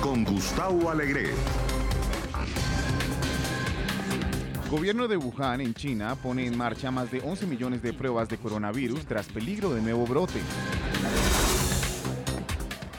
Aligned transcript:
Con 0.00 0.24
Gustavo 0.24 0.88
Alegre. 0.88 1.34
Gobierno 4.70 5.06
de 5.06 5.18
Wuhan 5.18 5.60
en 5.60 5.74
China 5.74 6.14
pone 6.14 6.46
en 6.46 6.56
marcha 6.56 6.90
más 6.90 7.10
de 7.10 7.20
11 7.20 7.46
millones 7.46 7.82
de 7.82 7.92
pruebas 7.92 8.30
de 8.30 8.38
coronavirus 8.38 9.04
tras 9.04 9.26
peligro 9.26 9.74
de 9.74 9.82
nuevo 9.82 10.06
brote. 10.06 10.40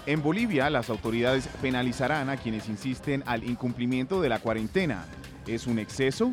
En 0.05 0.21
Bolivia, 0.21 0.69
las 0.69 0.91
autoridades 0.91 1.47
penalizarán 1.63 2.29
a 2.29 2.37
quienes 2.37 2.69
insisten 2.69 3.23
al 3.25 3.43
incumplimiento 3.43 4.21
de 4.21 4.29
la 4.29 4.37
cuarentena. 4.37 5.05
¿Es 5.47 5.65
un 5.65 5.79
exceso? 5.79 6.31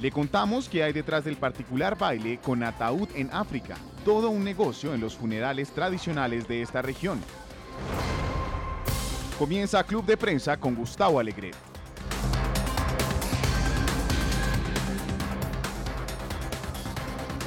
Le 0.00 0.10
contamos 0.10 0.68
que 0.68 0.82
hay 0.82 0.92
detrás 0.92 1.24
del 1.24 1.36
particular 1.36 1.96
baile 1.96 2.38
con 2.38 2.62
ataúd 2.62 3.08
en 3.14 3.30
África, 3.32 3.76
todo 4.04 4.28
un 4.28 4.44
negocio 4.44 4.92
en 4.92 5.00
los 5.00 5.16
funerales 5.16 5.70
tradicionales 5.70 6.46
de 6.46 6.60
esta 6.60 6.82
región. 6.82 7.20
Comienza 9.38 9.84
Club 9.84 10.04
de 10.04 10.16
Prensa 10.16 10.58
con 10.58 10.74
Gustavo 10.74 11.18
Alegre. 11.18 11.52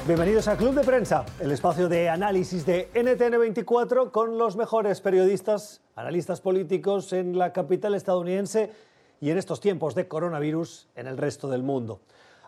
Bienvenidos 0.06 0.48
a 0.48 0.56
Club 0.56 0.74
de 0.74 0.82
Prensa, 0.82 1.24
el 1.38 1.52
espacio 1.52 1.88
de 1.88 2.08
análisis 2.08 2.66
de 2.66 2.90
NTN24 2.94 4.10
con 4.10 4.38
los 4.38 4.56
mejores 4.56 5.00
periodistas, 5.00 5.82
analistas 5.94 6.40
políticos 6.40 7.12
en 7.12 7.38
la 7.38 7.52
capital 7.52 7.94
estadounidense 7.94 8.72
y 9.20 9.30
en 9.30 9.38
estos 9.38 9.60
tiempos 9.60 9.94
de 9.94 10.08
coronavirus 10.08 10.88
en 10.96 11.06
el 11.06 11.16
resto 11.16 11.48
del 11.48 11.62
mundo. 11.62 12.00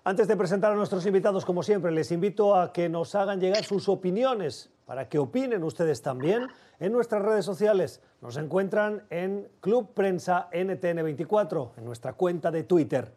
Antes 0.05 0.27
de 0.27 0.37
presentar 0.37 0.73
a 0.73 0.75
nuestros 0.75 1.07
invitados, 1.07 1.45
como 1.45 1.63
siempre, 1.63 1.93
les 1.93 2.11
invito 2.11 2.57
a 2.57 2.73
que 2.73 2.89
nos 2.89 3.15
hagan 3.15 3.39
llegar 3.39 3.63
sus 3.63 3.89
opiniones 3.89 4.69
para 4.85 5.09
que 5.09 5.21
opinen 5.21 5.63
ustedes 5.63 6.03
también 6.03 6.49
en 6.81 6.91
nuestras 6.91 7.23
redes 7.23 7.45
sociales. 7.45 8.01
Nos 8.21 8.37
encuentran 8.37 9.05
en 9.11 9.49
Club 9.61 9.95
Prensa 9.95 10.49
NTN24, 10.51 11.71
en 11.77 11.85
nuestra 11.85 12.15
cuenta 12.15 12.51
de 12.51 12.65
Twitter. 12.65 13.15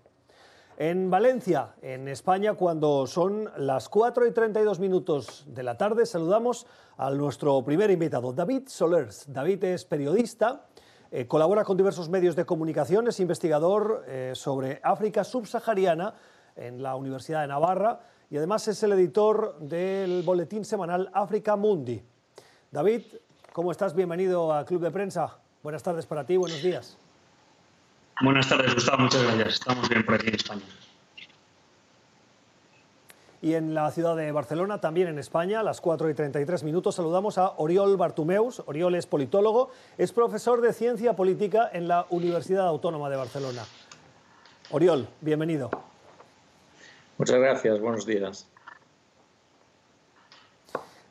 En 0.78 1.10
Valencia, 1.10 1.74
en 1.82 2.08
España, 2.08 2.54
cuando 2.54 3.08
son 3.08 3.50
las 3.58 3.90
4 3.90 4.28
y 4.28 4.32
32 4.32 4.80
minutos 4.80 5.44
de 5.48 5.64
la 5.64 5.80
tarde, 5.80 6.06
saludamos 6.06 6.68
a 6.98 7.10
nuestro 7.10 7.66
primer 7.66 7.90
invitado, 7.90 8.32
David 8.32 8.68
Solers. 8.68 9.26
David 9.34 9.64
es 9.64 9.86
periodista, 9.86 10.68
eh, 11.10 11.26
colabora 11.26 11.64
con 11.64 11.78
diversos 11.78 12.10
medios 12.10 12.36
de 12.36 12.46
comunicación, 12.46 13.08
es 13.08 13.20
investigador 13.20 14.04
eh, 14.08 14.34
sobre 14.36 14.80
África 14.84 15.24
subsahariana 15.24 16.14
en 16.56 16.82
la 16.82 16.96
Universidad 16.96 17.42
de 17.42 17.48
Navarra 17.48 18.00
y 18.30 18.38
además 18.38 18.68
es 18.68 18.82
el 18.84 18.94
editor 18.94 19.58
del 19.60 20.24
boletín 20.24 20.66
semanal 20.66 21.10
África 21.14 21.56
Mundi. 21.56 22.02
David, 22.72 23.04
¿cómo 23.54 23.72
estás? 23.72 23.94
Bienvenido 23.96 24.54
a 24.54 24.66
Club 24.66 24.82
de 24.82 24.92
Prensa. 24.92 25.38
Buenas 25.64 25.84
tardes 25.84 26.06
para 26.06 26.26
ti, 26.26 26.38
buenos 26.38 26.62
días. 26.62 26.98
Buenas 28.22 28.48
tardes, 28.48 28.74
Gustavo, 28.74 29.04
muchas 29.04 29.24
gracias. 29.24 29.48
Estamos 29.56 29.90
bien 29.90 30.06
por 30.06 30.16
aquí 30.16 30.28
en 30.28 30.36
España. 30.36 30.64
Y 33.42 33.54
en 33.54 33.76
la 33.76 33.92
ciudad 33.92 34.16
de 34.16 34.32
Barcelona, 34.32 34.82
también 34.82 35.08
en 35.08 35.20
España, 35.20 35.60
a 35.60 35.64
las 35.64 35.80
4 35.80 36.10
y 36.10 36.14
33 36.16 36.64
minutos, 36.64 36.96
saludamos 36.96 37.38
a 37.38 37.54
Oriol 37.58 37.96
Bartumeus. 37.96 38.64
Oriol 38.66 38.96
es 38.96 39.06
politólogo, 39.06 39.70
es 39.98 40.12
profesor 40.12 40.62
de 40.62 40.74
Ciencia 40.74 41.16
Política 41.16 41.70
en 41.72 41.88
la 41.88 42.08
Universidad 42.10 42.66
Autónoma 42.66 43.10
de 43.10 43.18
Barcelona. 43.18 43.64
Oriol, 44.72 45.08
bienvenido. 45.22 45.70
Muchas 47.18 47.40
gracias, 47.40 47.80
buenos 47.80 48.06
días. 48.06 48.50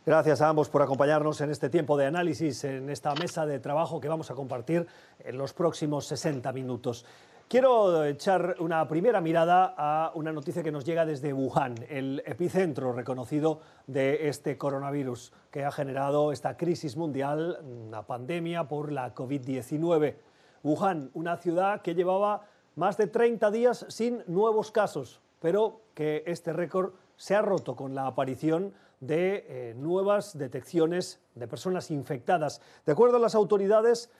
Gracias 0.04 0.42
a 0.42 0.50
ambos 0.50 0.68
por 0.68 0.82
acompañarnos 0.82 1.40
en 1.40 1.50
este 1.50 1.70
tiempo 1.70 1.96
de 1.96 2.04
análisis, 2.04 2.62
en 2.64 2.90
esta 2.90 3.14
mesa 3.14 3.46
de 3.46 3.58
trabajo 3.58 4.02
que 4.02 4.08
vamos 4.08 4.30
a 4.30 4.34
compartir 4.34 4.86
en 5.18 5.38
los 5.38 5.54
próximos 5.54 6.04
60 6.06 6.52
minutos. 6.52 7.06
Quiero 7.48 8.04
echar 8.04 8.56
una 8.58 8.86
primera 8.86 9.22
mirada 9.22 9.74
a 9.78 10.12
una 10.14 10.30
noticia 10.30 10.62
que 10.62 10.70
nos 10.70 10.84
llega 10.84 11.06
desde 11.06 11.32
Wuhan, 11.32 11.74
el 11.88 12.22
epicentro 12.26 12.92
reconocido 12.92 13.60
de 13.86 14.28
este 14.28 14.58
coronavirus 14.58 15.32
que 15.50 15.64
ha 15.64 15.72
generado 15.72 16.32
esta 16.32 16.58
crisis 16.58 16.98
mundial, 16.98 17.60
una 17.62 18.06
pandemia 18.06 18.64
por 18.64 18.92
la 18.92 19.14
COVID-19. 19.14 20.16
Wuhan, 20.62 21.10
una 21.14 21.38
ciudad 21.38 21.80
que 21.80 21.94
llevaba 21.94 22.46
más 22.76 22.98
de 22.98 23.06
30 23.06 23.50
días 23.50 23.86
sin 23.88 24.22
nuevos 24.26 24.70
casos, 24.70 25.22
pero 25.44 25.82
que 25.92 26.24
este 26.26 26.54
récord 26.54 26.94
se 27.16 27.34
ha 27.34 27.42
roto 27.42 27.76
con 27.76 27.94
la 27.94 28.06
aparición 28.06 28.72
de 29.00 29.44
eh, 29.46 29.74
nuevas 29.76 30.38
detecciones 30.38 31.20
de 31.34 31.46
personas 31.46 31.90
infectadas. 31.90 32.62
De 32.86 32.92
acuerdo 32.92 33.18
a 33.18 33.20
las 33.20 33.34
autoridades, 33.34 34.10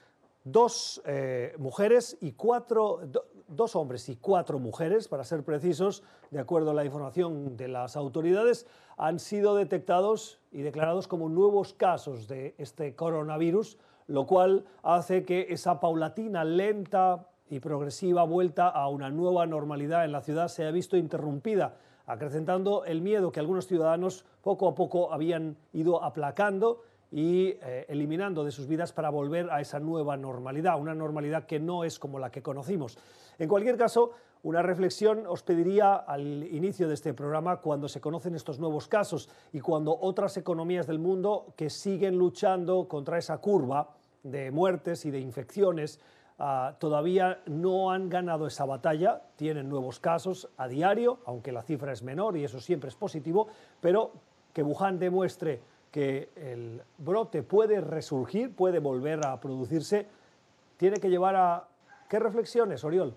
dos 0.45 1.01
eh, 1.07 1.55
mujeres 1.57 2.19
y 2.21 2.33
cuatro, 2.33 3.01
dos 3.49 3.75
hombres 3.75 4.11
y 4.11 4.17
cuatro 4.17 4.59
mujeres, 4.59 5.09
para 5.09 5.25
ser 5.25 5.45
precisos, 5.45 6.03
de 6.31 6.41
acuerdo 6.41 6.73
a 6.73 6.75
la 6.75 6.85
información 6.85 7.57
de 7.57 7.69
las 7.69 7.97
autoridades, 7.97 8.67
han 8.99 9.19
sido 9.19 9.57
detectados 9.57 10.43
y 10.53 10.61
declarados 10.61 11.09
como 11.09 11.31
nuevos 11.31 11.73
casos 11.73 12.29
de 12.29 12.55
este 12.59 12.95
coronavirus, 12.95 13.79
lo 14.09 14.27
cual 14.27 14.67
hace 14.83 15.25
que 15.25 15.47
esa 15.49 15.81
paulatina, 15.81 16.45
lenta 16.45 17.31
y 17.51 17.61
progresiva 17.61 18.25
vuelta 18.25 18.69
a 18.69 18.89
una 18.89 19.11
nueva 19.11 19.47
normalidad 19.47 20.05
en 20.05 20.13
la 20.13 20.23
ciudad 20.23 20.49
se 20.49 20.63
haya 20.63 20.73
visto 20.73 20.97
interrumpida 20.97 21.77
acrecentando 22.07 22.85
el 22.85 23.01
miedo 23.01 23.33
que 23.33 23.41
algunos 23.41 23.67
ciudadanos 23.67 24.25
poco 24.43 24.69
a 24.69 24.75
poco 24.75 25.13
habían 25.13 25.57
ido 25.73 26.03
aplacando 26.03 26.83
y 27.11 27.57
eh, 27.63 27.87
eliminando 27.89 28.45
de 28.45 28.51
sus 28.51 28.67
vidas 28.67 28.93
para 28.93 29.09
volver 29.09 29.51
a 29.51 29.61
esa 29.61 29.79
nueva 29.79 30.17
normalidad, 30.17 30.81
una 30.81 30.95
normalidad 30.95 31.47
que 31.47 31.61
no 31.61 31.85
es 31.85 31.99
como 31.99 32.19
la 32.19 32.31
que 32.31 32.43
conocimos. 32.43 32.99
En 33.39 33.49
cualquier 33.49 33.77
caso, 33.77 34.13
una 34.43 34.63
reflexión 34.63 35.27
os 35.27 35.43
pediría 35.43 35.95
al 35.95 36.43
inicio 36.43 36.89
de 36.89 36.95
este 36.95 37.15
programa 37.15 37.61
cuando 37.61 37.89
se 37.89 38.01
conocen 38.01 38.35
estos 38.35 38.59
nuevos 38.59 38.89
casos 38.89 39.31
y 39.53 39.61
cuando 39.61 39.97
otras 39.99 40.37
economías 40.37 40.87
del 40.87 40.99
mundo 40.99 41.55
que 41.57 41.71
siguen 41.71 42.19
luchando 42.19 42.87
contra 42.89 43.17
esa 43.17 43.39
curva 43.39 43.91
de 44.23 44.51
muertes 44.51 45.07
y 45.07 45.11
de 45.11 45.21
infecciones 45.21 46.01
Ah, 46.39 46.75
todavía 46.81 47.41
no 47.47 47.93
han 47.93 48.09
ganado 48.09 48.49
esa 48.49 48.65
batalla, 48.65 49.23
tienen 49.37 49.69
nuevos 49.69 50.01
casos 50.01 50.49
a 50.57 50.67
diario, 50.67 51.21
aunque 51.27 51.53
la 51.53 51.63
cifra 51.63 51.93
es 51.93 52.03
menor 52.03 52.37
y 52.37 52.43
eso 52.43 52.59
siempre 52.59 52.89
es 52.89 52.97
positivo, 52.97 53.47
pero 53.81 54.13
que 54.53 54.65
Wuhan 54.65 54.99
demuestre 54.99 55.61
que 55.93 56.31
el 56.35 56.83
brote 56.99 57.45
puede 57.45 57.81
resurgir, 57.81 58.53
puede 58.53 58.81
volver 58.81 59.25
a 59.25 59.41
producirse, 59.41 60.07
tiene 60.77 60.99
que 60.99 61.09
llevar 61.09 61.37
a... 61.37 61.69
¿Qué 62.09 62.19
reflexiones, 62.19 62.83
Oriol? 62.83 63.15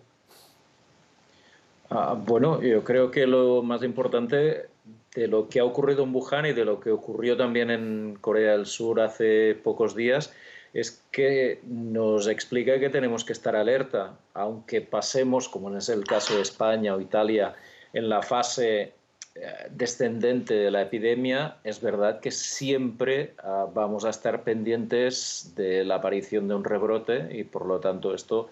Ah, 1.90 2.16
bueno, 2.16 2.62
yo 2.62 2.84
creo 2.84 3.10
que 3.10 3.26
lo 3.26 3.64
más 3.64 3.82
importante 3.82 4.70
de 5.16 5.28
lo 5.28 5.50
que 5.50 5.60
ha 5.60 5.64
ocurrido 5.64 6.04
en 6.04 6.14
Wuhan 6.14 6.46
y 6.46 6.54
de 6.54 6.66
lo 6.66 6.80
que 6.80 6.92
ocurrió 6.92 7.36
también 7.36 7.72
en 7.72 8.18
Corea 8.22 8.52
del 8.52 8.68
Sur 8.68 9.02
hace 9.02 9.56
pocos 9.56 9.96
días 9.96 10.32
es 10.74 11.04
que 11.12 11.60
nos 11.64 12.28
explica 12.28 12.80
que 12.80 12.90
tenemos 12.90 13.24
que 13.24 13.34
estar 13.34 13.56
alerta, 13.56 14.18
aunque 14.34 14.82
pasemos, 14.82 15.50
como 15.50 15.76
es 15.76 15.90
el 15.90 16.04
caso 16.04 16.36
de 16.36 16.42
España 16.42 16.96
o 16.96 17.02
Italia, 17.02 17.56
en 17.94 18.10
la 18.10 18.22
fase 18.22 18.94
eh, 19.36 19.68
descendente 19.72 20.54
de 20.54 20.72
la 20.72 20.82
epidemia, 20.82 21.58
es 21.64 21.82
verdad 21.82 22.20
que 22.20 22.32
siempre 22.32 23.34
ah, 23.40 23.68
vamos 23.74 24.06
a 24.06 24.10
estar 24.10 24.44
pendientes 24.44 25.54
de 25.56 25.86
la 25.86 25.96
aparición 25.96 26.48
de 26.48 26.56
un 26.56 26.64
rebrote 26.64 27.28
y 27.32 27.44
por 27.44 27.66
lo 27.66 27.80
tanto 27.80 28.14
esto 28.14 28.50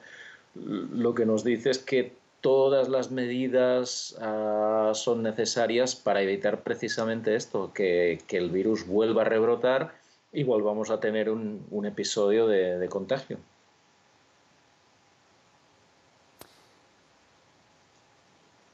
lo 0.53 1.13
que 1.13 1.25
nos 1.25 1.43
dice 1.43 1.69
es 1.69 1.79
que 1.79 2.13
todas 2.39 2.87
las 2.87 3.11
medidas 3.11 4.15
ah, 4.21 4.91
son 4.93 5.23
necesarias 5.23 5.95
para 5.95 6.21
evitar 6.21 6.61
precisamente 6.61 7.35
esto, 7.35 7.71
que 7.73 8.19
el 8.29 8.49
virus 8.51 8.87
vuelva 8.87 9.23
a 9.23 9.25
rebrotar 9.25 10.04
y 10.35 10.43
volvamos 10.43 10.89
a 10.89 10.99
tener 10.99 11.29
un, 11.29 11.65
un 11.71 11.85
episodio 11.85 12.45
de, 12.45 12.77
de 12.77 12.89
contagio. 12.89 13.39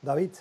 David. 0.01 0.31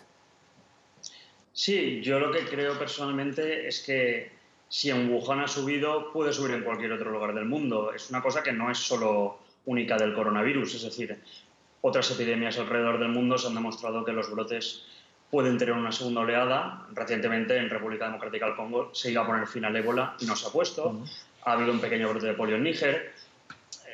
Sí, 1.52 2.00
yo 2.00 2.18
lo 2.18 2.32
que 2.32 2.46
creo 2.46 2.78
personalmente 2.78 3.68
es 3.68 3.82
que 3.84 4.32
si 4.70 4.88
en 4.88 5.12
Wuhan 5.12 5.40
ha 5.40 5.48
subido, 5.48 6.10
puede 6.12 6.32
subir 6.32 6.54
en 6.54 6.64
cualquier 6.64 6.92
otro 6.92 7.10
lugar 7.10 7.34
del 7.34 7.44
mundo. 7.44 7.92
Es 7.92 8.08
una 8.08 8.22
cosa 8.22 8.42
que 8.42 8.52
no 8.52 8.70
es 8.70 8.78
solo 8.78 9.38
única 9.66 9.98
del 9.98 10.14
coronavirus, 10.14 10.76
es 10.76 10.82
decir, 10.84 11.20
otras 11.82 12.10
epidemias 12.12 12.58
alrededor 12.58 12.98
del 12.98 13.10
mundo 13.10 13.36
se 13.36 13.48
han 13.48 13.54
demostrado 13.54 14.04
que 14.06 14.12
los 14.12 14.30
brotes 14.30 14.86
pueden 15.30 15.58
tener 15.58 15.74
una 15.74 15.92
segunda 15.92 16.20
oleada. 16.22 16.86
Recientemente 16.92 17.56
en 17.56 17.70
República 17.70 18.06
Democrática 18.06 18.46
del 18.46 18.56
Congo 18.56 18.94
se 18.94 19.12
iba 19.12 19.22
a 19.22 19.26
poner 19.26 19.46
fin 19.46 19.64
al 19.64 19.76
ébola 19.76 20.16
y 20.20 20.26
no 20.26 20.36
se 20.36 20.48
ha 20.48 20.50
puesto. 20.50 21.02
Ha 21.44 21.52
habido 21.52 21.72
un 21.72 21.80
pequeño 21.80 22.08
brote 22.10 22.26
de 22.26 22.34
polio 22.34 22.56
en 22.56 22.64
Níger. 22.64 23.12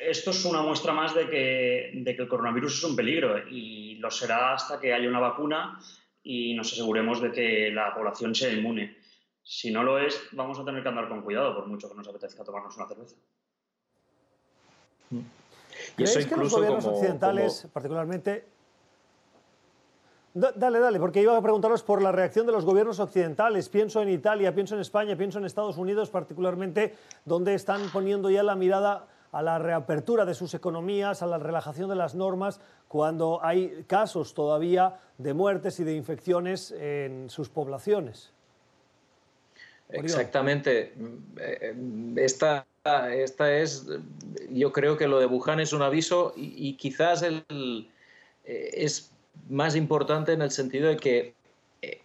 Esto 0.01 0.31
es 0.31 0.45
una 0.45 0.61
muestra 0.61 0.93
más 0.93 1.15
de 1.15 1.29
que, 1.29 1.91
de 1.93 2.15
que 2.15 2.21
el 2.21 2.27
coronavirus 2.27 2.77
es 2.77 2.83
un 2.83 2.95
peligro 2.95 3.47
y 3.47 3.95
lo 3.95 4.11
será 4.11 4.53
hasta 4.53 4.79
que 4.79 4.93
haya 4.93 5.07
una 5.07 5.19
vacuna 5.19 5.79
y 6.23 6.53
nos 6.55 6.73
aseguremos 6.73 7.21
de 7.21 7.31
que 7.31 7.71
la 7.71 7.93
población 7.93 8.35
sea 8.35 8.51
inmune. 8.51 8.97
Si 9.43 9.71
no 9.71 9.81
lo 9.81 9.97
es, 9.97 10.21
vamos 10.33 10.59
a 10.59 10.65
tener 10.65 10.83
que 10.83 10.89
andar 10.89 11.07
con 11.07 11.21
cuidado, 11.21 11.55
por 11.55 11.67
mucho 11.67 11.87
que 11.89 11.95
nos 11.95 12.07
apetezca 12.07 12.43
tomarnos 12.43 12.75
una 12.75 12.87
cerveza. 12.87 13.15
Y 15.97 16.03
eso 16.03 16.19
que 16.27 16.35
los 16.35 16.51
gobiernos 16.51 16.85
occidentales, 16.85 17.67
particularmente... 17.71 18.56
Dale, 20.37 20.79
dale, 20.79 20.99
porque 20.99 21.19
iba 21.19 21.35
a 21.35 21.41
preguntaros 21.41 21.81
por 21.81 21.99
la 21.99 22.11
reacción 22.11 22.45
de 22.45 22.51
los 22.51 22.63
gobiernos 22.63 22.99
occidentales. 22.99 23.69
Pienso 23.69 24.03
en 24.03 24.09
Italia, 24.09 24.53
pienso 24.53 24.75
en 24.75 24.81
España, 24.81 25.15
pienso 25.15 25.39
en 25.39 25.45
Estados 25.45 25.77
Unidos 25.77 26.11
particularmente, 26.11 26.93
donde 27.25 27.55
están 27.55 27.89
poniendo 27.91 28.29
ya 28.29 28.43
la 28.43 28.55
mirada 28.55 29.07
a 29.31 29.41
la 29.41 29.57
reapertura 29.57 30.25
de 30.25 30.35
sus 30.35 30.53
economías, 30.53 31.23
a 31.23 31.25
la 31.25 31.39
relajación 31.39 31.89
de 31.89 31.95
las 31.95 32.13
normas, 32.13 32.61
cuando 32.87 33.39
hay 33.43 33.83
casos 33.87 34.35
todavía 34.35 34.99
de 35.17 35.33
muertes 35.33 35.79
y 35.79 35.83
de 35.83 35.95
infecciones 35.95 36.71
en 36.71 37.31
sus 37.31 37.49
poblaciones. 37.49 38.31
Exactamente. 39.89 40.93
Eh, 41.39 41.75
esta, 42.17 42.67
esta 43.11 43.57
es, 43.57 43.87
yo 44.51 44.71
creo 44.71 44.97
que 44.97 45.07
lo 45.07 45.19
de 45.19 45.25
Wuhan 45.25 45.61
es 45.61 45.73
un 45.73 45.81
aviso 45.81 46.33
y, 46.35 46.73
quizás 46.77 47.23
el, 47.23 47.43
eh, 48.45 48.69
es 48.73 49.16
más 49.49 49.75
importante 49.75 50.33
en 50.33 50.41
el 50.41 50.51
sentido 50.51 50.89
de 50.89 50.97
que 50.97 51.33
eh, 51.81 52.01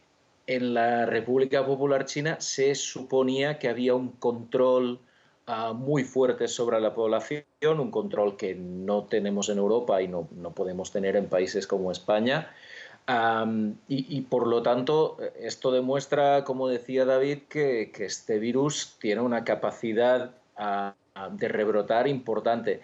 en 0.46 0.75
la 0.75 1.06
República 1.06 1.64
Popular 1.64 2.05
China 2.05 2.37
se 2.40 2.75
suponía 2.75 3.58
que 3.58 3.69
había 3.69 3.94
un 3.94 4.12
control 4.12 5.00
ah, 5.46 5.73
muy 5.73 6.05
fuerte 6.05 6.49
sobre 6.49 6.81
la 6.81 6.94
población, 6.94 7.44
un 7.62 7.90
control 7.90 8.37
que 8.37 8.55
no 8.55 9.05
tenemos 9.05 9.49
en 9.49 9.58
Europa 9.58 10.02
y 10.02 10.08
no, 10.08 10.29
no 10.32 10.52
podemos 10.52 10.93
tener 10.93 11.17
en 11.17 11.29
países 11.29 11.67
como 11.67 11.90
España 11.93 12.50
y, 13.88 14.20
por 14.23 14.46
lo 14.46 14.62
tanto, 14.62 15.19
esto 15.38 15.73
demuestra, 15.73 16.44
como 16.44 16.69
decía 16.69 17.05
David, 17.05 17.43
que, 17.49 17.90
este 17.99 18.38
virus 18.38 18.96
tiene 19.00 19.20
una 19.23 19.44
capacidad 19.44 20.31
de 21.32 21.49
rebrotar 21.49 22.06
importante. 22.06 22.81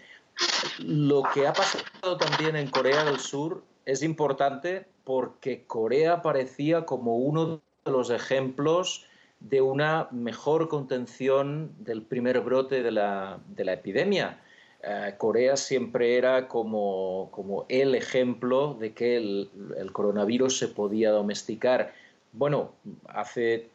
Lo 0.81 1.23
que 1.35 1.47
ha 1.47 1.53
pasado 1.53 2.17
también 2.17 2.57
en 2.57 2.69
Corea 2.69 3.05
del 3.05 3.21
Sur 3.21 3.63
es 3.89 4.03
importante 4.03 4.85
porque 5.05 5.65
Corea 5.67 6.21
parecía 6.21 6.85
como 6.85 7.17
uno 7.17 7.63
de 7.87 7.91
los 7.91 8.11
ejemplos 8.11 9.07
de 9.41 9.63
una 9.63 10.09
mejor 10.11 10.69
contención 10.69 11.73
del 11.79 12.03
primer 12.03 12.41
brote 12.43 12.83
de 12.83 12.91
la, 12.91 13.41
de 13.49 13.65
la 13.65 13.73
epidemia. 13.73 14.43
Eh, 14.83 15.15
Corea 15.17 15.57
siempre 15.57 16.19
era 16.19 16.49
como, 16.49 17.31
como, 17.31 17.65
el 17.71 17.95
ejemplo 17.95 18.77
de 18.79 18.93
que 18.93 19.17
el, 19.17 19.91
coronavirus 19.91 20.59
se 20.59 20.69
podía 20.69 21.11
domesticar. 21.11 21.95
Bueno, 22.33 22.73
hace 23.07 23.71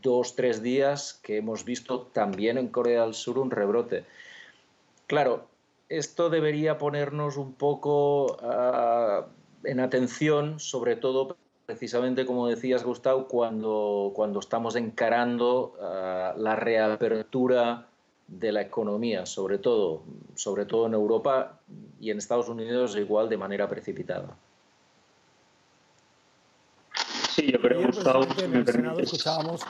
dos, 0.00 0.34
tres 0.34 0.62
días 0.62 1.20
que 1.22 1.36
hemos 1.36 1.66
visto 1.66 2.08
también 2.14 2.56
en 2.56 2.68
Corea 2.68 3.02
del 3.02 3.12
Sur 3.12 3.38
un 3.38 3.50
rebrote. 3.50 4.04
Claro, 5.06 5.46
esto 5.90 6.30
debería 6.30 6.78
ponernos 6.78 7.36
un 7.36 7.52
poco 7.52 8.38
en 9.64 9.80
atención, 9.80 10.60
sobre 10.60 10.96
todo 10.96 11.36
precisamente 11.66 12.24
como 12.24 12.46
decías, 12.46 12.82
Gustavo, 12.82 13.28
cuando, 13.28 14.12
cuando 14.14 14.40
estamos 14.40 14.74
encarando 14.74 15.76
ah, 15.82 16.32
la 16.36 16.56
reapertura 16.56 17.86
de 18.26 18.52
la 18.52 18.62
economía, 18.62 19.26
sobre 19.26 19.58
todo, 19.58 20.02
sobre 20.34 20.64
todo 20.64 20.86
en 20.86 20.94
Europa 20.94 21.60
y 22.00 22.10
en 22.10 22.18
Estados 22.18 22.48
Unidos 22.48 22.96
igual 22.96 23.28
de 23.28 23.36
manera 23.36 23.68
precipitada. 23.68 24.34
Sí, 27.30 27.52
yo 27.52 27.60
creo, 27.60 27.86
Gustavo, 27.86 28.22
si 28.22 28.46
me 28.48 28.60
escuchábamos... 29.02 29.62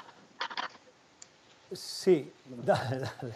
Sí, 1.73 2.31
dale, 2.65 3.01
dale. 3.01 3.35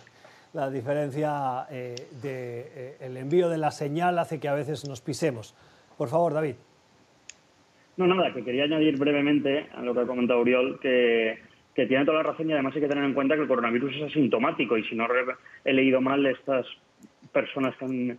La 0.53 0.71
diferencia 0.71 1.67
eh, 1.71 2.09
del 2.11 2.23
de, 2.23 2.97
eh, 3.01 3.21
envío 3.21 3.49
de 3.49 3.59
la 3.59 3.71
señal 3.71 4.19
hace 4.19 4.39
que 4.39 4.49
a 4.49 4.55
veces 4.55 4.87
nos 4.87 5.01
pisemos. 5.01 5.55
Por 6.03 6.09
favor, 6.09 6.35
David. 6.35 6.57
No, 7.97 8.09
nada, 8.09 8.35
que 8.35 8.43
quería 8.43 8.65
añadir 8.65 8.99
brevemente 8.99 9.69
a 9.73 9.83
lo 9.83 9.95
que 9.95 10.01
ha 10.01 10.05
comentado 10.05 10.41
Uriol, 10.41 10.81
que 10.81 11.39
tiene 11.73 12.05
toda 12.05 12.17
la 12.17 12.23
razón 12.25 12.51
y 12.51 12.53
además 12.53 12.75
hay 12.75 12.81
que 12.81 12.89
tener 12.89 13.05
en 13.05 13.15
cuenta 13.15 13.37
que 13.37 13.43
el 13.43 13.47
coronavirus 13.47 13.95
es 13.95 14.03
asintomático 14.03 14.77
y 14.77 14.83
si 14.83 14.97
no 14.97 15.07
he 15.65 15.73
leído 15.73 16.01
mal 16.01 16.27
estas 16.27 16.67
personas 17.33 17.77
que 17.77 17.85
han 17.85 18.19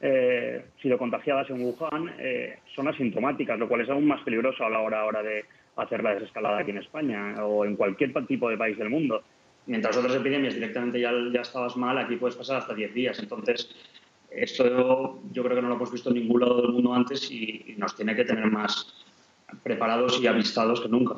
eh, 0.00 0.64
sido 0.80 0.96
contagiadas 0.96 1.50
en 1.50 1.60
Wuhan 1.60 2.14
eh, 2.18 2.60
son 2.74 2.88
asintomáticas, 2.88 3.58
lo 3.58 3.68
cual 3.68 3.82
es 3.82 3.90
aún 3.90 4.06
más 4.06 4.22
peligroso 4.22 4.64
a 4.64 4.70
la 4.70 4.80
hora 4.80 5.22
de 5.22 5.44
hacer 5.76 6.02
la 6.02 6.14
desescalada 6.14 6.60
aquí 6.60 6.70
en 6.70 6.78
España 6.78 7.44
o 7.44 7.66
en 7.66 7.76
cualquier 7.76 8.14
tipo 8.26 8.48
de 8.48 8.56
país 8.56 8.78
del 8.78 8.88
mundo. 8.88 9.22
Mientras 9.66 9.94
otras 9.98 10.14
epidemias 10.14 10.54
directamente 10.54 10.98
ya, 10.98 11.12
ya 11.30 11.42
estabas 11.42 11.76
mal, 11.76 11.98
aquí 11.98 12.16
puedes 12.16 12.36
pasar 12.36 12.56
hasta 12.56 12.72
10 12.72 12.94
días. 12.94 13.18
Entonces, 13.18 13.68
esto 14.30 15.20
yo 15.32 15.42
creo 15.42 15.56
que 15.56 15.62
no 15.62 15.68
lo 15.68 15.74
hemos 15.74 15.90
visto 15.90 16.10
en 16.10 16.16
ningún 16.16 16.40
lado 16.40 16.62
del 16.62 16.72
mundo 16.72 16.94
antes 16.94 17.30
y 17.30 17.74
nos 17.78 17.94
tiene 17.94 18.14
que 18.14 18.24
tener 18.24 18.46
más 18.50 18.94
preparados 19.62 20.20
y 20.20 20.26
avistados 20.26 20.80
que 20.80 20.88
nunca. 20.88 21.16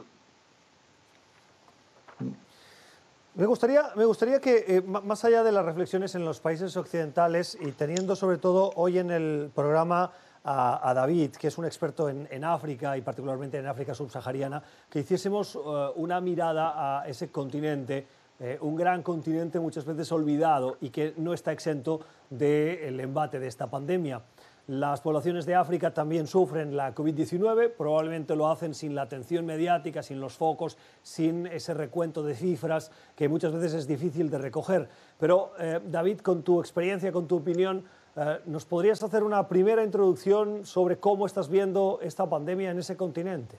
Me 3.34 3.46
gustaría, 3.46 3.84
me 3.96 4.04
gustaría 4.04 4.40
que, 4.40 4.64
eh, 4.66 4.82
más 4.82 5.24
allá 5.24 5.42
de 5.42 5.52
las 5.52 5.64
reflexiones 5.64 6.14
en 6.14 6.24
los 6.24 6.40
países 6.40 6.76
occidentales 6.76 7.56
y 7.60 7.72
teniendo 7.72 8.16
sobre 8.16 8.38
todo 8.38 8.72
hoy 8.74 8.98
en 8.98 9.10
el 9.10 9.50
programa 9.54 10.12
a, 10.42 10.92
David, 10.94 11.32
que 11.32 11.48
es 11.48 11.58
un 11.58 11.64
experto 11.64 12.08
en, 12.08 12.44
África 12.44 12.96
y 12.96 13.02
particularmente 13.02 13.58
en 13.58 13.66
África 13.66 13.94
subsahariana, 13.94 14.62
que 14.88 15.00
hiciésemos 15.00 15.54
eh, 15.54 15.58
una 15.96 16.20
mirada 16.20 17.02
a 17.02 17.08
ese 17.08 17.30
continente, 17.30 18.06
eh, 18.40 18.58
un 18.62 18.74
gran 18.74 19.02
continente 19.02 19.60
muchas 19.60 19.84
veces 19.84 20.10
olvidado 20.12 20.78
y 20.80 20.88
que 20.90 21.12
no 21.18 21.34
está 21.34 21.52
exento 21.52 22.00
del 22.30 22.98
embate 22.98 23.38
de 23.38 23.46
esta 23.46 23.68
pandemia. 23.68 24.22
Las 24.66 25.00
poblaciones 25.00 25.46
de 25.46 25.56
África 25.56 25.92
también 25.92 26.26
sufren 26.26 26.76
la 26.76 26.94
COVID-19, 26.94 27.72
probablemente 27.76 28.36
lo 28.36 28.48
hacen 28.48 28.72
sin 28.72 28.94
la 28.94 29.02
atención 29.02 29.44
mediática, 29.44 30.02
sin 30.02 30.20
los 30.20 30.34
focos, 30.34 30.78
sin 31.02 31.46
ese 31.48 31.74
recuento 31.74 32.22
de 32.22 32.34
cifras 32.34 32.90
que 33.16 33.28
muchas 33.28 33.52
veces 33.52 33.74
es 33.74 33.86
difícil 33.86 34.30
de 34.30 34.38
recoger. 34.38 34.88
Pero, 35.18 35.52
eh, 35.58 35.80
David, 35.84 36.20
con 36.20 36.42
tu 36.42 36.60
experiencia, 36.60 37.10
con 37.10 37.26
tu 37.26 37.38
opinión, 37.38 37.84
eh, 38.16 38.38
¿nos 38.46 38.64
podrías 38.64 39.02
hacer 39.02 39.22
una 39.22 39.48
primera 39.48 39.82
introducción 39.82 40.64
sobre 40.64 40.98
cómo 40.98 41.26
estás 41.26 41.48
viendo 41.48 41.98
esta 42.00 42.30
pandemia 42.30 42.70
en 42.70 42.78
ese 42.78 42.96
continente? 42.96 43.58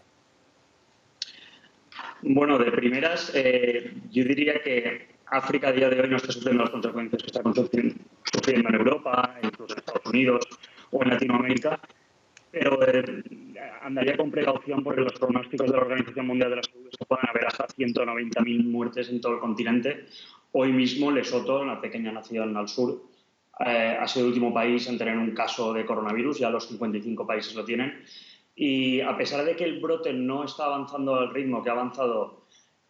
Bueno, 2.24 2.58
de 2.60 2.72
primeras, 2.72 3.32
eh, 3.34 3.94
yo 4.12 4.24
diría 4.24 4.62
que 4.62 5.08
África 5.26 5.70
a 5.70 5.72
día 5.72 5.90
de 5.90 6.02
hoy 6.02 6.10
no 6.10 6.18
está 6.18 6.32
sufriendo 6.32 6.64
las 6.64 6.72
consecuencias 6.72 7.24
que 7.24 7.28
está 7.28 7.42
sufriendo 7.44 8.70
en 8.70 8.76
Europa, 8.76 9.40
incluso 9.42 9.74
en 9.74 9.80
Estados 9.80 10.06
Unidos 10.06 10.48
o 10.92 11.02
en 11.04 11.10
Latinoamérica, 11.10 11.80
pero 12.52 12.78
eh, 12.88 13.24
andaría 13.82 14.18
con 14.18 14.30
precaución 14.30 14.84
porque 14.84 15.02
los 15.02 15.14
pronósticos 15.14 15.68
de 15.68 15.78
la 15.78 15.84
Organización 15.84 16.28
Mundial 16.28 16.52
de 16.52 16.56
la 16.58 16.64
Salud 16.64 16.88
es 16.92 16.98
que 16.98 17.06
pueden 17.06 17.28
haber 17.28 17.48
hasta 17.48 17.66
190.000 17.68 18.66
muertes 18.66 19.10
en 19.10 19.20
todo 19.20 19.34
el 19.34 19.40
continente. 19.40 20.06
Hoy 20.52 20.72
mismo 20.72 21.12
Lesoto, 21.12 21.62
una 21.62 21.82
pequeña 21.82 22.12
nación 22.12 22.56
al 22.56 22.68
sur, 22.68 23.02
eh, 23.66 23.98
ha 24.00 24.08
sido 24.08 24.26
el 24.26 24.34
último 24.34 24.54
país 24.54 24.88
en 24.88 24.98
tener 24.98 25.18
un 25.18 25.32
caso 25.32 25.74
de 25.74 25.86
coronavirus, 25.86 26.40
ya 26.40 26.50
los 26.50 26.68
55 26.68 27.26
países 27.26 27.56
lo 27.56 27.66
tienen. 27.66 28.04
Y 28.56 29.02
a 29.02 29.18
pesar 29.18 29.46
de 29.46 29.56
que 29.56 29.64
el 29.64 29.80
brote 29.80 30.14
no 30.14 30.44
está 30.44 30.66
avanzando 30.66 31.16
al 31.16 31.34
ritmo 31.34 31.64
que 31.64 31.70
ha 31.70 31.74
avanzado 31.74 32.42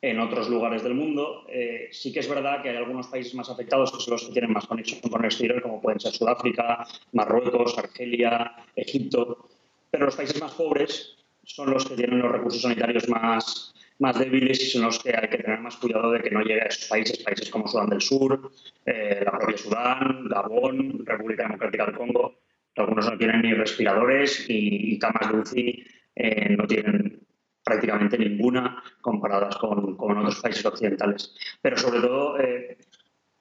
en 0.01 0.20
otros 0.20 0.50
lugares 0.50 0.84
del 0.84 0.96
mundo. 0.96 1.46
Eh, 1.48 1.89
sí 1.91 2.12
que 2.12 2.20
es 2.20 2.30
verdad 2.30 2.62
que 2.62 2.70
hay 2.70 2.77
algunos 2.77 3.08
países 3.08 3.36
más 3.36 3.50
afectados 3.50 3.91
que 3.91 4.00
son 4.00 4.13
los 4.13 4.25
que 4.25 4.34
tienen 4.34 4.51
más 4.51 4.65
conexión 4.65 5.00
con 5.01 5.22
el 5.22 5.25
exterior, 5.25 5.62
como 5.62 5.82
pueden 5.82 6.00
ser 6.00 6.12
Sudáfrica, 6.12 6.88
Marruecos, 7.13 7.77
Argelia, 7.77 8.56
Egipto. 8.75 9.50
Pero 9.91 10.06
los 10.06 10.15
países 10.15 10.41
más 10.41 10.53
pobres 10.53 11.18
son 11.44 11.72
los 11.72 11.86
que 11.86 11.96
tienen 11.96 12.20
los 12.20 12.32
recursos 12.32 12.62
sanitarios 12.62 13.08
más, 13.10 13.74
más 14.00 14.18
débiles 14.18 14.62
y 14.62 14.65
son 14.65 14.84
los 14.84 15.00
que 15.00 15.15
hay 15.15 15.30
que 15.30 15.38
tener 15.38 15.60
más 15.60 15.75
cuidado 15.77 16.12
de 16.12 16.22
que 16.22 16.32
no 16.32 16.41
llegue 16.41 16.62
a 16.62 16.65
esos 16.65 16.88
países, 16.88 17.20
países 17.20 17.50
como 17.50 17.68
Sudán 17.68 17.89
del 17.89 18.01
Sur, 18.01 18.51
eh, 18.86 19.22
la 19.24 19.38
propia 19.38 19.58
Sudán, 19.58 20.27
Gabón, 20.30 21.06
República 21.06 21.44
Democrática 21.44 21.86
del 21.86 21.96
Congo. 21.96 22.41
Algunos 22.75 23.10
no 23.10 23.18
tienen 23.18 23.42
ni 23.42 23.54
respiradores 23.54 24.46
y, 24.48 24.98
camas 25.00 25.32
de 25.32 25.38
UCI 25.40 25.88
eh, 26.16 26.56
no 26.56 26.66
tienen 26.68 27.25
prácticamente 27.63 28.18
ninguna 28.18 28.82
comparadas 29.01 29.58
con, 29.58 29.96
con 29.98 30.18
otros 30.18 30.42
países 30.42 30.66
occidentales. 30.66 31.36
Pero 31.62 31.78
sobre 31.78 32.01
todo 32.01 32.40
eh, 32.40 32.78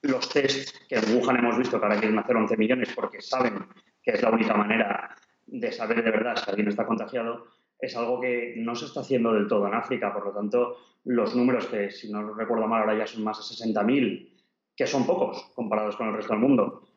los 0.03 0.29
test 0.29 0.77
que 0.89 0.97
en 0.97 1.17
Wuhan 1.17 1.37
hemos 1.37 1.59
visto 1.59 1.79
que 1.79 1.87
ahora 1.87 1.99
quieren 1.99 2.19
hacer 2.19 2.37
11 2.37 2.57
millones 2.57 2.93
porque 2.95 3.21
saben 3.21 3.67
que 4.03 4.13
es 4.13 4.23
la 4.23 4.31
única 4.31 4.55
manera 4.55 5.15
de 5.47 5.73
saber 5.73 6.03
de 6.03 6.11
verdad 6.11 6.37
si 6.37 6.49
alguien 6.49 6.69
está 6.69 6.87
contagiado, 6.87 7.47
es 7.79 7.97
algo 7.97 8.21
que 8.21 8.55
no 8.57 8.75
se 8.75 8.87
está 8.87 9.01
haciendo 9.01 9.33
del 9.33 9.49
todo 9.49 9.67
en 9.67 9.75
África. 9.75 10.13
Por 10.13 10.27
lo 10.27 10.33
tanto, 10.33 10.77
los 11.05 11.35
números 11.35 11.67
que, 11.67 11.91
si 11.91 12.11
no 12.11 12.35
recuerdo 12.35 12.67
mal, 12.67 12.83
ahora 12.83 12.99
ya 12.99 13.07
son 13.07 13.25
más 13.25 13.39
de 13.39 13.65
60.000, 13.65 14.31
que 14.77 14.87
son 14.87 15.07
pocos 15.07 15.51
comparados 15.55 15.97
con 15.97 16.09
el 16.09 16.15
resto 16.15 16.33
del 16.33 16.43
mundo, 16.43 16.89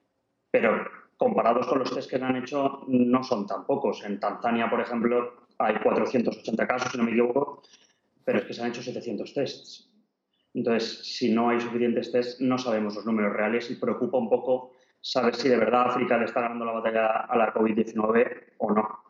pero 0.51 0.85
comparados 1.17 1.67
con 1.67 1.79
los 1.79 1.93
test 1.93 2.09
que 2.09 2.17
han 2.17 2.35
hecho, 2.35 2.83
no 2.87 3.23
son 3.23 3.47
tan 3.47 3.65
pocos. 3.65 4.03
En 4.03 4.19
Tanzania, 4.19 4.69
por 4.69 4.81
ejemplo, 4.81 5.33
hay 5.57 5.75
480 5.75 6.67
casos, 6.67 6.91
si 6.91 6.97
no 6.97 7.03
me 7.03 7.11
equivoco, 7.11 7.61
pero 8.25 8.39
es 8.39 8.45
que 8.45 8.53
se 8.53 8.61
han 8.61 8.69
hecho 8.69 8.81
700 8.81 9.33
tests. 9.33 9.89
Entonces, 10.53 10.99
si 11.03 11.33
no 11.33 11.49
hay 11.49 11.59
suficientes 11.59 12.11
test, 12.11 12.39
no 12.41 12.57
sabemos 12.57 12.95
los 12.95 13.05
números 13.05 13.33
reales 13.33 13.69
y 13.71 13.75
preocupa 13.75 14.17
un 14.17 14.29
poco 14.29 14.73
saber 15.01 15.35
si 15.35 15.49
de 15.49 15.57
verdad 15.57 15.87
África 15.87 16.17
le 16.17 16.25
está 16.25 16.41
ganando 16.41 16.65
la 16.65 16.73
batalla 16.73 17.07
a 17.07 17.37
la 17.37 17.53
COVID-19 17.53 18.53
o 18.59 18.71
no. 18.71 19.02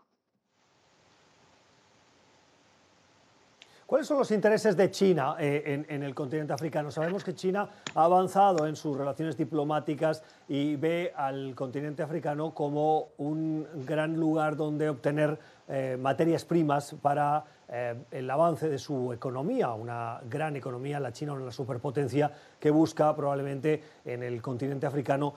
¿Cuáles 3.93 4.07
son 4.07 4.17
los 4.17 4.31
intereses 4.31 4.75
de 4.75 4.89
China 4.89 5.35
eh, 5.37 5.85
en, 5.87 6.01
el 6.01 6.15
continente 6.15 6.51
africano? 6.51 6.89
Sabemos 6.89 7.23
que 7.23 7.35
China 7.35 7.69
ha 7.93 8.03
avanzado 8.05 8.65
en 8.65 8.75
sus 8.75 8.97
relaciones 8.97 9.37
diplomáticas 9.37 10.23
y 10.47 10.77
ve 10.77 11.13
al 11.15 11.53
continente 11.53 12.01
africano 12.01 12.55
como 12.55 13.09
un 13.19 13.67
gran 13.85 14.15
lugar 14.15 14.55
donde 14.57 14.89
obtener 14.89 15.37
eh, 15.67 15.95
materias 16.01 16.43
primas 16.43 16.95
para 17.03 17.45
eh, 17.69 17.93
el 18.09 18.27
avance 18.31 18.67
de 18.67 18.79
su 18.79 19.13
economía, 19.13 19.73
una 19.73 20.21
gran 20.27 20.55
economía, 20.55 20.99
la 20.99 21.11
China, 21.11 21.33
una 21.33 21.51
superpotencia 21.51 22.31
que 22.59 22.71
busca 22.71 23.15
probablemente 23.15 23.83
en 24.05 24.23
el 24.23 24.41
continente 24.41 24.87
africano 24.87 25.35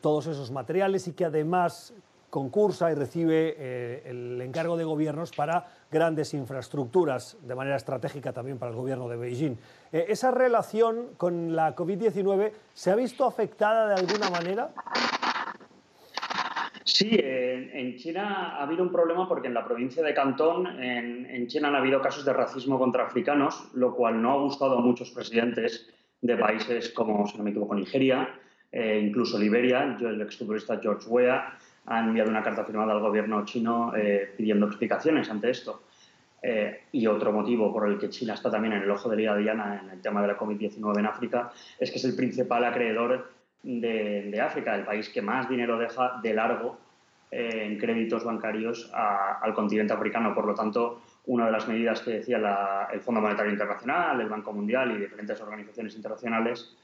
todos 0.00 0.28
esos 0.28 0.52
materiales 0.52 1.08
y 1.08 1.12
que 1.12 1.24
además 1.24 1.92
concursa 2.30 2.92
y 2.92 2.94
recibe 2.94 4.08
el 4.08 4.40
encargo 4.40 4.76
de 4.76 4.84
gobiernos 4.84 5.32
para 5.32 5.66
grandes 5.90 6.34
infraestructuras, 6.34 7.36
de 7.42 7.54
manera 7.54 7.76
estratégica 7.76 8.32
también 8.32 8.58
para 8.58 8.70
el 8.70 8.76
gobierno 8.76 9.08
de 9.08 9.16
Beijing. 9.16 9.56
Eh, 9.92 10.06
¿Esa 10.08 10.30
relación 10.30 11.10
con 11.16 11.54
la 11.54 11.74
COVID-19 11.74 12.52
se 12.74 12.90
ha 12.90 12.96
visto 12.96 13.24
afectada 13.24 13.88
de 13.88 13.94
alguna 13.94 14.30
manera? 14.30 14.70
Sí, 16.84 17.10
en, 17.20 17.96
China 17.96 18.56
ha 18.56 18.62
habido 18.62 18.82
un 18.82 18.92
problema 18.92 19.28
porque 19.28 19.48
en 19.48 19.54
la 19.54 19.64
provincia 19.64 20.02
de 20.02 20.14
Cantón, 20.14 20.66
en, 20.80 21.46
China 21.48 21.68
han 21.68 21.74
habido 21.74 22.00
casos 22.00 22.24
de 22.24 22.32
racismo 22.32 22.78
contra 22.78 23.04
africanos, 23.04 23.70
lo 23.74 23.94
cual 23.94 24.22
no 24.22 24.32
ha 24.32 24.40
gustado 24.40 24.78
a 24.78 24.80
muchos 24.80 25.10
presidentes 25.10 25.92
de 26.22 26.36
países 26.36 26.90
como, 26.90 27.26
si 27.26 27.36
no 27.36 27.44
me 27.44 27.50
equivoco, 27.50 27.74
Nigeria, 27.74 28.28
eh, 28.72 29.00
incluso 29.04 29.38
Liberia, 29.38 29.96
el 30.00 30.20
exfutbolista 30.22 30.78
George 30.80 31.08
Weah, 31.08 31.58
ha 31.86 32.00
enviado 32.00 32.30
una 32.30 32.42
carta 32.42 32.64
firmada 32.64 32.92
al 32.92 33.00
gobierno 33.00 33.44
chino 33.44 33.92
eh, 33.96 34.32
pidiendo 34.36 34.66
explicaciones 34.66 35.30
ante 35.30 35.50
esto. 35.50 35.82
Eh, 36.42 36.82
y 36.92 37.06
otro 37.06 37.32
motivo 37.32 37.72
por 37.72 37.88
el 37.88 37.98
que 37.98 38.10
China 38.10 38.34
está 38.34 38.50
también 38.50 38.74
en 38.74 38.82
el 38.82 38.90
ojo 38.90 39.08
de 39.08 39.22
la 39.22 39.36
diana 39.36 39.80
en 39.82 39.90
el 39.90 40.00
tema 40.00 40.20
de 40.20 40.28
la 40.28 40.38
COVID-19 40.38 40.98
en 40.98 41.06
África 41.06 41.50
es 41.78 41.90
que 41.90 41.96
es 41.96 42.04
el 42.04 42.14
principal 42.14 42.64
acreedor 42.64 43.32
de, 43.62 44.40
África, 44.40 44.74
el 44.76 44.84
país 44.84 45.08
que 45.08 45.22
más 45.22 45.48
dinero 45.48 45.78
deja 45.78 46.20
de 46.22 46.34
largo 46.34 46.78
eh, 47.30 47.64
en 47.64 47.78
créditos 47.78 48.22
bancarios 48.22 48.90
al 48.92 49.54
continente 49.54 49.92
africano. 49.92 50.34
Por 50.34 50.46
lo 50.46 50.54
tanto, 50.54 51.02
una 51.26 51.46
de 51.46 51.52
las 51.52 51.66
medidas 51.66 52.00
que 52.02 52.12
decía 52.12 52.88
el 52.92 53.00
Fondo 53.00 53.20
Monetario 53.20 53.50
Internacional, 53.50 54.20
el 54.20 54.28
Banco 54.28 54.52
Mundial 54.52 54.92
y 54.92 54.98
diferentes 54.98 55.40
organizaciones 55.40 55.96
internacionales 55.96 56.76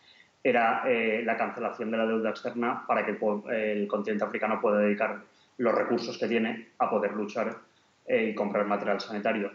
era 0.43 0.83
eh, 0.87 1.23
la 1.25 1.37
cancelación 1.37 1.91
de 1.91 1.97
la 1.97 2.07
deuda 2.07 2.31
externa 2.31 2.85
para 2.87 3.05
que 3.05 3.13
el, 3.13 3.87
continente 3.87 4.25
africano 4.25 4.61
pueda 4.61 4.79
dedicar 4.79 5.21
los 5.59 5.75
recursos 5.75 6.19
que 6.19 6.27
tiene 6.27 6.69
a 6.79 6.91
poder 6.91 7.13
luchar 7.13 7.57
eh, 8.07 8.31
y 8.31 8.35
comprar 8.35 8.67
material 8.67 9.01
sanitario. 9.01 9.53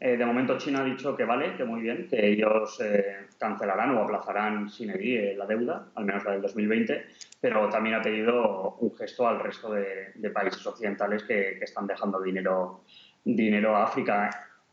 Eh, 0.00 0.16
de 0.16 0.26
momento 0.26 0.58
China 0.58 0.80
ha 0.80 0.84
dicho 0.84 1.16
que 1.16 1.24
vale, 1.24 1.56
que 1.56 1.64
muy 1.64 1.80
bien, 1.80 2.08
que 2.08 2.26
ellos 2.26 2.82
cancelarán 3.38 3.96
o 3.96 4.02
aplazarán 4.02 4.68
sin 4.68 4.90
edie 4.90 5.36
la 5.36 5.46
deuda, 5.46 5.86
al 5.94 6.04
menos 6.04 6.24
la 6.24 6.32
del 6.32 6.42
2020, 6.42 7.06
pero 7.40 7.68
también 7.68 7.94
ha 7.94 8.02
pedido 8.02 8.76
un 8.80 8.94
gesto 8.96 9.28
al 9.28 9.38
resto 9.38 9.72
de, 9.72 10.30
países 10.32 10.66
occidentales 10.66 11.22
que, 11.22 11.58
están 11.60 11.86
dejando 11.86 12.20
dinero 12.20 13.76
a 13.76 13.84
África 13.84 14.30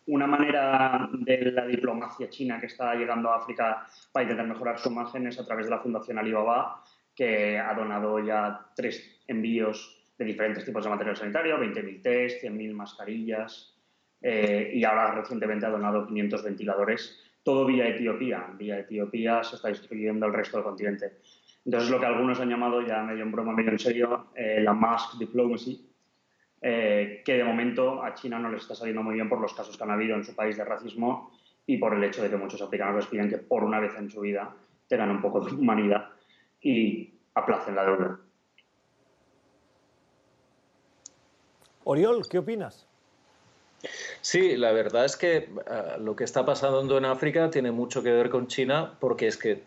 una 0.08 0.28
manera 0.28 1.10
de 1.14 1.52
la 1.52 1.66
diplomacia 1.66 2.30
china 2.30 2.60
que 2.60 2.66
está 2.66 2.96
llegando 2.96 3.30
a 3.30 3.38
África 3.38 3.88
para 4.12 4.24
intentar 4.24 4.48
mejorar 4.48 4.80
su 4.80 4.90
imagen 4.90 5.28
es 5.28 5.40
a 5.40 5.46
través 5.46 5.68
de 5.68 5.72
la 5.72 5.80
Fundación 5.80 6.18
Alibaba, 6.18 6.84
que 7.16 7.60
ha 7.60 7.74
donado 7.74 8.20
ya 8.20 8.72
tres 8.76 9.22
envíos 9.28 9.98
de 10.18 10.26
diferentes 10.26 10.66
tipos 10.66 10.84
de 10.84 10.90
material 10.90 11.18
sanitario, 11.18 11.58
20.000 11.58 12.02
test, 12.02 12.44
100.000 12.44 12.74
mascarillas, 12.74 13.78
eh, 14.22 14.72
y 14.74 14.84
ahora 14.84 15.16
recientemente 15.16 15.66
ha 15.66 15.70
donado 15.70 16.06
500 16.06 16.44
ventiladores, 16.44 17.20
todo 17.44 17.66
vía 17.66 17.88
Etiopía. 17.88 18.48
Vía 18.58 18.80
Etiopía 18.80 19.44
se 19.44 19.56
está 19.56 19.70
distribuyendo 19.70 20.26
al 20.26 20.34
resto 20.34 20.58
del 20.58 20.66
continente. 20.66 21.14
Entonces, 21.66 21.90
lo 21.90 22.00
que 22.00 22.06
algunos 22.06 22.40
han 22.40 22.50
llamado, 22.50 22.82
ya 22.86 23.04
medio 23.04 23.24
en 23.24 23.32
broma, 23.32 23.54
medio 23.54 23.72
en 23.72 23.80
serio, 23.80 24.28
eh, 24.36 24.62
la 24.62 24.74
mask 24.74 25.18
diplomacy, 25.18 25.91
eh, 26.62 27.24
que 27.26 27.34
de 27.34 27.44
momento 27.44 28.04
a 28.04 28.14
China 28.14 28.38
no 28.38 28.52
les 28.52 28.62
está 28.62 28.76
saliendo 28.76 29.02
muy 29.02 29.16
bien 29.16 29.28
por 29.28 29.42
los 29.42 29.54
casos 29.54 29.76
que 29.76 29.84
han 29.84 29.92
habido 29.92 30.16
en 30.16 30.24
su 30.24 30.36
país 30.36 30.58
de 30.58 30.64
racismo 30.64 31.32
y 31.66 31.78
por 31.78 31.94
el 31.94 32.04
hecho 32.04 32.22
de 32.22 32.30
que 32.30 32.38
muchos 32.38 32.62
africanos 32.62 32.96
les 32.96 33.08
piden 33.08 33.30
que 33.30 33.38
por 33.38 33.64
una 33.64 33.80
vez 33.80 33.94
en 33.98 34.10
su 34.10 34.22
vida 34.22 34.56
tengan 34.88 35.10
un 35.10 35.22
poco 35.22 35.42
de 35.42 35.54
humanidad 35.54 36.10
y 36.62 37.14
aplacen 37.34 37.76
la 37.76 37.86
deuda. 37.86 38.20
Oriol, 41.84 42.28
¿qué 42.30 42.38
opinas? 42.38 42.86
Sí, 44.22 44.56
la 44.56 44.72
verdad 44.72 45.06
es 45.06 45.18
que 45.18 45.38
eh, 45.38 45.50
lo 46.00 46.16
que 46.16 46.24
está 46.24 46.46
pasando 46.46 46.98
en 46.98 47.06
África 47.06 47.50
tiene 47.50 47.72
mucho 47.72 48.04
que 48.04 48.12
ver 48.12 48.30
con 48.30 48.46
China 48.48 48.96
porque 49.00 49.28
es 49.28 49.38
que 49.38 49.64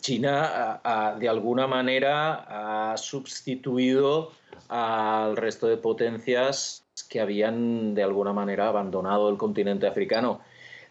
China 0.00 0.80
de 1.18 1.28
alguna 1.28 1.66
manera 1.66 2.90
ha 2.92 2.96
sustituido 2.96 4.32
al 4.68 5.36
resto 5.36 5.66
de 5.66 5.76
potencias 5.76 6.84
que 7.08 7.20
habían 7.20 7.94
de 7.94 8.02
alguna 8.02 8.32
manera 8.32 8.68
abandonado 8.68 9.28
el 9.28 9.36
continente 9.36 9.86
africano. 9.86 10.40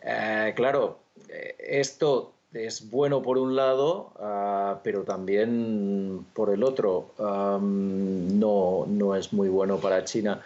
Eh, 0.02 0.54
claro, 0.56 1.00
eh, 1.30 1.56
esto 1.60 2.34
es 2.54 2.90
bueno 2.90 3.22
por 3.22 3.38
un 3.38 3.56
lado, 3.56 4.12
ah, 4.20 4.80
pero 4.84 5.04
también 5.04 6.26
por 6.34 6.50
el 6.50 6.64
otro 6.64 7.12
no, 7.18 8.86
no, 8.88 9.16
es 9.16 9.32
muy 9.32 9.50
bueno 9.50 9.78
para 9.78 10.04
China. 10.04 10.42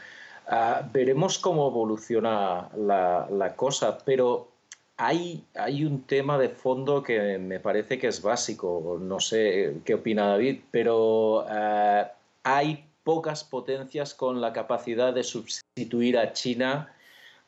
Ah, 0.47 0.87
veremos 0.93 1.39
cómo 1.39 1.67
evoluciona 1.67 2.69
la, 2.77 3.27
la 3.31 3.55
cosa, 3.55 3.97
pero 4.05 4.47
hay, 4.97 5.43
un 5.85 6.03
tema 6.03 6.37
de 6.37 6.49
fondo 6.49 7.03
que 7.03 7.37
me 7.37 7.59
parece 7.59 7.99
que 7.99 8.07
es 8.07 8.21
básico. 8.21 8.97
No 9.01 9.19
sé 9.19 9.81
qué 9.83 9.95
opina 9.95 10.27
David, 10.27 10.61
pero 10.71 11.45
eh, 11.49 12.05
hay 12.43 12.85
pocas 13.03 13.43
potencias 13.43 14.13
con 14.13 14.41
la 14.41 14.53
capacidad 14.53 15.13
de 15.13 15.23
sustituir 15.23 16.17
a 16.17 16.33
China 16.33 16.93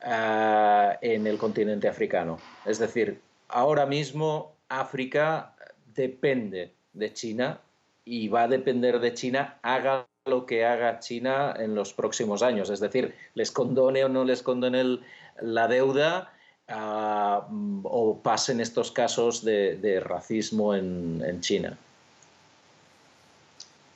eh, 0.03 0.97
en 1.01 1.25
el 1.25 1.37
continente 1.37 1.87
africano. 1.87 2.39
Es 2.65 2.79
decir, 2.79 3.21
ahora 3.47 3.85
mismo 3.85 4.53
África 4.69 5.55
depende 5.95 6.73
de 6.93 7.13
China 7.13 7.61
y 8.03 8.27
va 8.27 8.43
a 8.43 8.47
depender 8.47 8.99
de 8.99 9.13
China, 9.13 9.57
haga 9.61 10.07
lo 10.25 10.45
que 10.45 10.65
haga 10.65 10.99
China 10.99 11.55
en 11.57 11.75
los 11.75 11.93
próximos 11.93 12.43
años. 12.43 12.69
Es 12.69 12.81
decir, 12.81 13.15
les 13.33 13.51
condone 13.51 14.03
o 14.03 14.09
no 14.09 14.25
les 14.25 14.43
condone 14.43 14.99
la 15.39 15.67
deuda 15.67 16.33
o 16.69 18.19
pasen 18.21 18.59
estos 18.59 18.91
casos 18.91 19.43
de, 19.43 20.01
racismo 20.03 20.75
en, 20.75 21.39
China. 21.41 21.77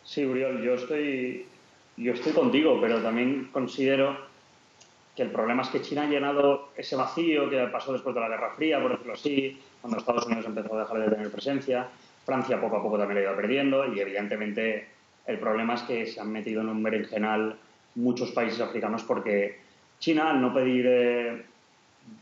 Sí, 0.06 0.26
Uriol, 0.26 0.62
yo 0.62 0.76
estoy, 0.76 1.46
yo 1.98 2.14
estoy 2.14 2.34
contigo, 2.34 2.80
pero 2.82 3.02
también 3.02 3.50
considero 3.52 4.18
que 5.16 5.24
el 5.24 5.32
problema 5.32 5.64
es 5.64 5.70
que 5.70 5.82
China 5.82 6.04
ha 6.04 6.08
llenado 6.08 6.70
ese 6.76 6.96
vacío 6.96 7.50
que 7.50 7.60
pasó 7.68 7.94
después 7.94 8.16
de 8.16 8.22
la 8.22 8.30
Guerra 8.30 8.56
Fría, 8.56 8.82
por 8.82 8.92
decirlo 8.92 9.14
así, 9.14 9.60
cuando 9.82 10.00
Estados 10.00 10.26
Unidos 10.26 10.46
empezó 10.46 10.76
a 10.76 10.82
dejar 10.82 11.00
de 11.00 11.10
tener 11.10 11.32
presencia, 11.32 11.88
Francia 12.26 12.62
poco 12.62 12.78
a 12.78 12.82
poco 12.82 12.98
también 12.98 13.16
lo 13.16 13.24
ido 13.24 13.36
perdiendo 13.36 13.94
y 13.94 14.00
evidentemente 14.00 14.88
el 15.26 15.40
problema 15.40 15.76
es 15.76 15.82
que 15.84 16.06
se 16.06 16.20
han 16.20 16.32
metido 16.32 16.62
en 16.62 16.70
un 16.70 16.84
berenjenal 16.84 17.58
muchos 17.96 18.32
países 18.32 18.62
africanos 18.62 19.04
porque 19.04 19.60
China, 20.00 20.32
al 20.32 20.42
no 20.42 20.54
pedir 20.54 20.86
eh, 20.88 21.46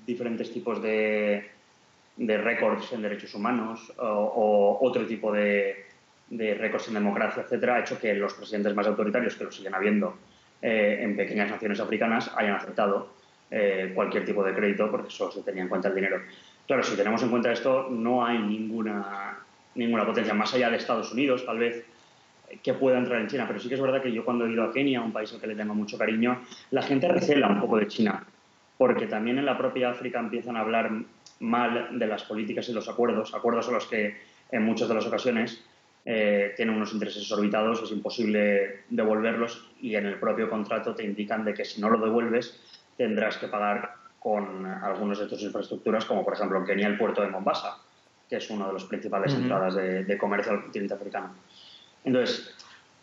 diferentes 0.06 0.52
tipos 0.52 0.82
de, 0.82 1.50
de 2.20 2.38
récords 2.38 2.92
en 2.92 3.02
derechos 3.02 3.34
humanos 3.34 3.94
o, 3.98 4.78
otro 4.82 5.06
tipo 5.06 5.32
de, 5.32 5.86
de 6.30 6.54
récords 6.54 6.88
en 6.90 6.96
democracia, 6.96 7.44
etcétera, 7.44 7.76
ha 7.76 7.80
hecho 7.80 8.00
que 8.00 8.14
los 8.14 8.34
presidentes 8.34 8.76
más 8.76 8.88
autoritarios, 8.88 9.36
que 9.36 9.46
lo 9.46 9.52
siguen 9.52 9.74
habiendo 9.74 10.18
eh, 10.62 11.00
en 11.02 11.16
pequeñas 11.16 11.50
naciones 11.50 11.80
africanas, 11.80 12.32
hayan 12.36 12.56
aceptado 12.56 13.14
eh, 13.50 13.94
cualquier 13.96 14.26
tipo 14.26 14.44
de 14.44 14.54
crédito 14.54 14.92
porque 14.92 15.10
solo 15.10 15.32
se 15.32 15.42
tenía 15.44 15.64
en 15.64 15.70
cuenta 15.70 15.88
el 15.88 15.96
dinero. 15.96 16.22
Claro, 16.68 16.84
si 16.84 16.96
tenemos 16.96 17.24
en 17.24 17.30
cuenta 17.30 17.52
esto, 17.52 17.88
no 17.90 18.26
hay 18.26 18.38
ninguna, 18.38 19.40
ninguna 19.76 20.06
potencia, 20.06 20.34
más 20.34 20.54
allá 20.54 20.70
de 20.70 20.78
Estados 20.78 21.14
Unidos, 21.14 21.46
tal 21.46 21.58
vez, 21.58 21.86
que 22.62 22.74
pueda 22.74 22.98
entrar 22.98 23.22
en 23.22 23.28
China. 23.28 23.46
Pero 23.48 23.60
sí 23.60 23.70
que 23.70 23.76
es 23.76 23.82
verdad 23.82 24.04
que 24.04 24.12
yo 24.12 24.26
cuando 24.26 24.46
he 24.46 24.52
ido 24.52 24.64
a 24.64 24.74
Kenia, 24.74 25.02
un 25.02 25.14
país 25.14 25.34
al 25.34 25.40
que 25.40 25.48
le 25.48 25.56
tengo 25.56 25.74
mucho 25.74 25.98
cariño, 25.98 26.42
la 26.72 26.82
gente 26.84 27.08
recela 27.08 27.48
un 27.48 27.62
poco 27.62 27.78
de 27.78 27.88
China 27.88 28.24
porque 28.80 29.08
también 29.08 29.38
en 29.38 29.46
la 29.46 29.58
propia 29.58 29.90
África 29.90 30.20
empiezan 30.20 30.56
a 30.56 30.62
hablar 30.62 30.90
mal 31.42 32.00
de 32.00 32.08
las 32.08 32.24
políticas 32.24 32.70
y 32.70 32.72
los 32.72 32.88
acuerdos, 32.88 33.34
acuerdos 33.34 33.68
a 33.68 33.72
los 33.72 33.86
que 33.88 34.18
en 34.54 34.64
muchas 34.64 34.88
de 34.88 34.94
las 34.96 35.06
ocasiones 35.06 35.62
eh, 36.06 36.54
tienen 36.56 36.76
unos 36.76 36.94
intereses 36.94 37.30
orbitados, 37.30 37.84
es 37.84 37.92
imposible 37.92 38.84
devolverlos 38.90 39.70
y 39.82 39.96
en 39.96 40.06
el 40.06 40.18
propio 40.18 40.50
contrato 40.50 40.96
te 40.96 41.04
indican 41.04 41.44
de 41.44 41.54
que 41.54 41.66
si 41.66 41.82
no 41.82 41.90
lo 41.90 42.00
devuelves 42.00 42.58
tendrás 42.96 43.36
que 43.36 43.50
pagar 43.50 43.96
con 44.18 44.66
algunas 44.66 45.20
de 45.20 45.28
tus 45.28 45.42
infraestructuras, 45.44 46.06
como 46.06 46.24
por 46.24 46.36
ejemplo 46.36 46.58
en 46.58 46.66
Kenia 46.66 46.88
el 46.88 46.98
puerto 46.98 47.22
de 47.22 47.28
Mombasa. 47.28 47.80
que 48.30 48.38
es 48.38 48.50
una 48.50 48.68
de 48.68 48.74
las 48.74 48.86
principales 48.86 49.34
entradas 49.34 49.76
de, 49.76 50.18
comercio 50.18 50.54
al 50.54 50.62
continente 50.62 50.94
africano. 50.94 51.36
Entonces, 52.06 52.56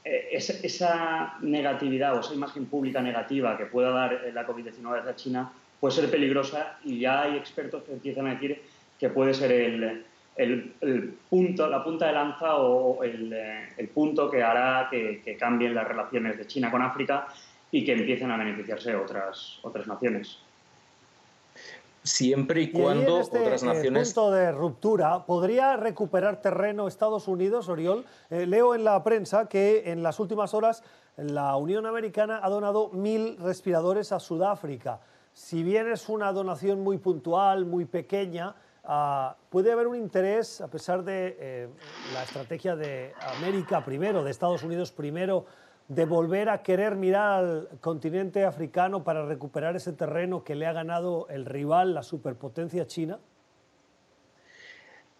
eh, 0.04 0.28
esa, 0.32 1.36
negatividad 1.42 2.16
o 2.16 2.20
esa 2.20 2.32
imagen 2.32 2.64
pública 2.64 3.02
negativa 3.02 3.58
que 3.58 3.66
pueda 3.66 3.90
dar 3.90 4.20
la 4.32 4.46
COVID-19 4.46 5.00
hacia 5.00 5.16
China 5.16 5.52
puede 5.80 5.94
ser 5.94 6.10
peligrosa 6.10 6.78
y 6.84 7.00
ya 7.00 7.22
hay 7.22 7.36
expertos 7.36 7.82
que 7.84 7.92
empiezan 7.92 8.26
a 8.26 8.34
decir 8.34 8.62
que 8.98 9.10
puede 9.10 9.34
ser 9.34 9.52
el, 9.52 10.04
el, 10.36 11.14
punto, 11.28 11.68
la 11.68 11.82
punta 11.84 12.06
de 12.06 12.12
lanza 12.12 12.56
o 12.56 13.02
el, 13.02 13.32
eh, 13.32 13.68
el 13.76 13.88
punto 13.88 14.30
que 14.30 14.42
hará 14.42 14.88
que, 14.90 15.20
que, 15.24 15.36
cambien 15.36 15.74
las 15.74 15.86
relaciones 15.86 16.38
de 16.38 16.46
China 16.46 16.70
con 16.70 16.82
África 16.82 17.26
y 17.70 17.84
que 17.84 17.92
empiecen 17.92 18.30
a 18.30 18.36
beneficiarse 18.36 18.94
otras, 18.94 19.58
otras 19.62 19.86
naciones. 19.86 20.38
Siempre 22.06 22.62
y 22.62 22.70
cuando 22.70 23.20
este, 23.20 23.40
otras 23.40 23.64
eh, 23.64 23.66
naciones. 23.66 24.14
punto 24.14 24.30
de 24.30 24.52
ruptura, 24.52 25.26
¿podría 25.26 25.76
recuperar 25.76 26.40
terreno 26.40 26.86
Estados 26.86 27.26
Unidos, 27.26 27.68
Oriol? 27.68 28.04
Eh, 28.30 28.46
leo 28.46 28.76
en 28.76 28.84
la 28.84 29.02
prensa 29.02 29.48
que 29.48 29.90
en 29.90 30.04
las 30.04 30.20
últimas 30.20 30.54
horas 30.54 30.84
la 31.16 31.56
Unión 31.56 31.84
Americana 31.84 32.38
ha 32.42 32.48
donado 32.48 32.90
mil 32.90 33.36
respiradores 33.38 34.12
a 34.12 34.20
Sudáfrica. 34.20 35.00
Si 35.36 35.62
bien 35.62 35.88
es 35.92 36.08
una 36.08 36.32
donación 36.32 36.80
muy 36.80 36.98
puntual, 36.98 37.66
muy 37.66 37.84
pequeña, 37.84 38.56
Ah, 38.88 39.36
¿Puede 39.50 39.72
haber 39.72 39.88
un 39.88 39.96
interés, 39.96 40.60
a 40.60 40.68
pesar 40.68 41.02
de 41.02 41.36
eh, 41.40 41.68
la 42.14 42.22
estrategia 42.22 42.76
de 42.76 43.12
América 43.36 43.84
primero, 43.84 44.22
de 44.22 44.30
Estados 44.30 44.62
Unidos 44.62 44.92
primero, 44.92 45.44
de 45.88 46.04
volver 46.04 46.48
a 46.48 46.62
querer 46.62 46.94
mirar 46.94 47.44
al 47.44 47.68
continente 47.80 48.44
africano 48.44 49.02
para 49.02 49.26
recuperar 49.26 49.74
ese 49.74 49.92
terreno 49.92 50.44
que 50.44 50.54
le 50.54 50.66
ha 50.66 50.72
ganado 50.72 51.26
el 51.30 51.46
rival, 51.46 51.94
la 51.94 52.04
superpotencia 52.04 52.86
china? 52.86 53.18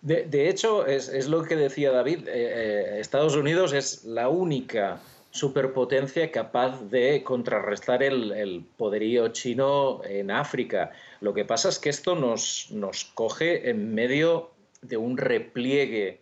De, 0.00 0.48
hecho, 0.48 0.86
es, 0.86 1.28
lo 1.28 1.42
que 1.42 1.56
decía 1.56 1.90
David, 1.90 2.28
eh, 2.28 2.32
eh, 2.34 3.00
Estados 3.00 3.34
Unidos 3.34 3.72
es 3.72 4.04
la 4.04 4.28
única 4.28 5.00
superpotencia 5.36 6.30
capaz 6.32 6.80
de 6.90 7.22
contrarrestar 7.22 8.02
el, 8.02 8.64
poderío 8.76 9.28
chino 9.28 10.00
en 10.04 10.30
África. 10.30 10.90
Lo 11.20 11.34
que 11.34 11.44
pasa 11.44 11.68
es 11.68 11.78
que 11.78 11.90
esto 11.90 12.16
nos, 12.16 12.68
nos 12.70 13.04
coge 13.04 13.68
en 13.70 13.94
medio 13.94 14.50
de 14.80 14.96
un 14.96 15.16
repliegue 15.18 16.20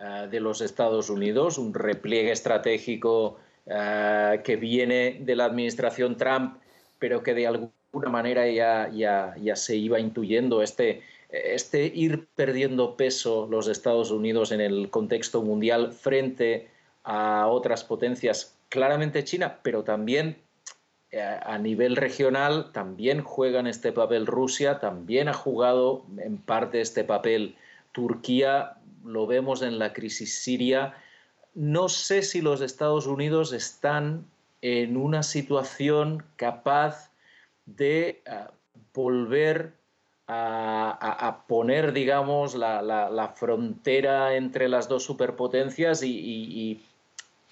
ah, 0.00 0.26
de 0.26 0.40
los 0.40 0.60
Estados 0.60 1.08
Unidos, 1.08 1.58
un 1.58 1.72
repliegue 1.72 2.32
estratégico 2.32 3.38
ah, 3.70 4.36
que 4.44 4.56
viene 4.56 5.18
de 5.20 5.36
la 5.36 5.44
administración 5.44 6.16
Trump, 6.16 6.58
pero 6.98 7.22
que 7.22 7.34
de 7.34 7.46
alguna 7.46 8.10
manera 8.10 8.50
ya, 8.50 8.90
ya, 8.92 9.34
ya 9.40 9.56
se 9.56 9.76
iba 9.76 10.00
intuyendo 10.00 10.62
este, 10.62 11.02
este 11.30 11.86
ir 11.86 12.26
perdiendo 12.34 12.96
peso 12.96 13.46
los 13.48 13.68
Estados 13.68 14.10
Unidos 14.10 14.50
en 14.50 14.60
el 14.60 14.90
contexto 14.90 15.42
mundial 15.42 15.92
frente 15.92 16.68
a 17.04 17.46
otras 17.46 17.84
potencias 17.84 18.55
claramente 18.68 19.24
China, 19.24 19.58
pero 19.62 19.84
también 19.84 20.36
eh, 21.10 21.20
a 21.20 21.56
nivel 21.58 21.96
regional 21.96 22.72
también 22.72 23.22
juega 23.22 23.60
en 23.60 23.66
este 23.66 23.92
papel 23.92 24.26
Rusia, 24.26 24.80
también 24.80 25.28
ha 25.28 25.34
jugado 25.34 26.04
en 26.18 26.38
parte 26.38 26.80
este 26.80 27.04
papel 27.04 27.56
Turquía, 27.92 28.74
lo 29.04 29.26
vemos 29.26 29.62
en 29.62 29.78
la 29.78 29.92
crisis 29.92 30.38
siria. 30.38 30.94
No 31.54 31.88
sé 31.88 32.22
si 32.22 32.42
los 32.42 32.60
Estados 32.60 33.06
Unidos 33.06 33.52
están 33.52 34.26
en 34.62 34.96
una 34.96 35.22
situación 35.22 36.24
capaz 36.36 37.12
de 37.66 38.22
eh, 38.26 38.44
volver 38.92 39.72
a, 40.28 41.44
poner, 41.46 41.92
digamos, 41.92 42.56
la, 42.56 43.32
frontera 43.36 44.34
entre 44.34 44.68
las 44.68 44.88
dos 44.88 45.04
superpotencias 45.04 46.02
y 46.02 46.80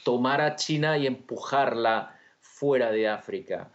tomar 0.04 0.40
a 0.40 0.54
China 0.54 0.96
y 0.96 1.06
empujarla 1.08 2.16
fuera 2.40 2.92
de 2.92 3.08
África. 3.08 3.72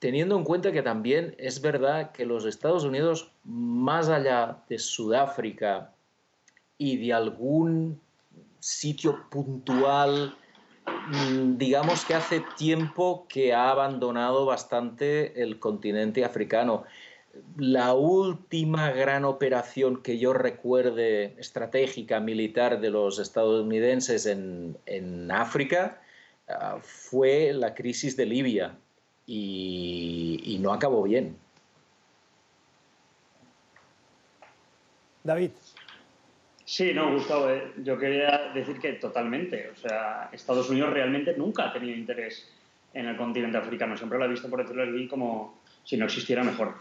Teniendo 0.00 0.36
en 0.36 0.44
cuenta 0.44 0.72
que 0.72 0.82
también 0.82 1.34
es 1.38 1.60
verdad 1.60 2.12
que 2.12 2.26
los 2.26 2.44
Estados 2.44 2.84
Unidos, 2.84 3.32
más 3.44 4.08
allá 4.08 4.62
de 4.68 4.78
Sudáfrica 4.78 5.92
y 6.76 6.96
de 6.96 7.12
algún 7.12 8.00
sitio 8.60 9.28
puntual, 9.30 10.36
mm, 10.86 11.56
digamos 11.56 12.04
que 12.04 12.14
hace 12.14 12.42
tiempo 12.56 13.26
que 13.28 13.52
ha 13.52 13.70
abandonado 13.70 14.46
bastante 14.46 15.40
el 15.42 15.58
continente 15.58 16.24
africano 16.24 16.84
la 17.56 17.94
última 17.94 18.90
gran 18.90 19.24
operación 19.24 20.02
que 20.02 20.18
yo 20.18 20.32
recuerde 20.32 21.34
estratégica 21.38 22.20
militar 22.20 22.80
de 22.80 22.90
los 22.90 23.18
estadounidenses 23.18 24.26
en, 24.26 25.30
África 25.30 26.00
ah, 26.48 26.78
fue 26.82 27.52
la 27.52 27.74
crisis 27.74 28.16
de 28.16 28.26
Libia 28.26 28.76
y, 29.26 30.58
no 30.60 30.72
acabó 30.72 31.02
bien. 31.02 31.36
David. 35.22 35.50
Sí, 36.64 36.92
no, 36.94 37.12
Gustavo, 37.12 37.50
eh, 37.50 37.72
yo 37.82 37.98
quería 37.98 38.50
decir 38.54 38.78
que 38.78 38.94
totalmente. 38.94 39.70
O 39.70 39.76
sea, 39.76 40.30
Estados 40.32 40.68
Unidos 40.70 40.92
realmente 40.92 41.34
nunca 41.36 41.68
ha 41.68 41.72
tenido 41.72 41.96
interés 41.96 42.50
en 42.94 43.06
el 43.06 43.16
continente 43.16 43.58
africano. 43.58 43.96
Siempre 43.96 44.18
lo 44.18 44.24
ha 44.24 44.28
visto, 44.28 44.48
por 44.48 44.62
decirlo 44.62 44.82
así, 44.82 45.06
como 45.06 45.60
si 45.84 45.96
no 45.96 46.06
existiera 46.06 46.42
mejor. 46.42 46.74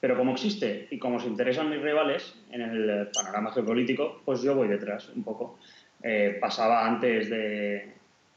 Pero 0.00 0.16
como 0.16 0.32
existe 0.32 0.86
y 0.90 0.98
como 0.98 1.18
se 1.18 1.26
interesan 1.26 1.70
mis 1.70 1.82
rivales 1.82 2.34
en 2.50 2.62
el 2.62 3.08
panorama 3.12 3.50
geopolítico, 3.52 4.22
pues 4.24 4.42
yo 4.42 4.54
voy 4.54 4.68
detrás 4.68 5.08
un 5.14 5.24
poco. 5.24 5.58
Eh, 6.02 6.38
pasaba 6.40 6.86
antes 6.86 7.28
de, 7.28 7.94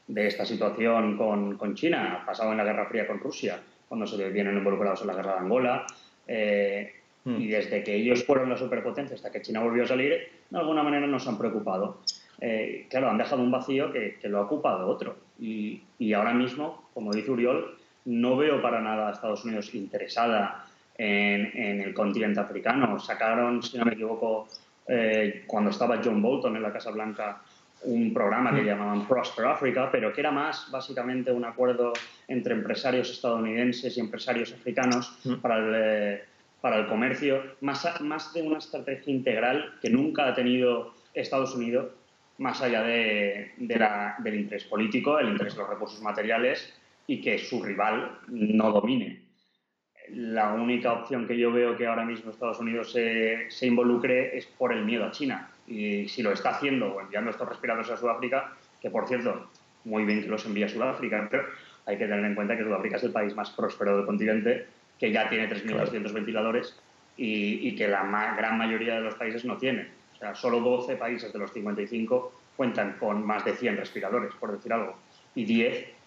de 0.08 0.28
esta 0.28 0.46
situación 0.46 1.18
con, 1.18 1.58
con, 1.58 1.76
China, 1.76 2.24
pasaba 2.26 2.52
en 2.52 2.58
la 2.58 2.64
Guerra 2.64 2.88
Fría 2.88 3.06
con 3.06 3.20
Rusia, 3.20 3.60
cuando 3.88 4.08
se 4.08 4.30
vienen 4.30 4.58
involucrados 4.58 5.02
en 5.02 5.08
la 5.08 5.16
Guerra 5.16 5.34
de 5.34 5.40
Angola. 5.40 5.86
Eh, 6.28 6.94
hmm. 7.24 7.40
Y 7.40 7.48
desde 7.48 7.84
que 7.84 7.96
ellos 7.96 8.24
fueron 8.24 8.50
la 8.50 8.58
superpotencia 8.58 9.16
hasta 9.16 9.32
que 9.32 9.42
China 9.42 9.62
volvió 9.62 9.84
a 9.84 9.88
salir, 9.88 10.30
de 10.50 10.58
alguna 10.58 10.82
manera 10.82 11.06
nos 11.06 11.28
han 11.28 11.38
preocupado. 11.38 12.00
Eh, 12.40 12.88
claro, 12.90 13.10
han 13.10 13.20
dejado 13.20 13.44
un 13.44 13.52
vacío 13.52 13.92
que, 13.92 14.18
que 14.20 14.28
lo 14.28 14.40
ha 14.40 14.42
ocupado 14.42 14.88
otro. 14.88 15.16
Y, 15.40 15.84
y, 16.00 16.14
ahora 16.14 16.34
mismo, 16.34 16.90
como 16.94 17.14
dice 17.14 17.30
Uriol, 17.30 17.78
no 18.06 18.36
veo 18.36 18.62
para 18.62 18.82
nada 18.82 19.10
a 19.10 19.12
Estados 19.12 19.46
Unidos 19.46 19.76
interesada 19.76 20.61
en, 21.02 21.82
el 21.82 21.94
continente 21.94 22.40
africano. 22.40 23.00
Sacaron, 23.00 23.64
si 23.64 23.78
no 23.78 23.86
me 23.86 23.94
equivoco, 23.94 24.48
eh, 24.88 25.44
cuando 25.48 25.72
estaba 25.72 26.00
John 26.04 26.22
Bolton 26.22 26.56
en 26.56 26.62
la 26.62 26.72
Casa 26.72 26.92
Blanca, 26.92 27.42
un 27.84 28.14
programa 28.14 28.54
que 28.54 28.62
mm. 28.62 28.66
llamaban 28.66 29.08
Prosper 29.08 29.48
Africa, 29.48 29.90
pero 29.92 30.14
que 30.14 30.22
era 30.22 30.32
más 30.32 30.70
básicamente 30.70 31.32
un 31.32 31.44
acuerdo 31.44 31.94
entre 32.28 32.54
empresarios 32.54 33.10
estadounidenses 33.10 33.98
y 33.98 34.00
empresarios 34.00 34.54
africanos 34.54 35.18
mm. 35.24 35.36
para 35.36 35.58
el, 35.58 35.74
eh, 35.76 36.24
para 36.62 36.78
el 36.78 36.88
comercio, 36.88 37.42
más, 37.62 38.00
más 38.02 38.32
de 38.34 38.44
una 38.44 38.60
estrategia 38.60 39.12
integral 39.12 39.74
que 39.82 39.90
nunca 39.90 40.28
ha 40.28 40.36
tenido 40.36 40.94
Estados 41.16 41.56
Unidos, 41.56 41.88
más 42.38 42.62
allá 42.62 42.84
de, 42.84 43.52
del 43.58 44.36
interés 44.36 44.66
político, 44.66 45.18
el 45.18 45.30
interés 45.30 45.56
de 45.56 45.62
los 45.62 45.70
recursos 45.70 46.02
materiales 46.02 46.74
y 47.08 47.22
que 47.22 47.40
su 47.40 47.64
rival 47.64 48.20
no 48.28 48.72
domine 48.72 49.31
la 50.14 50.54
única 50.54 50.94
opción 50.94 51.28
que 51.28 51.38
yo 51.38 51.52
veo 51.52 51.78
que 51.78 51.88
ahora 51.88 52.06
mismo 52.06 52.32
Estados 52.32 52.60
Unidos 52.60 52.92
se, 52.92 53.50
se, 53.50 53.68
involucre 53.68 54.38
es 54.38 54.46
por 54.46 54.74
el 54.74 54.84
miedo 54.84 55.06
a 55.06 55.12
China. 55.12 55.50
Y 55.68 56.08
si 56.08 56.22
lo 56.22 56.32
está 56.32 56.50
haciendo 56.50 56.94
o 56.94 57.02
enviando 57.02 57.32
estos 57.32 57.48
respiradores 57.48 57.90
a 57.90 57.98
Sudáfrica, 57.98 58.54
que 58.82 58.90
por 58.90 59.08
cierto, 59.08 59.50
muy 59.86 60.06
bien 60.06 60.22
que 60.22 60.28
los 60.28 60.46
envía 60.46 60.66
a 60.66 60.70
Sudáfrica, 60.70 61.28
pero 61.30 61.46
hay 61.86 61.98
que 61.98 62.06
tener 62.06 62.26
en 62.26 62.36
cuenta 62.36 62.58
que 62.58 62.64
Sudáfrica 62.64 62.98
es 62.98 63.04
el 63.04 63.12
país 63.12 63.36
más 63.36 63.52
próspero 63.52 63.98
del 63.98 64.06
continente, 64.06 64.68
que 65.00 65.12
ya 65.12 65.30
tiene 65.30 65.50
3.200 65.50 66.14
ventiladores 66.14 66.80
y, 67.18 67.68
y, 67.68 67.76
que 67.76 67.88
la 67.88 68.04
gran 68.38 68.58
mayoría 68.58 68.96
de 68.96 69.02
los 69.02 69.16
países 69.16 69.46
no 69.46 69.58
tienen. 69.58 69.90
O 70.14 70.18
sea, 70.18 70.36
solo 70.36 70.60
12 70.60 70.96
países 70.98 71.34
de 71.34 71.40
los 71.40 71.52
55 71.52 72.34
cuentan 72.56 72.98
con 73.00 73.26
más 73.26 73.44
de 73.46 73.54
100 73.54 73.78
respiradores, 73.78 74.34
por 74.36 74.52
decir 74.52 74.72
algo, 74.74 74.96
y 75.34 75.46
10 75.46 76.01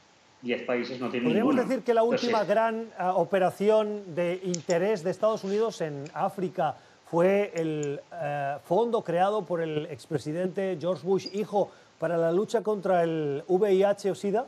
10 0.45 0.63
países 0.67 1.01
no 1.01 1.11
tienen 1.11 1.29
Podríamos 1.29 1.57
decir 1.57 1.83
que 1.83 1.95
la 1.95 2.03
última 2.03 2.45
gran 2.45 2.91
ah, 2.99 3.15
operación 3.15 4.15
de 4.15 4.41
interés 4.45 5.03
de 5.03 5.11
Estados 5.11 5.43
Unidos 5.43 5.81
en 5.81 6.05
África 6.13 6.77
fue 7.11 7.51
el 7.55 8.01
eh, 8.13 8.57
fondo 8.65 9.03
creado 9.03 9.45
por 9.45 9.63
el 9.63 9.87
expresidente 9.87 10.77
George 10.79 11.07
Bush, 11.07 11.29
hijo, 11.33 11.71
para 11.99 12.17
la 12.19 12.31
lucha 12.31 12.63
contra 12.63 13.03
el 13.03 13.43
VIH 13.49 14.11
o 14.11 14.15
SIDA. 14.15 14.47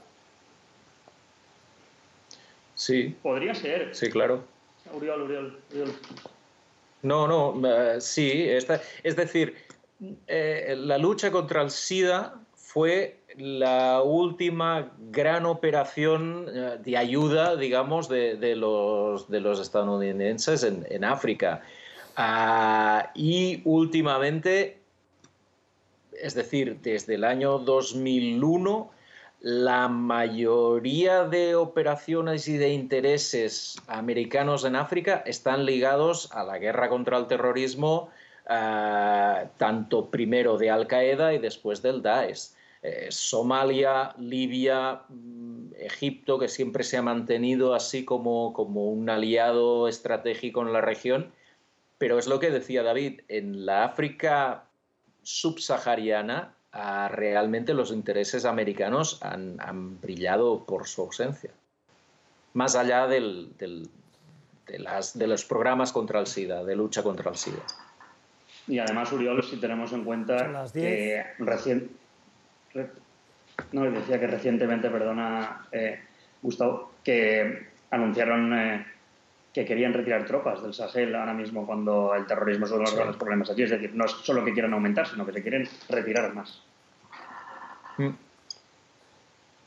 Sí. 2.75 3.17
Podría 3.23 3.55
ser. 3.55 3.95
Sí, 3.95 4.11
claro. 4.11 4.45
Uriol, 4.93 5.23
Uriol, 5.23 5.59
Uriol. 5.71 5.93
No, 7.03 7.27
no, 7.27 7.69
eh, 7.69 8.01
sí. 8.01 8.49
Esta, 8.49 8.81
es 9.03 9.17
decir, 9.17 9.57
eh, 10.27 10.75
la 10.79 10.99
lucha 10.99 11.31
contra 11.31 11.63
el 11.63 11.71
SIDA 11.71 12.35
fue 12.55 13.16
la 13.37 14.03
última 14.03 14.93
gran 15.11 15.45
operación 15.45 16.47
eh, 16.49 16.79
de 16.83 16.97
ayuda, 16.97 17.57
digamos, 17.57 18.09
de, 18.09 18.57
los, 18.57 19.29
de 19.29 19.41
los, 19.41 19.61
estadounidenses 19.61 20.65
en, 20.65 21.05
África. 21.05 21.63
Ah, 22.17 23.11
y 23.15 23.61
últimamente, 23.65 24.79
es 26.13 26.35
decir, 26.35 26.79
desde 26.81 27.17
el 27.17 27.25
año 27.25 27.59
2001, 27.59 28.91
la 29.41 29.89
mayoría 29.89 31.25
de 31.25 31.57
operaciones 31.57 32.49
y 32.49 32.57
de 32.57 32.71
intereses 32.71 33.77
americanos 33.87 34.65
en 34.65 34.77
África 34.77 35.23
están 35.27 35.67
ligados 35.67 36.33
a 36.33 36.43
la 36.43 36.59
guerra 36.59 36.89
contra 36.89 37.19
el 37.19 37.27
terrorismo, 37.27 38.09
ah, 38.49 39.45
tanto 39.59 40.07
primero 40.07 40.57
de 40.57 40.71
Al 40.71 40.87
Qaeda 40.87 41.35
y 41.35 41.39
después 41.39 41.83
del 41.83 42.01
Daesh. 42.01 42.57
Eh, 42.83 43.09
Somalia, 43.11 44.15
Libia, 44.19 45.03
mm, 45.09 45.73
Egipto, 45.79 46.39
que 46.39 46.49
siempre 46.49 46.85
se 46.85 46.97
ha 46.97 47.03
mantenido 47.03 47.75
así 47.75 48.05
como, 48.05 48.53
como 48.53 48.91
un 48.91 49.09
aliado 49.11 49.89
estratégico 49.89 50.63
en 50.63 50.73
la 50.73 50.81
región. 50.81 51.33
Pero 51.99 52.19
es 52.19 52.27
lo 52.27 52.41
que 52.41 52.51
decía 52.51 52.83
David, 52.83 53.23
en 53.29 53.67
la 53.67 53.85
África 53.85 54.65
subsahariana 55.23 56.57
realmente 57.11 57.75
los 57.75 57.91
intereses 57.91 58.45
americanos 58.45 59.19
han, 59.23 60.01
brillado 60.01 60.65
por 60.65 60.87
su 60.87 61.03
ausencia, 61.03 61.51
más 62.55 62.77
allá 62.77 63.07
del, 63.07 63.51
de, 63.59 64.79
las, 64.79 65.19
de 65.19 65.27
los 65.27 65.45
programas 65.45 65.93
contra 65.93 66.21
el 66.21 66.27
SIDA, 66.27 66.65
de 66.65 66.77
lucha 66.77 67.03
contra 67.03 67.31
el 67.31 67.37
SIDA. 67.37 67.63
Y 68.69 68.79
además, 68.79 69.13
Uriol, 69.13 69.43
si 69.45 69.57
tenemos 69.59 69.93
en 69.93 70.05
cuenta 70.05 70.67
que 70.73 71.25
recién, 71.39 71.91
no, 73.73 73.91
decía 73.91 74.21
que 74.21 74.27
recientemente, 74.27 74.91
perdona, 74.91 75.67
eh, 75.73 76.01
Gustavo, 76.43 76.93
que 77.03 77.69
anunciaron 77.91 78.53
eh, 78.55 78.87
que 79.53 79.65
querían 79.65 79.95
retirar 79.95 80.27
tropas 80.27 80.63
del 80.63 80.75
Sahel 80.75 81.15
ahora 81.15 81.33
mismo 81.33 81.67
cuando 81.67 82.15
el 82.15 82.27
terrorismo 82.27 82.67
es 82.67 82.73
uno 82.73 82.81
de 82.81 82.85
los 82.85 82.95
grandes 82.95 83.17
problemas 83.17 83.51
allí. 83.51 83.63
Es 83.63 83.71
decir, 83.71 83.95
no 83.95 84.05
es 84.05 84.13
solo 84.13 84.45
que 84.45 84.53
quieran 84.53 84.75
aumentar, 84.75 85.07
sino 85.07 85.25
que 85.25 85.33
se 85.33 85.43
quieren 85.43 85.67
retirar 85.89 86.35
más. 86.35 86.63
Mm. 87.97 88.26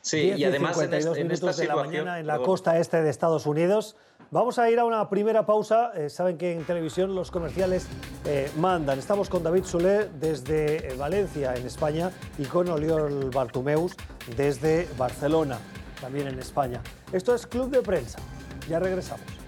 Sí, 0.02 0.32
y 0.36 0.44
además 0.44 0.80
en, 0.80 0.94
esta 1.30 1.52
de 1.52 1.66
la 1.66 1.76
mañana 1.76 2.20
en 2.20 2.26
la 2.26 2.38
costa 2.38 2.78
este 2.78 3.02
de 3.02 3.10
Estados 3.10 3.46
Unidos. 3.46 3.96
Vamos 4.32 4.60
a 4.60 4.70
ir 4.70 4.78
a 4.78 4.84
una 4.84 5.08
primera 5.08 5.44
pausa. 5.44 5.90
Eh, 5.96 6.08
saben 6.08 6.38
que 6.38 6.52
en 6.52 6.64
televisión 6.64 7.14
los 7.16 7.32
comerciales 7.32 7.88
eh, 8.24 8.48
mandan. 8.58 8.98
Estamos 8.98 9.28
con 9.28 9.42
David 9.42 9.64
Soler 9.64 10.08
desde 10.12 10.92
eh, 10.92 10.94
Valencia, 10.96 11.54
en 11.54 11.66
España, 11.66 12.12
y 12.38 12.44
con 12.44 12.68
Oliol 12.68 13.30
Bartumeus 13.30 13.96
desde 14.36 14.88
Barcelona, 14.96 15.58
también 16.00 16.28
en 16.28 16.38
España. 16.38 16.80
Esto 17.12 17.34
es 17.34 17.44
Club 17.46 17.70
de 17.70 17.82
Prensa. 17.82 18.20
Ya 18.68 18.78
regresamos. 18.78 19.39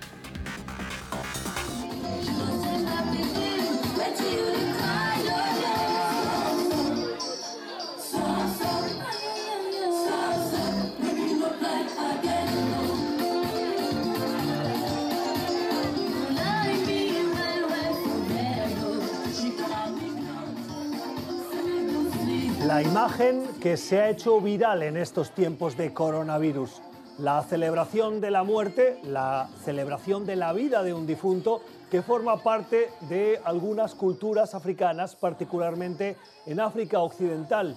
La 22.72 22.80
imagen 22.80 23.46
que 23.60 23.76
se 23.76 24.00
ha 24.00 24.08
hecho 24.08 24.40
viral 24.40 24.82
en 24.82 24.96
estos 24.96 25.32
tiempos 25.32 25.76
de 25.76 25.92
coronavirus, 25.92 26.80
la 27.18 27.42
celebración 27.42 28.22
de 28.22 28.30
la 28.30 28.44
muerte, 28.44 28.98
la 29.04 29.50
celebración 29.62 30.24
de 30.24 30.36
la 30.36 30.54
vida 30.54 30.82
de 30.82 30.94
un 30.94 31.06
difunto 31.06 31.60
que 31.90 32.00
forma 32.00 32.38
parte 32.38 32.88
de 33.10 33.38
algunas 33.44 33.94
culturas 33.94 34.54
africanas, 34.54 35.16
particularmente 35.16 36.16
en 36.46 36.60
África 36.60 37.00
Occidental. 37.00 37.76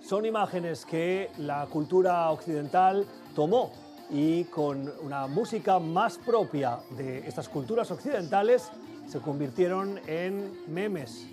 Son 0.00 0.24
imágenes 0.24 0.86
que 0.86 1.28
la 1.38 1.66
cultura 1.66 2.30
occidental 2.30 3.04
tomó 3.34 3.72
y 4.10 4.44
con 4.44 4.92
una 5.02 5.26
música 5.26 5.80
más 5.80 6.18
propia 6.18 6.78
de 6.96 7.26
estas 7.26 7.48
culturas 7.48 7.90
occidentales 7.90 8.70
se 9.08 9.18
convirtieron 9.18 9.98
en 10.06 10.52
memes, 10.68 11.26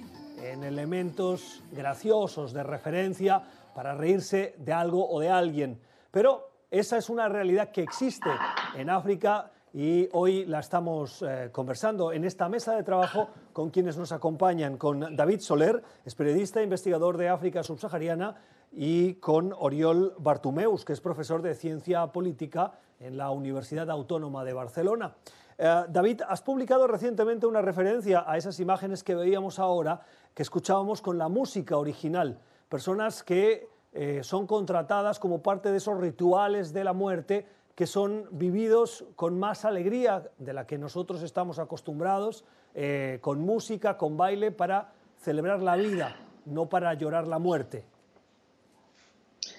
en 0.51 0.63
elementos 0.63 1.63
graciosos 1.71 2.53
de 2.53 2.63
referencia 2.63 3.41
para 3.73 3.95
reírse 3.95 4.55
de 4.57 4.73
algo 4.73 5.09
o 5.09 5.19
de 5.19 5.29
alguien. 5.29 5.79
Pero 6.11 6.51
esa 6.69 6.97
es 6.97 7.09
una 7.09 7.29
realidad 7.29 7.71
que 7.71 7.81
existe 7.81 8.29
en 8.75 8.89
África 8.89 9.51
y 9.73 10.07
hoy 10.11 10.45
la 10.45 10.59
estamos 10.59 11.23
eh, 11.23 11.49
conversando 11.51 12.11
en 12.11 12.25
esta 12.25 12.47
mesa 12.47 12.75
de 12.75 12.83
trabajo 12.83 13.29
con 13.53 13.71
quienes 13.71 13.97
nos 13.97 14.11
acompañan, 14.11 14.77
con 14.77 15.15
David 15.15 15.39
Soler, 15.39 15.81
es 16.05 16.13
periodista 16.13 16.59
e 16.59 16.63
investigador 16.63 17.17
de 17.17 17.29
África 17.29 17.63
subsahariana, 17.63 18.35
y 18.75 19.15
con 19.15 19.53
Oriol 19.53 20.15
Bartumeus, 20.17 20.83
que 20.83 20.93
es 20.93 21.01
profesor 21.01 21.41
de 21.41 21.53
ciencia 21.53 22.07
política 22.07 22.71
en 22.99 23.17
la 23.17 23.29
Universidad 23.29 23.89
Autónoma 23.89 24.43
de 24.43 24.53
Barcelona. 24.53 25.15
Eh, 25.57 25.83
David, 25.89 26.21
has 26.27 26.41
publicado 26.41 26.87
recientemente 26.87 27.45
una 27.45 27.61
referencia 27.61 28.23
a 28.27 28.37
esas 28.37 28.59
imágenes 28.59 29.03
que 29.03 29.15
veíamos 29.15 29.59
ahora, 29.59 30.01
que 30.33 30.43
escuchábamos 30.43 31.01
con 31.01 31.17
la 31.17 31.29
música 31.29 31.77
original. 31.77 32.39
Personas 32.69 33.23
que 33.23 33.69
eh, 33.91 34.21
son 34.23 34.47
contratadas 34.47 35.19
como 35.19 35.41
parte 35.41 35.71
de 35.71 35.77
esos 35.77 35.99
rituales 35.99 36.73
de 36.73 36.83
la 36.83 36.93
muerte 36.93 37.45
que 37.75 37.87
son 37.87 38.27
vividos 38.31 39.05
con 39.15 39.39
más 39.39 39.65
alegría 39.65 40.29
de 40.37 40.53
la 40.53 40.67
que 40.67 40.77
nosotros 40.77 41.23
estamos 41.23 41.57
acostumbrados, 41.57 42.45
eh, 42.75 43.17
con 43.21 43.41
música, 43.41 43.97
con 43.97 44.15
baile, 44.15 44.51
para 44.51 44.93
celebrar 45.17 45.61
la 45.61 45.75
vida, 45.75 46.15
no 46.45 46.69
para 46.69 46.93
llorar 46.93 47.27
la 47.27 47.39
muerte. 47.39 47.85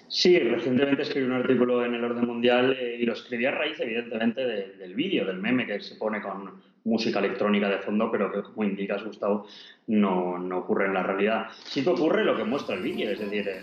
Sí, 0.07 0.37
recientemente 0.37 1.01
escribí 1.01 1.25
un 1.25 1.33
artículo 1.33 1.83
en 1.83 1.95
el 1.95 2.03
Orden 2.03 2.27
Mundial 2.27 2.77
eh, 2.79 2.97
y 2.99 3.05
lo 3.05 3.13
escribí 3.13 3.45
a 3.45 3.51
raíz, 3.51 3.79
evidentemente, 3.79 4.45
del 4.45 4.93
vídeo, 4.93 5.25
del 5.25 5.37
meme 5.37 5.65
que 5.65 5.79
se 5.79 5.95
pone 5.95 6.21
con 6.21 6.61
música 6.83 7.19
electrónica 7.19 7.67
de 7.67 7.79
fondo, 7.79 8.11
pero 8.11 8.31
que, 8.31 8.43
como 8.43 8.63
indicas, 8.63 9.03
Gustavo, 9.03 9.47
no, 9.87 10.37
no 10.37 10.59
ocurre 10.59 10.85
en 10.85 10.93
la 10.93 11.03
realidad. 11.03 11.47
Sí 11.65 11.83
que 11.83 11.89
ocurre 11.89 12.23
lo 12.23 12.37
que 12.37 12.43
muestra 12.43 12.75
el 12.75 12.83
vídeo, 12.83 13.09
es 13.09 13.19
decir, 13.19 13.47
eh, 13.47 13.61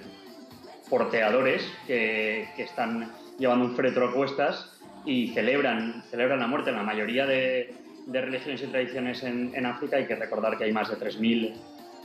porteadores 0.90 1.62
que, 1.86 2.48
que, 2.56 2.64
están 2.64 3.12
llevando 3.38 3.66
un 3.66 3.76
fretro 3.76 4.08
a 4.08 4.12
cuestas 4.12 4.80
y 5.06 5.28
celebran, 5.28 6.02
celebran 6.10 6.40
la 6.40 6.48
muerte. 6.48 6.70
En 6.70 6.76
la 6.76 6.82
mayoría 6.82 7.24
de, 7.24 7.72
de 8.06 8.20
religiones 8.20 8.62
y 8.62 8.66
tradiciones 8.66 9.22
en, 9.22 9.52
en, 9.54 9.64
África 9.64 9.96
hay 9.96 10.06
que 10.06 10.16
recordar 10.16 10.58
que 10.58 10.64
hay 10.64 10.72
más 10.72 10.90
de 10.90 10.96
3.000 10.96 11.54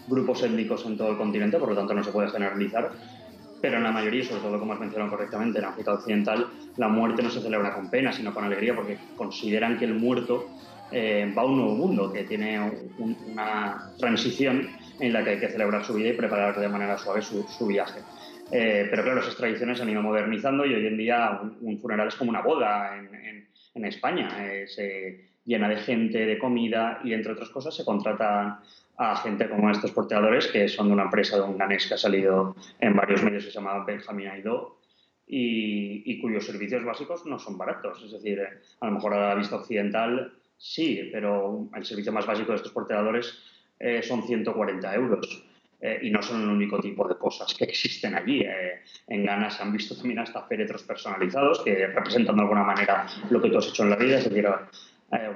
grupos 0.08 0.44
étnicos 0.44 0.86
en 0.86 0.96
todo 0.96 1.12
el 1.12 1.18
continente, 1.18 1.58
por 1.58 1.70
lo 1.70 1.76
tanto 1.76 1.94
no 1.94 2.04
se 2.04 2.12
puede 2.12 2.30
generalizar 2.30 2.92
pero 3.62 3.78
en 3.78 3.84
la 3.84 3.92
mayoría, 3.92 4.24
sobre 4.24 4.42
todo 4.42 4.60
como 4.60 4.74
has 4.74 4.80
mencionado 4.80 5.12
correctamente, 5.12 5.60
en 5.60 5.66
África 5.66 5.94
Occidental, 5.94 6.48
la 6.78 6.88
muerte 6.88 7.24
no 7.24 7.30
se 7.30 7.42
celebra 7.42 7.74
con 7.74 7.90
pena, 7.90 8.12
sino 8.12 8.34
con 8.34 8.44
alegría, 8.44 8.76
porque 8.76 8.98
consideran 9.16 9.78
que 9.78 9.86
el 9.86 9.94
muerto 9.94 10.48
eh, 10.92 11.34
va 11.38 11.42
a 11.42 11.46
un 11.46 11.58
nuevo 11.58 11.76
mundo, 11.76 12.14
que 12.14 12.24
tiene 12.24 12.60
una 12.98 13.92
transición 13.98 14.70
en 15.00 15.14
la 15.14 15.24
que 15.24 15.32
hay 15.32 15.40
que 15.40 15.50
celebrar 15.50 15.84
su 15.84 15.94
vida 15.94 16.10
y 16.10 16.14
preparar 16.14 16.58
de 16.60 16.70
manera 16.70 16.98
suave 16.98 17.22
su, 17.22 17.68
viaje. 17.68 18.00
Eh, 18.52 18.88
pero 18.90 19.04
claro, 19.04 19.20
esas 19.20 19.36
tradiciones 19.36 19.78
se 19.78 19.84
han 19.84 19.90
ido 19.90 20.02
modernizando 20.02 20.66
y 20.66 20.74
hoy 20.74 20.88
en 20.88 20.98
día 20.98 21.42
un, 21.62 21.80
funeral 21.80 22.08
es 22.08 22.16
como 22.16 22.30
una 22.30 22.42
boda 22.42 22.98
en, 22.98 23.48
en, 23.76 23.86
España. 23.86 24.30
Eh, 24.40 24.66
se 24.68 25.28
llena 25.46 25.68
de 25.68 25.78
gente, 25.78 26.26
de 26.26 26.38
comida 26.38 27.00
y, 27.04 27.14
entre 27.14 27.34
otras 27.34 27.50
cosas, 27.50 27.76
se 27.76 27.86
contrata 27.86 28.62
a 28.98 29.16
gente 29.18 29.48
como 29.48 29.70
estos 29.70 29.92
porteadores 29.92 30.48
que 30.48 30.68
son 30.68 30.88
de 30.88 30.94
una 30.94 31.04
empresa 31.04 31.38
de 31.38 31.44
un 31.44 31.58
ganés 31.58 31.88
que 31.88 31.94
ha 31.94 31.98
salido 31.98 32.56
en 32.80 32.96
varios 32.96 33.24
medios 33.24 33.46
que 33.46 33.52
se 33.52 33.56
llama 33.60 33.84
Benjamin 33.86 34.28
Aido 34.28 34.78
y, 35.28 36.20
cuyos 36.22 36.46
servicios 36.46 36.84
básicos 36.84 37.26
no 37.26 37.38
son 37.38 37.58
baratos. 37.58 38.02
Es 38.04 38.12
decir, 38.12 38.42
a 38.80 38.86
lo 38.86 38.94
mejor 38.94 39.14
a 39.14 39.30
la 39.30 39.36
vista 39.36 39.58
occidental 39.58 40.34
sí, 40.58 41.10
pero 41.12 41.70
el 41.76 41.86
servicio 41.86 42.12
más 42.12 42.26
básico 42.26 42.52
de 42.52 42.58
estos 42.58 42.72
porteadores 42.72 43.38
eh, 43.80 44.02
son 44.02 44.24
140 44.24 44.96
euros. 44.96 45.44
Eh, 45.80 46.00
y 46.02 46.10
no 46.10 46.24
son 46.24 46.42
el 46.42 46.50
único 46.50 46.80
tipo 46.80 47.08
de 47.08 47.16
cosas 47.16 47.54
que 47.54 47.66
existen 47.66 48.16
allí. 48.16 48.42
Eh, 48.42 48.82
en 49.10 49.24
Ghana 49.24 49.52
se 49.52 49.62
han 49.62 49.72
visto 49.72 49.96
también 49.96 50.18
hasta 50.18 50.42
féretros 50.48 50.82
personalizados 50.82 51.62
que 51.64 51.86
representan 51.86 52.36
de 52.36 52.42
alguna 52.42 52.64
manera 52.64 53.06
lo 53.30 53.40
que 53.40 53.52
tú 53.52 53.60
has 53.60 53.68
hecho 53.68 53.84
en 53.84 53.92
la 53.92 53.96
vida. 53.96 54.18
Es 54.18 54.24
decir, 54.24 54.48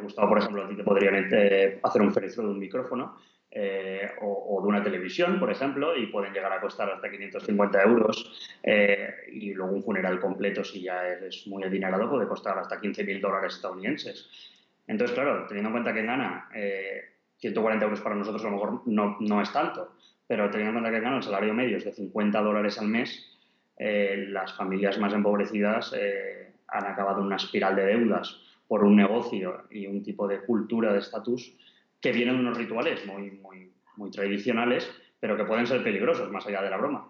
Gustavo, 0.01 0.29
por 0.29 0.39
ejemplo, 0.39 0.63
a 0.63 0.69
ti 0.69 0.75
te 0.75 0.83
podrían 0.83 1.15
hacer 1.83 2.01
un 2.01 2.11
féretro 2.11 2.43
de 2.43 2.49
un 2.49 2.59
micrófono 2.59 3.17
eh, 3.53 4.09
o, 4.21 4.61
de 4.61 4.67
una 4.67 4.81
televisión, 4.81 5.37
por 5.37 5.51
ejemplo, 5.51 5.97
y 5.97 6.07
pueden 6.07 6.33
llegar 6.33 6.53
a 6.53 6.61
costar 6.61 6.89
hasta 6.89 7.11
550 7.11 7.83
euros. 7.83 8.57
Eh, 8.63 9.13
y 9.33 9.53
luego 9.53 9.73
un 9.73 9.83
funeral 9.83 10.19
completo, 10.19 10.63
si 10.63 10.83
ya 10.83 11.07
es 11.07 11.45
muy 11.47 11.63
adinerado, 11.63 12.09
puede 12.09 12.27
costar 12.27 12.57
hasta 12.57 12.79
15.000 12.79 13.19
dólares 13.19 13.55
estadounidenses. 13.55 14.29
Entonces, 14.87 15.13
claro, 15.13 15.45
teniendo 15.47 15.69
en 15.69 15.73
cuenta 15.73 15.93
que 15.93 16.03
gana 16.03 16.49
140 17.37 17.85
euros 17.85 18.01
para 18.01 18.15
nosotros 18.15 18.43
a 18.43 18.49
lo 18.49 18.51
mejor 18.51 18.81
no, 18.85 19.17
no 19.19 19.41
es 19.41 19.51
tanto, 19.51 19.95
pero 20.27 20.49
teniendo 20.49 20.77
en 20.77 20.83
cuenta 20.83 20.97
que 20.97 21.03
gana 21.03 21.17
el 21.17 21.23
salario 21.23 21.53
medio 21.53 21.77
es 21.77 21.85
de 21.85 21.91
50 21.91 22.41
dólares 22.41 22.77
al 22.79 22.87
mes, 22.87 23.37
eh, 23.77 24.25
las 24.29 24.53
familias 24.53 24.97
más 24.97 25.13
empobrecidas 25.13 25.93
han 26.67 26.85
acabado 26.85 27.19
en 27.19 27.27
una 27.27 27.35
espiral 27.35 27.75
de 27.75 27.85
deudas 27.85 28.39
por 28.67 28.83
un 28.85 28.95
negocio 28.95 29.63
y 29.69 29.87
un 29.87 30.01
tipo 30.01 30.27
de 30.27 30.39
cultura 30.39 30.93
de 30.93 30.99
estatus 30.99 31.53
que 32.01 32.11
vienen 32.11 32.35
de 32.35 32.41
unos 32.41 32.57
rituales 32.57 33.05
muy, 33.05 33.31
muy, 33.31 33.71
muy 33.95 34.11
tradicionales, 34.11 34.89
pero 35.19 35.37
que 35.37 35.45
pueden 35.45 35.67
ser 35.67 35.83
peligrosos 35.83 36.31
más 36.31 36.45
allá 36.47 36.61
de 36.61 36.69
la 36.69 36.77
broma. 36.77 37.07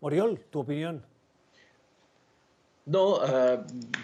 Oriol, 0.00 0.40
tu 0.50 0.60
opinión. 0.60 1.04
No, 2.86 3.20
eh, 3.24 3.58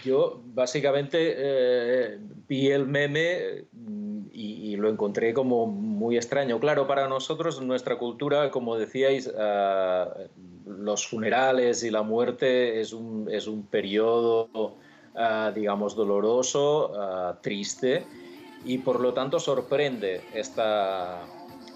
yo 0.04 0.42
básicamente 0.54 1.34
eh, 1.36 2.18
vi 2.46 2.68
el 2.68 2.86
meme 2.86 3.64
mm, 3.72 4.26
y, 4.32 4.76
lo 4.76 4.90
encontré 4.90 5.32
como 5.32 5.66
muy 5.66 6.16
extraño. 6.16 6.60
Claro, 6.60 6.86
para 6.86 7.08
nosotros, 7.08 7.58
en 7.58 7.66
nuestra 7.66 7.96
cultura, 7.96 8.50
como 8.50 8.76
decíais, 8.76 9.32
eh, 9.34 10.04
los 10.66 11.06
funerales 11.06 11.82
y 11.82 11.90
la 11.90 12.02
muerte 12.02 12.78
es 12.80 12.92
un, 12.92 13.26
es 13.32 13.46
un 13.46 13.66
periodo, 13.66 14.76
digamos, 15.54 15.94
doloroso, 15.96 16.92
triste, 17.40 18.06
y 18.64 18.78
por 18.78 19.00
lo 19.00 19.14
tanto 19.14 19.38
sorprende 19.38 20.22
esta, 20.34 21.26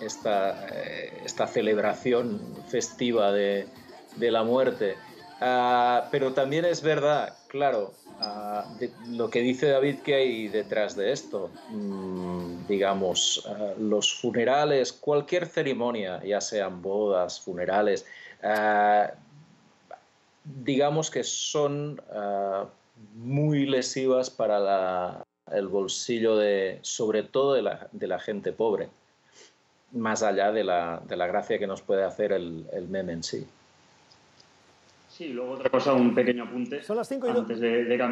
esta, 0.01 0.67
esta 1.25 1.47
celebración 1.47 2.41
festiva 2.67 3.33
de, 3.33 3.69
la 4.19 4.43
muerte. 4.43 4.97
Pero 6.11 6.33
también 6.35 6.65
es 6.65 6.83
verdad, 6.83 7.35
claro, 7.49 7.93
lo 9.09 9.31
que 9.31 9.41
dice 9.41 9.69
David 9.69 10.01
que 10.01 10.15
hay 10.15 10.49
detrás 10.49 10.97
de 10.97 11.13
esto. 11.13 11.51
Mm, 11.71 12.67
digamos, 12.69 13.49
los 13.79 14.15
funerales, 14.21 14.93
cualquier 14.93 15.47
ceremonia, 15.47 16.23
ya 16.25 16.41
sean 16.41 16.83
bodas, 16.83 17.41
funerales, 17.41 18.07
digamos 20.45 21.11
que 21.11 21.25
son 21.25 22.01
muy 23.15 23.67
lesivas 23.67 24.31
para 24.31 25.25
el 25.53 25.69
bolsillo 25.69 26.37
de, 26.37 26.79
sobre 26.83 27.23
todo 27.23 27.55
de 27.55 28.07
la, 28.07 28.19
gente 28.19 28.53
pobre, 28.53 28.89
más 29.93 30.23
allá 30.23 30.53
de 30.53 30.65
la, 30.65 31.03
gracia 31.09 31.59
que 31.59 31.67
nos 31.67 31.83
puede 31.83 32.05
hacer 32.05 32.33
el, 32.33 32.67
el 32.73 32.89
meme 32.89 33.13
en 33.13 33.23
sí. 33.23 33.47
Sí, 35.09 35.29
luego 35.29 35.53
otra 35.53 35.69
cosa, 35.69 35.93
un 35.93 36.15
pequeño 36.15 36.45
apunte. 36.45 36.83
Son 36.83 36.97
las 36.97 37.09
5 37.09 37.27
y 37.27 37.31
antes 37.31 37.61
de, 37.61 37.85
de 37.85 38.03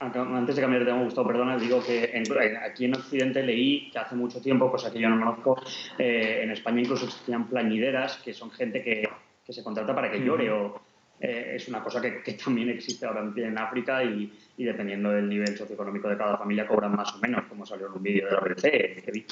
antes 0.00 0.54
de 0.54 0.62
cambiar 0.62 0.84
de 0.84 0.90
tema, 0.90 1.02
Gustavo, 1.02 1.28
perdona, 1.28 1.56
digo 1.56 1.82
que 1.84 2.22
aquí 2.64 2.84
en 2.84 2.94
Occidente 2.94 3.42
leí 3.42 3.90
que 3.90 3.98
hace 3.98 4.14
mucho 4.14 4.40
tiempo, 4.40 4.70
cosa 4.70 4.92
que 4.92 5.00
yo 5.00 5.08
no 5.08 5.18
conozco, 5.18 5.60
eh, 5.98 6.40
en 6.44 6.50
España 6.50 6.80
incluso 6.80 7.06
existían 7.06 7.48
plañideras, 7.48 8.18
que 8.18 8.32
son 8.32 8.50
gente 8.50 8.82
que, 8.82 9.08
que 9.44 9.52
se 9.52 9.64
contrata 9.64 9.94
para 9.94 10.10
que 10.10 10.20
llore 10.20 10.50
o 10.50 10.80
eh, 11.20 11.52
es 11.56 11.68
una 11.68 11.82
cosa 11.82 12.00
que, 12.00 12.32
también 12.32 12.70
existe 12.70 13.04
ahora 13.06 13.28
en 13.34 13.58
África 13.58 14.04
y, 14.04 14.32
dependiendo 14.56 15.10
del 15.10 15.28
nivel 15.28 15.56
socioeconómico 15.56 16.08
de 16.08 16.16
cada 16.16 16.36
familia 16.36 16.66
cobran 16.66 16.94
más 16.94 17.14
o 17.14 17.18
menos, 17.18 17.44
como 17.48 17.66
salió 17.66 17.86
en 17.86 17.92
un 17.92 18.02
vídeo 18.02 18.26
de 18.26 18.32
la 18.32 18.40
BBC 18.40 19.04
que 19.04 19.10
vi. 19.12 19.26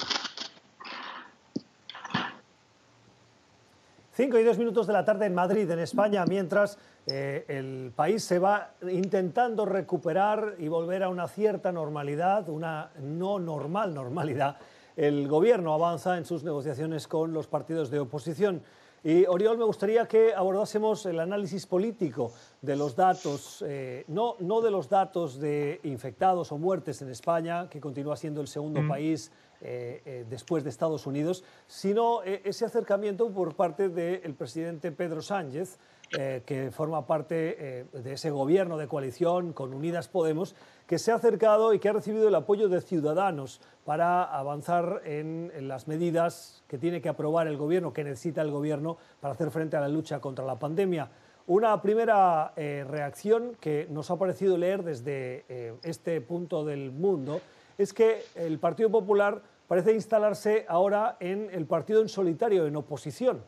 5 4.17 4.39
y 4.39 4.43
2 4.43 4.57
minutos 4.57 4.87
de 4.87 4.93
la 4.93 5.05
tarde 5.05 5.27
en 5.27 5.35
Madrid, 5.35 5.69
en 5.69 5.77
España, 5.77 6.25
mientras 6.25 6.79
eh, 7.05 7.45
el 7.47 7.91
país 7.95 8.23
se 8.23 8.39
va 8.39 8.71
intentando 8.91 9.63
recuperar 9.63 10.55
y 10.57 10.67
volver 10.67 11.03
a 11.03 11.09
una 11.09 11.27
cierta 11.27 11.71
normalidad, 11.71 12.49
una 12.49 12.89
no 12.99 13.37
normal 13.37 13.93
normalidad. 13.93 14.57
El 14.95 15.27
gobierno 15.27 15.71
avanza 15.71 16.17
en 16.17 16.25
sus 16.25 16.43
negociaciones 16.43 17.07
con 17.07 17.31
los 17.31 17.45
partidos 17.45 17.91
de 17.91 17.99
oposición. 17.99 18.63
Y 19.03 19.25
Oriol, 19.25 19.57
me 19.57 19.63
gustaría 19.63 20.07
que 20.07 20.33
abordásemos 20.33 21.05
el 21.05 21.19
análisis 21.19 21.67
político 21.67 22.31
de 22.61 22.75
los 22.75 22.95
datos, 22.95 23.63
eh, 23.65 24.03
no, 24.07 24.35
no 24.39 24.59
de 24.61 24.71
los 24.71 24.89
datos 24.89 25.39
de 25.39 25.79
infectados 25.83 26.51
o 26.51 26.57
muertes 26.57 27.01
en 27.01 27.09
España, 27.09 27.69
que 27.69 27.79
continúa 27.79 28.17
siendo 28.17 28.41
el 28.41 28.47
segundo 28.47 28.81
mm. 28.81 28.87
país 28.87 29.31
eh, 29.61 30.01
eh, 30.05 30.25
después 30.27 30.63
de 30.63 30.71
Estados 30.71 31.05
Unidos, 31.05 31.43
sino 31.67 32.23
ese 32.23 32.65
acercamiento 32.65 33.29
por 33.29 33.55
parte 33.55 33.89
del 33.89 34.33
presidente 34.33 34.91
Pedro 34.91 35.21
Sánchez, 35.21 35.77
que 36.09 36.71
forma 36.71 37.05
parte 37.05 37.85
de 37.91 38.13
ese 38.13 38.31
gobierno 38.31 38.77
de 38.77 38.87
coalición 38.87 39.51
con 39.51 39.73
Unidas 39.73 40.07
Podemos, 40.07 40.55
que 40.87 40.97
se 40.97 41.11
ha 41.11 41.15
acercado 41.15 41.73
y 41.73 41.79
que 41.79 41.89
ha 41.89 41.93
recibido 41.93 42.29
el 42.29 42.35
apoyo 42.35 42.69
de 42.69 42.81
ciudadanos 42.81 43.59
para 43.85 44.23
avanzar 44.23 45.01
en, 45.03 45.51
las 45.67 45.87
medidas 45.87 46.63
que 46.67 46.77
tiene 46.77 47.01
que 47.01 47.09
aprobar 47.09 47.47
el 47.47 47.57
gobierno, 47.57 47.93
que 47.93 48.05
necesita 48.05 48.41
el 48.41 48.51
gobierno 48.51 48.97
para 49.19 49.33
hacer 49.33 49.51
frente 49.51 49.75
a 49.75 49.81
la 49.81 49.89
lucha 49.89 50.19
contra 50.19 50.45
la 50.45 50.55
pandemia. 50.55 51.09
Una 51.45 51.81
primera 51.81 52.53
reacción 52.55 53.55
que 53.59 53.87
nos 53.89 54.09
ha 54.11 54.17
parecido 54.17 54.57
leer 54.57 54.83
desde 54.83 55.77
este 55.83 56.19
punto 56.21 56.65
del 56.65 56.91
mundo 56.91 57.41
es 57.77 57.93
que 57.93 58.23
el 58.35 58.57
Partido 58.59 58.89
Popular 58.89 59.41
parece 59.67 59.93
instalarse 59.93 60.65
ahora 60.67 61.17
en 61.19 61.49
el 61.51 61.65
partido 61.65 62.01
en 62.01 62.09
solitario, 62.09 62.65
en 62.65 62.75
oposición. 62.75 63.43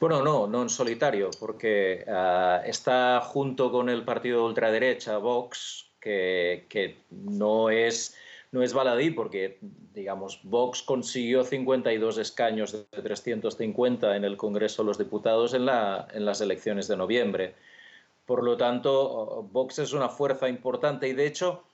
Bueno, 0.00 0.22
no, 0.22 0.46
no 0.46 0.62
en 0.62 0.70
solitario, 0.70 1.28
porque 1.38 2.06
ah, 2.08 2.62
está 2.64 3.20
junto 3.20 3.70
con 3.70 3.90
el 3.90 4.02
partido 4.02 4.38
de 4.38 4.46
ultraderecha, 4.46 5.18
Vox, 5.18 5.92
que, 6.00 7.04
no, 7.10 7.68
es, 7.68 8.16
no 8.50 8.62
es 8.62 8.72
baladí, 8.72 9.10
porque, 9.10 9.58
digamos, 9.92 10.40
Vox 10.42 10.82
consiguió 10.82 11.44
52 11.44 12.16
escaños 12.16 12.72
de 12.72 13.02
350 13.02 14.16
en 14.16 14.24
el 14.24 14.38
Congreso 14.38 14.82
de 14.82 14.86
los 14.86 14.96
Diputados 14.96 15.52
en, 15.52 15.66
la, 15.66 16.08
en 16.14 16.24
las 16.24 16.40
elecciones 16.40 16.88
de 16.88 16.96
noviembre. 16.96 17.54
Por 18.24 18.42
lo 18.42 18.56
tanto, 18.56 19.46
Vox 19.52 19.80
es 19.80 19.92
una 19.92 20.08
fuerza 20.08 20.48
importante 20.48 21.08
y, 21.08 21.12
de 21.12 21.26
hecho, 21.26 21.64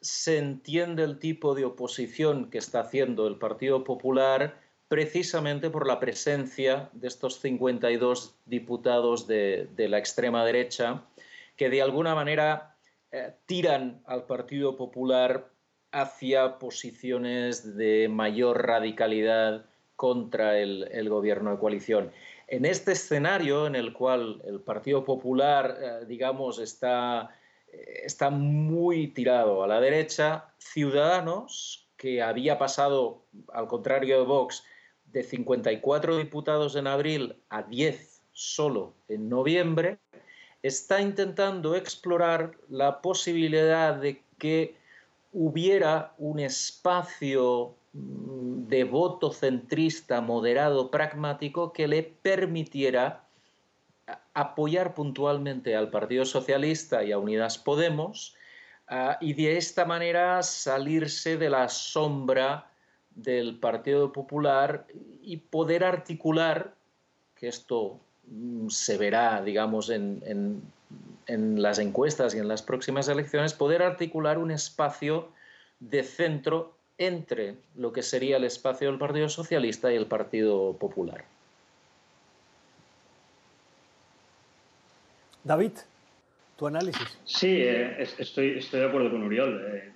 se 0.00 0.38
entiende 0.38 1.02
el 1.02 1.18
tipo 1.18 1.56
de 1.56 1.64
oposición 1.64 2.48
que 2.48 2.58
está 2.58 2.82
haciendo 2.82 3.26
el 3.26 3.38
Partido 3.38 3.82
Popular 3.82 4.61
precisamente 4.92 5.70
por 5.70 5.86
la 5.86 5.98
presencia 5.98 6.90
de 6.92 7.08
estos 7.08 7.40
52 7.40 8.34
diputados 8.44 9.26
de, 9.26 9.70
la 9.74 9.96
extrema 9.96 10.44
derecha 10.44 11.02
que 11.56 11.70
de 11.70 11.80
alguna 11.80 12.14
manera 12.14 12.76
eh, 13.10 13.32
tiran 13.46 14.02
al 14.04 14.26
Partido 14.26 14.76
Popular 14.76 15.48
hacia 15.92 16.58
posiciones 16.58 17.74
de 17.74 18.10
mayor 18.10 18.66
radicalidad 18.66 19.64
contra 19.96 20.58
el, 20.58 21.08
gobierno 21.08 21.52
de 21.52 21.58
coalición. 21.58 22.12
En 22.46 22.66
este 22.66 22.92
escenario 22.92 23.66
en 23.66 23.76
el 23.76 23.94
cual 23.94 24.42
el 24.44 24.60
Partido 24.60 25.06
Popular, 25.06 25.78
eh, 25.80 26.04
digamos, 26.06 26.58
está 26.58 27.34
está 28.04 28.28
muy 28.28 29.06
tirado 29.06 29.62
a 29.62 29.66
la 29.66 29.80
derecha. 29.80 30.52
Ciudadanos, 30.58 31.88
que 31.96 32.20
había 32.20 32.58
pasado, 32.58 33.24
al 33.54 33.66
contrario 33.68 34.18
de 34.18 34.26
Vox, 34.26 34.62
de 35.12 35.22
54 35.22 36.16
diputados 36.16 36.76
en 36.76 36.86
abril 36.86 37.36
a 37.48 37.62
10 37.62 38.20
solo 38.32 38.94
en 39.08 39.28
noviembre, 39.28 39.98
está 40.62 41.00
intentando 41.00 41.74
explorar 41.74 42.52
la 42.68 43.02
posibilidad 43.02 43.94
de 43.94 44.22
que 44.38 44.76
hubiera 45.32 46.14
un 46.18 46.40
espacio 46.40 47.74
mm, 47.92 48.68
de 48.68 48.84
voto 48.84 49.32
centrista, 49.32 50.20
moderado, 50.20 50.90
pragmático, 50.90 51.72
que 51.72 51.88
le 51.88 52.02
permitiera 52.02 53.24
apoyar 54.34 54.94
puntualmente 54.94 55.76
al 55.76 55.90
Partido 55.90 56.24
Socialista 56.24 57.04
y 57.04 57.12
a 57.12 57.18
Unidas 57.18 57.58
Podemos 57.58 58.36
ah, 58.88 59.18
y 59.20 59.34
de 59.34 59.56
esta 59.56 59.84
manera 59.84 60.42
salirse 60.42 61.36
de 61.36 61.50
la 61.50 61.68
sombra 61.68 62.71
del 63.14 63.58
Partido 63.58 64.12
Popular 64.12 64.86
y 65.22 65.36
poder 65.38 65.84
articular, 65.84 66.74
que 67.34 67.48
esto 67.48 68.00
mm, 68.26 68.68
se 68.68 68.96
verá, 68.98 69.42
digamos, 69.42 69.90
en, 69.90 70.62
en 71.26 71.62
las 71.62 71.78
encuestas 71.78 72.34
y 72.34 72.38
en 72.38 72.48
las 72.48 72.62
próximas 72.62 73.08
elecciones, 73.08 73.54
poder 73.54 73.82
articular 73.82 74.38
un 74.38 74.50
espacio 74.50 75.28
de 75.80 76.02
centro 76.02 76.74
entre 76.98 77.56
lo 77.76 77.92
que 77.92 78.02
sería 78.02 78.36
el 78.36 78.44
espacio 78.44 78.88
del 78.88 78.98
Partido 78.98 79.28
Socialista 79.28 79.92
y 79.92 79.96
el 79.96 80.06
Partido 80.06 80.74
Popular. 80.74 81.24
David, 85.44 85.72
tu 86.56 86.66
análisis. 86.66 87.18
Sí, 87.24 87.62
eh, 87.62 88.00
estoy, 88.18 88.58
estoy 88.58 88.80
de 88.80 88.86
acuerdo 88.86 89.10
con 89.10 89.22
Uriol. 89.24 89.60
Eh, 89.74 89.92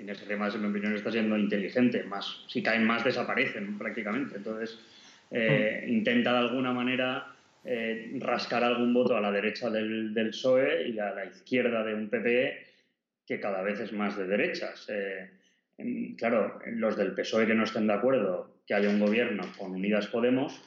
Inés 0.00 0.26
Remas, 0.26 0.54
en 0.54 0.62
mi 0.62 0.68
opinión, 0.68 0.94
está 0.94 1.10
siendo 1.10 1.36
inteligente. 1.36 2.02
Más, 2.04 2.44
si 2.48 2.62
caen 2.62 2.86
más, 2.86 3.04
desaparecen 3.04 3.78
prácticamente. 3.78 4.36
Entonces, 4.36 4.78
eh, 5.30 5.84
hmm. 5.84 5.90
intenta 5.90 6.32
de 6.32 6.38
alguna 6.38 6.72
manera 6.72 7.34
eh, 7.64 8.16
rascar 8.18 8.64
algún 8.64 8.94
voto 8.94 9.16
a 9.16 9.20
la 9.20 9.30
derecha 9.30 9.70
del, 9.70 10.14
del, 10.14 10.30
PSOE 10.30 10.88
y 10.88 10.98
a 10.98 11.10
la 11.12 11.26
izquierda 11.26 11.84
de 11.84 11.94
un 11.94 12.08
PP 12.08 12.66
que 13.26 13.38
cada 13.38 13.62
vez 13.62 13.78
es 13.80 13.92
más 13.92 14.16
de 14.16 14.26
derechas. 14.26 14.90
claro, 16.16 16.58
los 16.66 16.96
del 16.96 17.12
PSOE 17.12 17.46
que 17.46 17.54
no 17.54 17.64
estén 17.64 17.86
de 17.86 17.92
acuerdo 17.92 18.56
que 18.66 18.74
haya 18.74 18.88
un 18.88 19.00
gobierno 19.00 19.44
con 19.56 19.72
Unidas 19.72 20.08
Podemos 20.08 20.60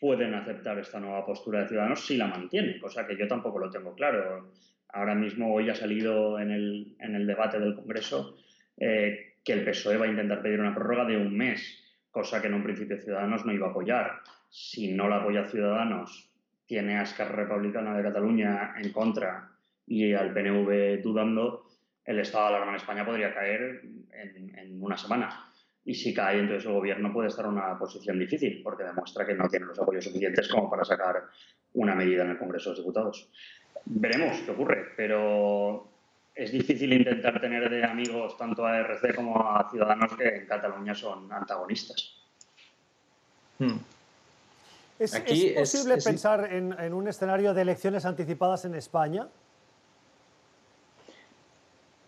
pueden 0.00 0.34
aceptar 0.34 0.78
esta 0.78 1.00
nueva 1.00 1.26
postura 1.26 1.62
de 1.62 1.68
Ciudadanos 1.68 2.06
si 2.06 2.16
la 2.16 2.28
mantiene, 2.28 2.78
cosa 2.78 3.06
que 3.06 3.16
yo 3.16 3.26
tampoco 3.26 3.58
lo 3.58 3.70
tengo 3.70 3.94
claro. 3.94 4.52
ahora 4.90 5.14
mismo 5.14 5.52
hoy 5.52 5.68
ha 5.70 5.74
salido 5.74 6.38
en 6.38 6.50
el, 6.52 6.96
en 7.00 7.16
el 7.16 7.26
debate 7.26 7.58
del 7.58 7.74
Congreso 7.74 8.36
eh, 8.80 9.34
que 9.44 9.52
el 9.52 9.64
PSOE 9.64 9.96
va 9.96 10.06
a 10.06 10.10
intentar 10.10 10.42
pedir 10.42 10.60
una 10.60 10.74
prórroga 10.74 11.04
de 11.04 11.16
un 11.16 11.36
mes, 11.36 11.82
cosa 12.10 12.40
que 12.40 12.48
en 12.48 12.54
un 12.54 12.62
principio 12.62 13.00
Ciudadanos 13.00 13.44
no 13.44 13.52
iba 13.52 13.68
a 13.68 13.70
apoyar. 13.70 14.20
Si 14.50 14.92
no 14.92 15.08
la 15.08 15.16
apoya 15.16 15.48
Ciudadanos, 15.48 16.30
tiene 16.66 16.98
a 16.98 17.02
Esquerra 17.02 17.44
Republicana 17.44 17.96
de 17.96 18.02
Cataluña 18.02 18.74
en 18.76 18.92
contra 18.92 19.50
y 19.86 20.12
al 20.12 20.32
PNV 20.34 21.02
dudando, 21.02 21.64
el 22.04 22.20
estado 22.20 22.44
de 22.44 22.56
alarma 22.56 22.72
en 22.72 22.76
España 22.76 23.04
podría 23.04 23.34
caer 23.34 23.82
en, 24.12 24.82
una 24.82 24.96
semana. 24.96 25.50
Y 25.84 25.94
si 25.94 26.12
cae, 26.12 26.38
entonces 26.38 26.66
el 26.66 26.72
gobierno 26.72 27.12
puede 27.12 27.28
estar 27.28 27.46
en 27.46 27.52
una 27.52 27.78
posición 27.78 28.18
difícil, 28.18 28.60
porque 28.62 28.84
demuestra 28.84 29.26
que 29.26 29.34
no 29.34 29.48
tiene 29.48 29.66
los 29.66 29.78
apoyos 29.78 30.04
suficientes 30.04 30.48
como 30.48 30.70
para 30.70 30.84
sacar 30.84 31.22
una 31.72 31.94
medida 31.94 32.24
en 32.24 32.30
el 32.30 32.38
Congreso 32.38 32.70
de 32.70 32.76
los 32.76 32.84
Diputados. 32.84 33.30
Veremos 33.86 34.38
qué 34.40 34.50
ocurre, 34.50 34.88
pero 34.96 35.90
es 36.38 36.52
difícil 36.52 36.92
intentar 36.92 37.40
tener 37.40 37.68
de 37.68 37.84
amigos 37.84 38.36
tanto 38.36 38.64
a 38.64 38.78
RC 38.78 39.14
como 39.16 39.40
a 39.40 39.68
Ciudadanos 39.68 40.16
que 40.16 40.28
en 40.28 40.46
Cataluña 40.46 40.94
son 40.94 41.30
antagonistas. 41.32 42.14
Hmm. 43.58 43.78
¿Es, 45.00 45.18
posible 45.56 45.96
pensar 45.98 46.52
en, 46.52 46.92
un 46.92 47.08
escenario 47.08 47.54
de 47.54 47.62
elecciones 47.62 48.04
anticipadas 48.04 48.64
en 48.64 48.76
España? 48.76 49.28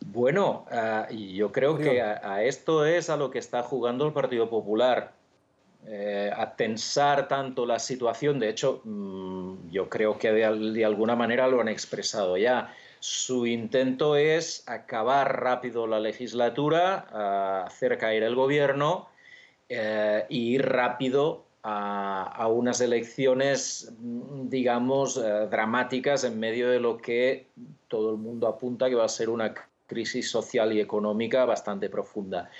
Bueno, 0.06 0.64
ah, 0.70 1.08
yo 1.10 1.50
creo 1.50 1.76
que 1.76 2.00
a, 2.00 2.42
esto 2.42 2.84
es 2.84 3.10
a 3.10 3.16
lo 3.16 3.30
que 3.30 3.40
está 3.40 3.64
jugando 3.64 4.06
el 4.06 4.12
Partido 4.12 4.48
Popular. 4.48 5.12
Eh, 5.86 6.30
a 6.36 6.54
tensar 6.54 7.26
tanto 7.26 7.64
la 7.64 7.78
situación, 7.78 8.38
de 8.38 8.50
hecho, 8.50 8.82
mm, 8.84 9.70
yo 9.70 9.88
creo 9.88 10.18
que 10.18 10.30
de, 10.30 10.84
alguna 10.84 11.16
manera 11.16 11.48
lo 11.48 11.60
han 11.60 11.68
expresado 11.68 12.36
ya. 12.36 12.74
Su 13.00 13.46
intento 13.46 14.16
es 14.16 14.62
acabar 14.68 15.40
rápido 15.40 15.86
la 15.86 15.98
legislatura, 15.98 17.64
hacer 17.64 17.98
caer 17.98 18.22
el 18.22 18.34
gobierno 18.34 19.08
e 19.68 20.26
ir 20.28 20.66
rápido 20.66 21.44
a, 21.62 22.46
unas 22.48 22.80
elecciones, 22.80 23.92
digamos, 23.98 25.16
eh, 25.16 25.48
dramáticas 25.50 26.24
en 26.24 26.38
medio 26.38 26.70
de 26.70 26.80
lo 26.80 26.96
que 26.96 27.46
todo 27.88 28.10
el 28.10 28.16
mundo 28.16 28.48
apunta 28.48 28.88
que 28.88 28.94
va 28.94 29.04
a 29.04 29.08
ser 29.08 29.28
una 29.28 29.54
crisis 29.86 30.30
social 30.30 30.72
y 30.72 30.80
económica 30.80 31.44
bastante 31.44 31.88
profunda. 31.88 32.50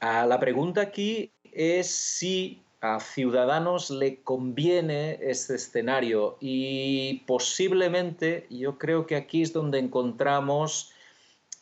Ah, 0.00 0.26
la 0.26 0.38
pregunta 0.38 0.80
aquí 0.80 1.30
es 1.52 1.88
si 1.88 2.62
a 2.94 3.00
Ciudadanos 3.00 3.90
le 3.90 4.22
conviene 4.22 5.18
este 5.20 5.56
escenario 5.56 6.36
y 6.40 7.24
posiblemente 7.26 8.46
yo 8.50 8.78
creo 8.78 9.06
que 9.06 9.16
aquí 9.16 9.42
es 9.42 9.52
donde 9.52 9.78
encontramos 9.78 10.92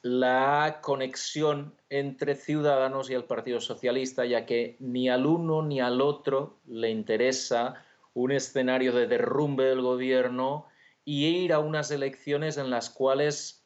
la 0.03 0.81
conexión 0.83 1.75
entre 1.89 2.35
Ciudadanos 2.35 3.09
y 3.09 3.15
el 3.15 3.25
Partido 3.25 3.61
Socialista, 3.61 4.27
ya 4.27 4.45
que 4.45 4.77
ni 4.81 5.09
al 5.09 5.25
uno 5.25 5.63
ni 5.63 5.81
al 5.81 6.03
otro 6.03 6.59
le 6.67 6.91
interesa 6.91 7.83
un 8.13 8.33
escenario 8.33 8.93
de 8.93 9.07
derrumbe 9.07 9.65
del 9.65 9.81
gobierno 9.81 10.67
y 11.07 11.25
ir 11.27 11.55
a 11.55 11.59
unas 11.59 11.91
elecciones 11.91 12.59
en 12.59 12.69
las 12.69 12.91
cuales 12.91 13.65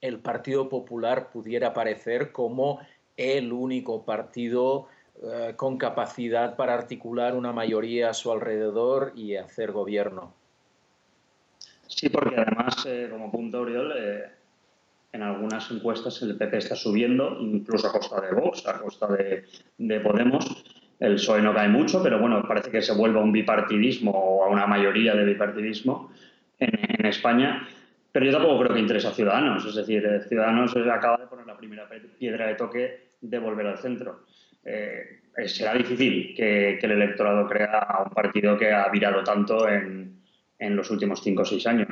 el 0.00 0.20
Partido 0.20 0.68
Popular 0.68 1.30
pudiera 1.30 1.68
aparecer 1.68 2.30
como 2.30 2.78
el 3.16 3.52
único 3.52 4.04
partido 4.04 4.86
eh, 5.20 5.54
con 5.56 5.78
capacidad 5.78 6.54
para 6.54 6.74
articular 6.74 7.34
una 7.34 7.52
mayoría 7.52 8.10
a 8.10 8.14
su 8.14 8.30
alrededor 8.30 9.12
y 9.16 9.34
hacer 9.34 9.72
gobierno. 9.72 10.32
Sí, 11.88 12.08
porque 12.08 12.36
además, 12.36 12.86
eh, 12.86 13.08
como 13.10 13.32
punto, 13.32 13.62
Oriol, 13.62 13.92
eh, 13.96 14.24
en 15.12 15.22
algunas 15.22 15.68
encuestas 15.72 16.22
el 16.22 16.36
PP 16.36 16.58
está 16.58 16.76
subiendo, 16.76 17.36
incluso 17.40 17.88
a 17.88 17.92
costa 17.92 18.20
de 18.20 18.32
Vox, 18.32 18.64
a 18.68 18.78
costa 18.78 19.08
de, 19.08 20.00
Podemos. 20.00 20.64
El 21.00 21.14
PSOE 21.14 21.42
no 21.42 21.52
cae 21.52 21.68
mucho, 21.68 22.00
pero 22.00 22.20
bueno, 22.20 22.42
parece 22.46 22.70
que 22.70 22.82
se 22.82 22.92
vuelve 22.92 23.18
a 23.18 23.22
un 23.22 23.32
bipartidismo 23.32 24.12
o 24.12 24.44
a 24.44 24.48
una 24.48 24.66
mayoría 24.68 25.14
de 25.14 25.24
bipartidismo 25.24 26.12
en, 26.58 27.06
España. 27.06 27.66
Pero 28.12 28.26
yo 28.26 28.32
tampoco 28.32 28.60
creo 28.60 28.74
que 28.74 28.80
interese 28.80 29.08
a 29.08 29.12
Ciudadanos. 29.12 29.64
Es 29.64 29.74
decir, 29.74 30.04
Ciudadanos 30.28 30.76
acaba 30.76 31.16
de 31.16 31.26
poner 31.26 31.46
la 31.46 31.56
primera 31.56 31.88
piedra 32.18 32.46
de 32.46 32.54
toque 32.54 33.08
de 33.20 33.38
volver 33.38 33.66
al 33.66 33.78
centro. 33.78 34.20
Eh, 34.64 35.18
será 35.46 35.74
difícil 35.74 36.34
que, 36.34 36.78
el 36.78 36.90
electorado 36.90 37.46
crea 37.48 38.02
un 38.04 38.10
partido 38.10 38.58
que 38.58 38.72
ha 38.72 38.88
virado 38.88 39.22
tanto 39.22 39.68
en, 39.68 40.18
los 40.58 40.90
últimos 40.90 41.22
cinco 41.22 41.42
o 41.42 41.44
seis 41.44 41.66
años. 41.66 41.88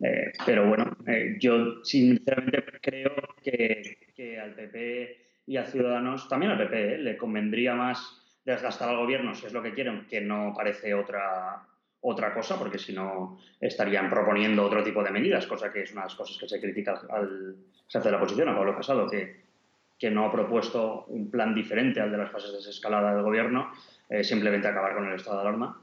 Eh, 0.00 0.32
pero 0.44 0.68
bueno, 0.68 0.96
eh, 1.06 1.36
yo 1.40 1.82
sinceramente 1.82 2.64
creo 2.80 3.12
que, 3.42 4.38
al 4.38 4.54
PP 4.54 5.16
y 5.46 5.56
a 5.56 5.64
Ciudadanos, 5.64 6.28
también 6.28 6.52
al 6.52 6.58
PP, 6.58 6.98
le 6.98 7.16
convendría 7.16 7.74
más 7.74 8.22
desgastar 8.44 8.90
al 8.90 8.98
gobierno, 8.98 9.34
si 9.34 9.46
es 9.46 9.52
lo 9.52 9.62
que 9.62 9.74
quieren, 9.74 10.06
que 10.06 10.20
no 10.20 10.52
parece 10.56 10.94
otra, 10.94 11.66
otra 12.00 12.32
cosa, 12.32 12.56
porque 12.58 12.78
si 12.78 12.92
no 12.92 13.38
estarían 13.60 14.08
proponiendo 14.08 14.64
otro 14.64 14.84
tipo 14.84 15.02
de 15.02 15.10
medidas, 15.10 15.46
cosa 15.46 15.72
que 15.72 15.82
es 15.82 15.92
una 15.92 16.02
de 16.02 16.06
las 16.06 16.14
cosas 16.14 16.38
que 16.38 16.48
se 16.48 16.60
critica 16.60 17.00
al 17.10 17.56
jefe 17.88 18.04
de 18.04 18.10
la 18.12 18.18
oposición, 18.18 18.48
a 18.48 18.54
Pablo 18.54 18.76
Casado, 18.76 19.10
que 19.10 19.45
que 19.98 20.10
no 20.10 20.26
ha 20.26 20.32
propuesto 20.32 21.04
un 21.08 21.30
plan 21.30 21.54
diferente 21.54 22.00
al 22.00 22.10
de 22.10 22.18
las 22.18 22.30
fases 22.30 22.50
de 22.50 22.58
desescalada 22.58 23.14
del 23.14 23.22
gobierno, 23.22 23.72
eh, 24.08 24.22
simplemente 24.22 24.68
acabar 24.68 24.94
con 24.94 25.08
el 25.08 25.14
estado 25.14 25.36
de 25.36 25.42
alarma. 25.42 25.80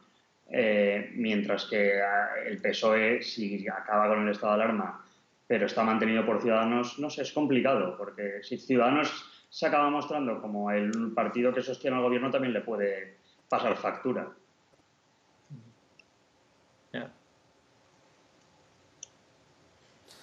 Eh, 0.49 1.11
mientras 1.15 1.65
que 1.65 2.01
ah, 2.01 2.29
el 2.45 2.61
PSOE, 2.61 3.21
si 3.21 3.67
acaba 3.67 4.07
con 4.07 4.23
el 4.23 4.29
estado 4.29 4.55
de 4.55 4.63
alarma, 4.63 5.03
pero 5.47 5.65
está 5.65 5.83
mantenido 5.83 6.25
por 6.25 6.41
Ciudadanos, 6.41 6.99
no 6.99 7.09
sé, 7.09 7.23
es 7.23 7.31
complicado, 7.31 7.97
porque 7.97 8.43
si 8.43 8.57
Ciudadanos 8.57 9.25
se 9.49 9.67
acaba 9.67 9.89
mostrando 9.89 10.41
como 10.41 10.71
el 10.71 11.11
partido 11.13 11.53
que 11.53 11.61
sostiene 11.61 11.97
al 11.97 12.03
gobierno, 12.03 12.31
también 12.31 12.53
le 12.53 12.61
puede 12.61 13.17
pasar 13.49 13.75
factura. 13.75 14.29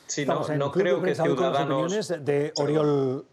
Sí, 0.06 0.26
no, 0.26 0.44
no 0.56 0.72
creo 0.72 1.00
que 1.00 1.14
Ciudadanos... 1.14 2.08
de 2.24 2.52
Oriol 2.56 3.24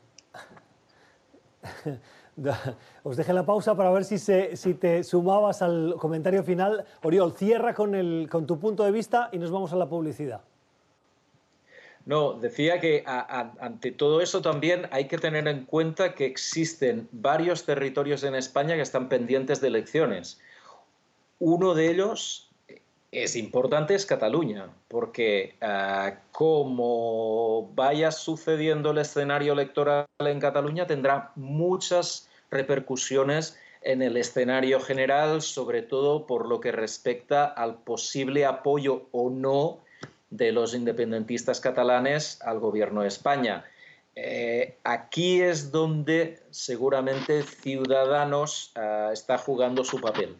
Os 3.03 3.17
dejé 3.17 3.33
la 3.33 3.45
pausa 3.45 3.75
para 3.75 3.91
ver 3.91 4.03
si, 4.03 4.73
te 4.75 5.03
sumabas 5.03 5.61
al 5.61 5.95
comentario 5.97 6.43
final. 6.43 6.85
Oriol, 7.03 7.33
cierra 7.33 7.73
con 7.73 8.45
tu 8.45 8.59
punto 8.59 8.83
de 8.83 8.91
vista 8.91 9.29
y 9.31 9.39
nos 9.39 9.51
vamos 9.51 9.73
a 9.73 9.75
la 9.75 9.87
publicidad. 9.89 10.41
No, 12.07 12.31
decía 12.31 12.79
que 12.79 13.03
ante 13.05 13.91
todo 13.91 14.21
eso 14.21 14.41
también 14.41 14.87
hay 14.91 15.09
que 15.09 15.17
tener 15.17 15.45
en 15.49 15.65
cuenta 15.65 16.15
que 16.15 16.25
existen 16.25 17.09
varios 17.11 17.65
territorios 17.65 18.23
en 18.23 18.33
España 18.33 18.75
que 18.75 18.81
están 18.81 19.09
pendientes 19.09 19.59
de 19.59 19.67
elecciones. 19.67 20.39
Uno 21.37 21.73
de 21.73 21.91
ellos 21.91 22.46
es 23.11 23.35
importante 23.35 23.95
es 23.95 24.05
Cataluña, 24.05 24.69
porque 24.87 25.55
ah, 25.61 26.19
como 26.31 27.71
vaya 27.73 28.11
sucediendo 28.11 28.91
el 28.91 28.97
escenario 28.97 29.53
electoral 29.53 30.05
en 30.19 30.39
Cataluña 30.39 30.87
tendrá 30.87 31.31
muchas 31.35 32.29
repercusiones 32.51 33.57
en 33.81 34.01
el 34.01 34.17
escenario 34.17 34.79
general, 34.81 35.41
sobre 35.41 35.81
todo 35.81 36.27
por 36.27 36.47
lo 36.47 36.59
que 36.59 36.71
respecta 36.71 37.45
al 37.45 37.75
posible 37.83 38.45
apoyo 38.45 39.07
o 39.11 39.29
no 39.29 39.79
de 40.29 40.51
los 40.51 40.73
independentistas 40.73 41.61
catalanes 41.61 42.41
al 42.41 42.59
gobierno 42.59 43.01
de 43.01 43.07
España. 43.07 43.63
Eh, 44.15 44.77
aquí 44.83 45.41
es 45.41 45.71
donde 45.71 46.41
seguramente 46.49 47.43
Ciudadanos 47.43 48.71
ah, 48.75 49.11
está 49.13 49.37
jugando 49.37 49.85
su 49.85 50.01
papel. 50.01 50.35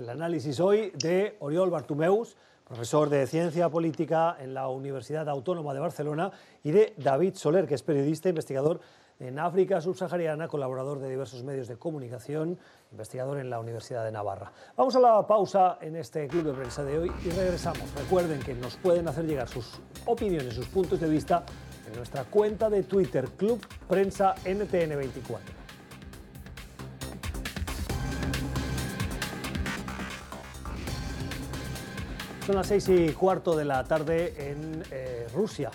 El 0.00 0.08
análisis 0.08 0.58
hoy 0.60 0.92
de 0.94 1.36
Oriol 1.40 1.68
Bartumeus, 1.68 2.34
profesor 2.66 3.10
de 3.10 3.26
Ciencia 3.26 3.68
Política 3.68 4.34
en 4.40 4.54
la 4.54 4.66
Universidad 4.68 5.28
Autónoma 5.28 5.74
de 5.74 5.80
Barcelona, 5.80 6.30
y 6.64 6.70
de 6.70 6.94
David 6.96 7.34
Soler, 7.34 7.66
que 7.66 7.74
es 7.74 7.82
periodista, 7.82 8.30
investigador 8.30 8.80
en 9.18 9.38
África 9.38 9.78
subsahariana, 9.82 10.48
colaborador 10.48 11.00
de 11.00 11.10
diversos 11.10 11.44
medios 11.44 11.68
de 11.68 11.76
comunicación, 11.76 12.58
investigador 12.90 13.40
en 13.40 13.50
la 13.50 13.60
Universidad 13.60 14.02
de 14.02 14.10
Navarra. 14.10 14.50
Vamos 14.74 14.96
a 14.96 15.00
la 15.00 15.26
pausa 15.26 15.76
en 15.82 15.96
este 15.96 16.28
club 16.28 16.44
de 16.44 16.54
prensa 16.54 16.82
de 16.82 16.98
hoy 16.98 17.12
y 17.22 17.28
regresamos. 17.28 17.82
Recuerden 17.94 18.40
que 18.40 18.54
nos 18.54 18.76
pueden 18.76 19.06
hacer 19.06 19.26
llegar 19.26 19.48
sus 19.48 19.82
opiniones, 20.06 20.54
sus 20.54 20.68
puntos 20.68 20.98
de 20.98 21.10
vista 21.10 21.44
en 21.86 21.94
nuestra 21.94 22.24
cuenta 22.24 22.70
de 22.70 22.84
Twitter, 22.84 23.28
Club 23.36 23.60
Prensa 23.86 24.34
NTN24. 24.46 25.59
Son 32.50 32.56
las 32.56 32.66
seis 32.66 32.88
y 32.88 33.12
cuarto 33.12 33.54
de 33.54 33.64
la 33.64 33.84
tarde 33.84 34.50
en 34.50 34.82
eh, 34.90 35.28
Rusia, 35.32 35.70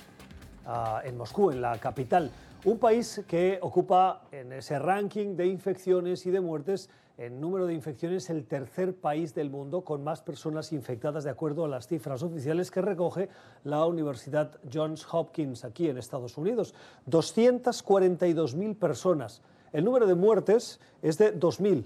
ah, 0.65 1.01
en 1.05 1.15
Moscú, 1.15 1.49
en 1.49 1.61
la 1.61 1.77
capital. 1.77 2.29
Un 2.65 2.79
país 2.79 3.23
que 3.29 3.59
ocupa 3.61 4.23
en 4.29 4.51
ese 4.51 4.77
ranking 4.77 5.37
de 5.37 5.47
infecciones 5.47 6.25
y 6.25 6.31
de 6.31 6.41
muertes 6.41 6.89
en 7.17 7.39
número 7.39 7.65
de 7.65 7.73
infecciones 7.73 8.29
el 8.29 8.45
tercer 8.45 8.93
país 8.93 9.33
del 9.33 9.49
mundo 9.49 9.85
con 9.85 10.03
más 10.03 10.21
personas 10.21 10.73
infectadas 10.73 11.23
de 11.23 11.29
acuerdo 11.29 11.63
a 11.63 11.69
las 11.69 11.87
cifras 11.87 12.21
oficiales 12.23 12.69
que 12.71 12.81
recoge 12.81 13.29
la 13.63 13.85
Universidad 13.85 14.59
Johns 14.69 15.07
Hopkins 15.09 15.63
aquí 15.63 15.87
en 15.87 15.97
Estados 15.97 16.37
Unidos. 16.37 16.75
242.000 17.09 18.77
personas. 18.77 19.41
El 19.71 19.85
número 19.85 20.07
de 20.07 20.15
muertes 20.15 20.81
es 21.01 21.17
de 21.17 21.39
2.000. 21.39 21.85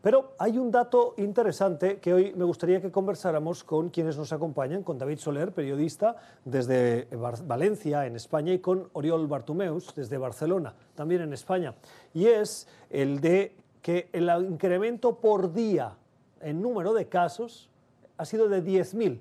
Pero 0.00 0.34
hay 0.38 0.58
un 0.58 0.70
dato 0.70 1.14
interesante 1.16 1.98
que 1.98 2.14
hoy 2.14 2.32
me 2.36 2.44
gustaría 2.44 2.80
que 2.80 2.92
conversáramos 2.92 3.64
con 3.64 3.88
quienes 3.88 4.16
nos 4.16 4.32
acompañan, 4.32 4.84
con 4.84 4.96
David 4.96 5.18
Soler, 5.18 5.52
periodista 5.52 6.14
desde 6.44 7.08
Valencia, 7.46 8.06
en 8.06 8.14
España, 8.14 8.52
y 8.52 8.60
con 8.60 8.88
Oriol 8.92 9.26
Bartumeus, 9.26 9.94
desde 9.96 10.16
Barcelona, 10.16 10.74
también 10.94 11.22
en 11.22 11.32
España. 11.32 11.74
Y 12.14 12.26
es 12.26 12.68
el 12.90 13.20
de 13.20 13.56
que 13.82 14.08
el 14.12 14.30
incremento 14.48 15.16
por 15.16 15.52
día 15.52 15.96
en 16.40 16.62
número 16.62 16.92
de 16.94 17.08
casos 17.08 17.68
ha 18.18 18.24
sido 18.24 18.48
de 18.48 18.62
10.000. 18.62 19.18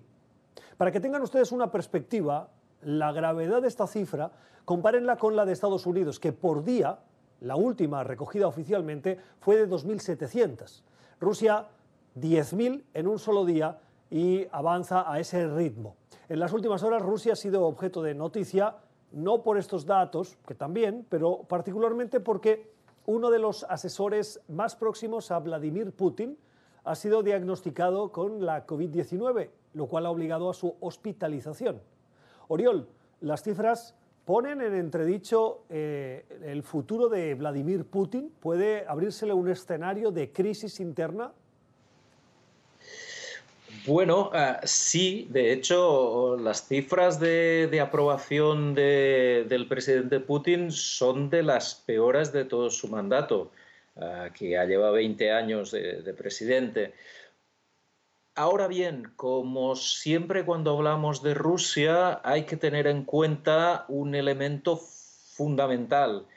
Para 0.77 0.91
que 0.91 0.99
tengan 0.99 1.23
ustedes 1.23 1.51
una 1.51 1.71
perspectiva, 1.71 2.49
la 2.83 3.11
gravedad 3.11 3.63
de 3.63 3.67
esta 3.67 3.87
cifra, 3.87 4.31
compárenla 4.63 5.17
con 5.17 5.35
la 5.35 5.45
de 5.45 5.53
Estados 5.53 5.87
Unidos, 5.87 6.19
que 6.19 6.33
por 6.33 6.63
día 6.63 6.99
la 7.41 7.55
última 7.55 8.03
recogida 8.03 8.47
oficialmente 8.47 9.19
fue 9.39 9.57
de 9.57 9.69
2.700. 9.69 10.81
Rusia, 11.19 11.67
10.000 12.15 12.83
en 12.93 13.07
un 13.07 13.19
solo 13.19 13.45
día 13.45 13.79
y 14.09 14.47
avanza 14.51 15.11
a 15.11 15.19
ese 15.19 15.47
ritmo. 15.47 15.95
En 16.29 16.39
las 16.39 16.53
últimas 16.53 16.83
horas 16.83 17.01
Rusia 17.01 17.33
ha 17.33 17.35
sido 17.35 17.65
objeto 17.65 18.01
de 18.01 18.13
noticia, 18.13 18.75
no 19.11 19.43
por 19.43 19.57
estos 19.57 19.85
datos, 19.85 20.37
que 20.47 20.55
también, 20.55 21.05
pero 21.09 21.43
particularmente 21.43 22.19
porque 22.19 22.71
uno 23.05 23.29
de 23.29 23.39
los 23.39 23.63
asesores 23.63 24.41
más 24.49 24.75
próximos 24.75 25.31
a 25.31 25.39
Vladimir 25.39 25.93
Putin 25.93 26.37
ha 26.83 26.95
sido 26.95 27.23
diagnosticado 27.23 28.11
con 28.11 28.45
la 28.45 28.65
COVID-19, 28.65 29.49
lo 29.73 29.87
cual 29.87 30.05
ha 30.05 30.09
obligado 30.09 30.49
a 30.49 30.53
su 30.53 30.75
hospitalización. 30.79 31.81
Oriol, 32.47 32.87
las 33.21 33.43
cifras 33.43 33.95
ponen 34.27 34.59
en 34.59 34.75
entredicho 34.75 35.63
eh, 35.69 36.25
el 36.43 36.61
futuro 36.61 37.07
de 37.07 37.33
Vladimir 37.33 37.85
Putin? 37.85 38.29
¿Puede 38.41 38.83
abrírsele 38.85 39.31
un 39.31 39.47
escenario 39.47 40.11
de 40.11 40.33
crisis 40.33 40.81
interna? 40.81 41.31
Bueno, 43.85 44.29
uh, 44.33 44.57
sí, 44.65 45.29
de 45.31 45.53
hecho, 45.53 46.35
las 46.35 46.67
cifras 46.67 47.21
de, 47.21 47.69
de 47.71 47.79
aprobación 47.79 48.75
de, 48.75 49.45
del 49.47 49.65
presidente 49.65 50.19
Putin 50.19 50.73
son 50.73 51.29
de 51.29 51.43
las 51.43 51.75
peores 51.75 52.33
de 52.33 52.43
todo 52.43 52.69
su 52.69 52.89
mandato, 52.89 53.49
uh, 53.95 54.29
que 54.33 54.49
ya 54.49 54.65
lleva 54.65 54.91
20 54.91 55.31
años 55.31 55.71
de 55.71 56.13
presidente. 56.17 56.93
Ahora 58.37 58.67
bien, 58.67 59.11
como 59.15 59.75
siempre 59.75 60.45
cuando 60.45 60.77
hablamos 60.77 61.23
de 61.23 61.33
Rusia, 61.33 62.21
hay 62.23 62.45
que 62.45 62.55
tener 62.55 62.85
en 62.85 63.03
cuenta 63.03 63.85
un 63.87 64.13
elemento 64.13 64.77
fundamental 64.77 66.27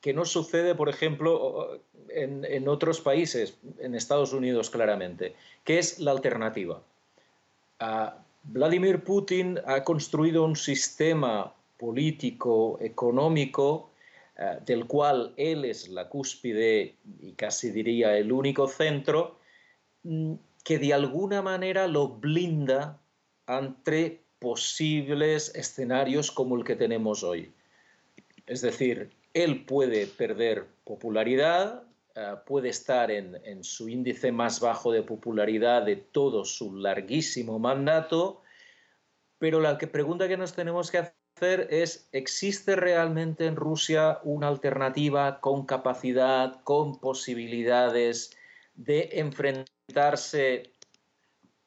que 0.00 0.12
no 0.12 0.24
sucede, 0.24 0.74
por 0.74 0.88
ejemplo, 0.88 1.80
en, 2.08 2.66
otros 2.66 3.00
países, 3.00 3.56
en 3.78 3.94
Estados 3.94 4.32
Unidos 4.32 4.70
claramente, 4.70 5.36
que 5.62 5.78
es 5.78 6.00
la 6.00 6.10
alternativa. 6.10 6.82
Vladimir 8.42 9.04
Putin 9.04 9.60
ha 9.66 9.84
construido 9.84 10.44
un 10.44 10.56
sistema 10.56 11.54
político, 11.78 12.76
económico, 12.80 13.90
ah, 14.36 14.58
del 14.66 14.86
cual 14.86 15.32
él 15.36 15.64
es 15.64 15.88
la 15.88 16.08
cúspide 16.08 16.96
y 17.20 17.34
casi 17.34 17.70
diría 17.70 18.18
el 18.18 18.32
único 18.32 18.66
centro, 18.66 19.38
mm, 20.02 20.34
que 20.64 20.78
de 20.78 20.94
alguna 20.94 21.42
manera 21.42 21.86
lo 21.86 22.08
blinda 22.08 22.98
ante 23.46 24.24
posibles 24.38 25.54
escenarios 25.54 26.30
como 26.30 26.56
el 26.56 26.64
que 26.64 26.74
tenemos 26.74 27.22
hoy. 27.22 27.52
Es 28.46 28.62
decir, 28.62 29.10
él 29.34 29.64
puede 29.64 30.06
perder 30.06 30.66
popularidad, 30.84 31.84
eh, 32.14 32.34
puede 32.46 32.70
estar 32.70 33.10
en, 33.10 33.62
su 33.62 33.88
índice 33.88 34.32
más 34.32 34.60
bajo 34.60 34.90
de 34.90 35.02
popularidad 35.02 35.82
de 35.82 35.96
todo 35.96 36.44
su 36.44 36.74
larguísimo 36.76 37.58
mandato, 37.58 38.42
pero 39.38 39.60
la 39.60 39.76
que 39.76 39.86
pregunta 39.86 40.28
que 40.28 40.36
nos 40.36 40.54
tenemos 40.54 40.90
que 40.90 40.98
hacer 40.98 41.68
es, 41.70 42.08
¿existe 42.12 42.76
realmente 42.76 43.46
en 43.46 43.56
Rusia 43.56 44.20
una 44.24 44.48
alternativa 44.48 45.40
con 45.40 45.66
capacidad, 45.66 46.62
con 46.62 47.00
posibilidades 47.00 48.36
de 48.76 49.10
enfrentar 49.12 49.73
darse 49.88 50.72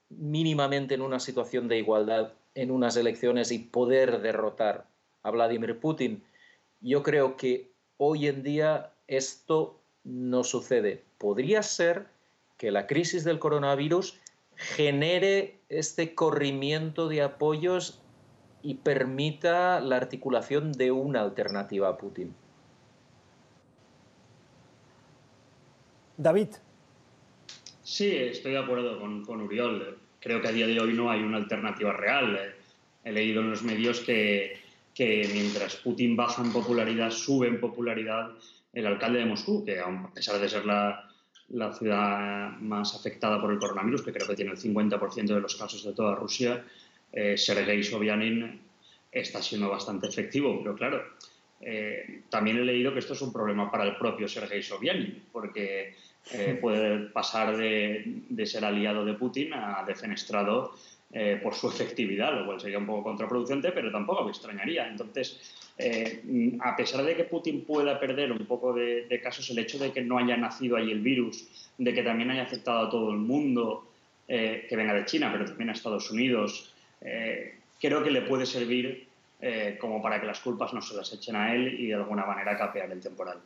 mínimamente 0.09 0.95
en 0.95 1.01
una 1.01 1.19
situación 1.19 1.67
de 1.67 1.77
igualdad 1.77 2.33
en 2.55 2.71
unas 2.71 2.97
elecciones 2.97 3.51
y 3.51 3.59
poder 3.59 4.21
derrotar 4.21 4.87
a 5.21 5.29
Vladimir 5.29 5.79
Putin, 5.79 6.23
yo 6.81 7.03
creo 7.03 7.37
que 7.37 7.71
hoy 7.97 8.27
en 8.27 8.41
día 8.41 8.93
esto 9.07 9.79
no 10.03 10.43
sucede. 10.43 11.03
Podría 11.17 11.61
ser 11.61 12.07
que 12.57 12.71
la 12.71 12.87
crisis 12.87 13.23
del 13.23 13.37
coronavirus 13.37 14.19
genere 14.55 15.59
este 15.69 16.15
corrimiento 16.15 17.07
de 17.07 17.21
apoyos 17.21 18.01
y 18.63 18.75
permita 18.75 19.79
la 19.79 19.97
articulación 19.97 20.71
de 20.71 20.91
una 20.91 21.21
alternativa 21.21 21.89
a 21.89 21.97
Putin. 21.97 22.33
David, 26.17 26.55
Sí, 27.87 28.13
estoy 28.13 28.51
de 28.51 28.57
acuerdo 28.57 28.99
con, 28.99 29.23
con, 29.23 29.39
Uriol. 29.39 29.97
Creo 30.19 30.41
que 30.41 30.49
a 30.49 30.51
día 30.51 30.67
de 30.67 30.77
hoy 30.77 30.91
no 30.91 31.09
hay 31.09 31.21
una 31.21 31.37
alternativa 31.37 31.93
real. 31.93 32.53
He 33.05 33.13
leído 33.13 33.39
en 33.39 33.49
los 33.49 33.63
medios 33.63 34.01
que, 34.01 34.59
que 34.93 35.25
mientras 35.31 35.77
Putin 35.77 36.17
baja 36.17 36.43
en 36.43 36.51
popularidad, 36.51 37.11
sube 37.11 37.47
en 37.47 37.61
popularidad 37.61 38.31
el 38.73 38.87
alcalde 38.87 39.19
de 39.19 39.25
Moscú, 39.25 39.63
que 39.63 39.79
a 39.79 40.11
pesar 40.13 40.37
de 40.37 40.49
ser 40.49 40.65
la, 40.65 41.09
la 41.47 41.71
ciudad 41.71 42.57
más 42.59 42.93
afectada 42.93 43.39
por 43.39 43.53
el 43.53 43.57
coronavirus, 43.57 44.01
que 44.01 44.11
creo 44.11 44.27
que 44.27 44.35
tiene 44.35 44.51
el 44.51 44.57
50% 44.57 45.25
de 45.25 45.39
los 45.39 45.55
casos 45.55 45.85
de 45.85 45.93
toda 45.93 46.13
Rusia, 46.13 46.65
eh, 47.13 47.37
Sergei 47.37 47.81
Sobyanin 47.85 48.59
está 49.13 49.41
siendo 49.41 49.69
bastante 49.69 50.07
efectivo, 50.07 50.59
pero 50.61 50.75
claro, 50.75 51.03
eh, 51.61 52.21
también 52.29 52.57
he 52.57 52.65
leído 52.65 52.93
que 52.93 52.99
esto 52.99 53.13
es 53.13 53.21
un 53.21 53.33
problema 53.33 53.71
para 53.71 53.83
el 53.83 53.95
propio 53.97 54.27
Sergei 54.27 54.61
Sobyanin, 54.61 55.23
porque 55.31 55.95
eh, 56.31 56.57
puede 56.61 57.07
pasar 57.09 57.55
de, 57.57 58.03
de, 58.29 58.45
ser 58.45 58.65
aliado 58.65 59.03
de 59.05 59.13
Putin 59.13 59.53
a 59.53 59.83
defenestrado 59.85 60.73
eh, 61.13 61.39
por 61.41 61.55
su 61.55 61.69
efectividad, 61.71 62.37
lo 62.37 62.45
cual 62.45 62.59
sería 62.59 62.77
un 62.77 62.85
poco 62.85 63.03
contraproducente, 63.03 63.71
pero 63.71 63.91
tampoco 63.91 64.25
me 64.25 64.31
extrañaría. 64.31 64.89
Entonces, 64.89 65.39
eh, 65.77 66.57
a 66.59 66.75
pesar 66.75 67.03
de 67.05 67.15
que 67.15 67.23
Putin 67.23 67.63
pueda 67.63 67.97
perder 67.97 68.31
un 68.31 68.45
poco 68.45 68.73
de, 68.73 69.05
de, 69.07 69.21
casos, 69.21 69.49
el 69.49 69.59
hecho 69.59 69.79
de 69.79 69.93
que 69.93 70.01
no 70.01 70.17
haya 70.17 70.35
nacido 70.35 70.75
ahí 70.75 70.91
el 70.91 70.99
virus, 70.99 71.47
de 71.77 71.93
que 71.93 72.03
también 72.03 72.31
haya 72.31 72.43
afectado 72.43 72.87
a 72.87 72.89
todo 72.89 73.11
el 73.11 73.19
mundo, 73.19 73.89
eh, 74.27 74.65
que 74.67 74.75
venga 74.75 74.93
de 74.93 75.05
China, 75.05 75.29
pero 75.31 75.45
también 75.45 75.69
a 75.69 75.73
Estados 75.73 76.11
Unidos, 76.11 76.73
creo 77.79 78.03
que 78.03 78.11
le 78.11 78.23
puede 78.23 78.45
servir 78.45 79.06
como 79.79 80.01
para 80.01 80.19
que 80.19 80.25
las 80.25 80.39
culpas 80.39 80.73
no 80.73 80.81
se 80.81 80.95
las 80.95 81.13
echen 81.13 81.35
a 81.35 81.53
él 81.53 81.79
y 81.79 81.87
de 81.87 81.95
alguna 81.95 82.25
manera 82.25 82.57
capear 82.57 82.91
el 82.91 82.99
temporal. 82.99 83.39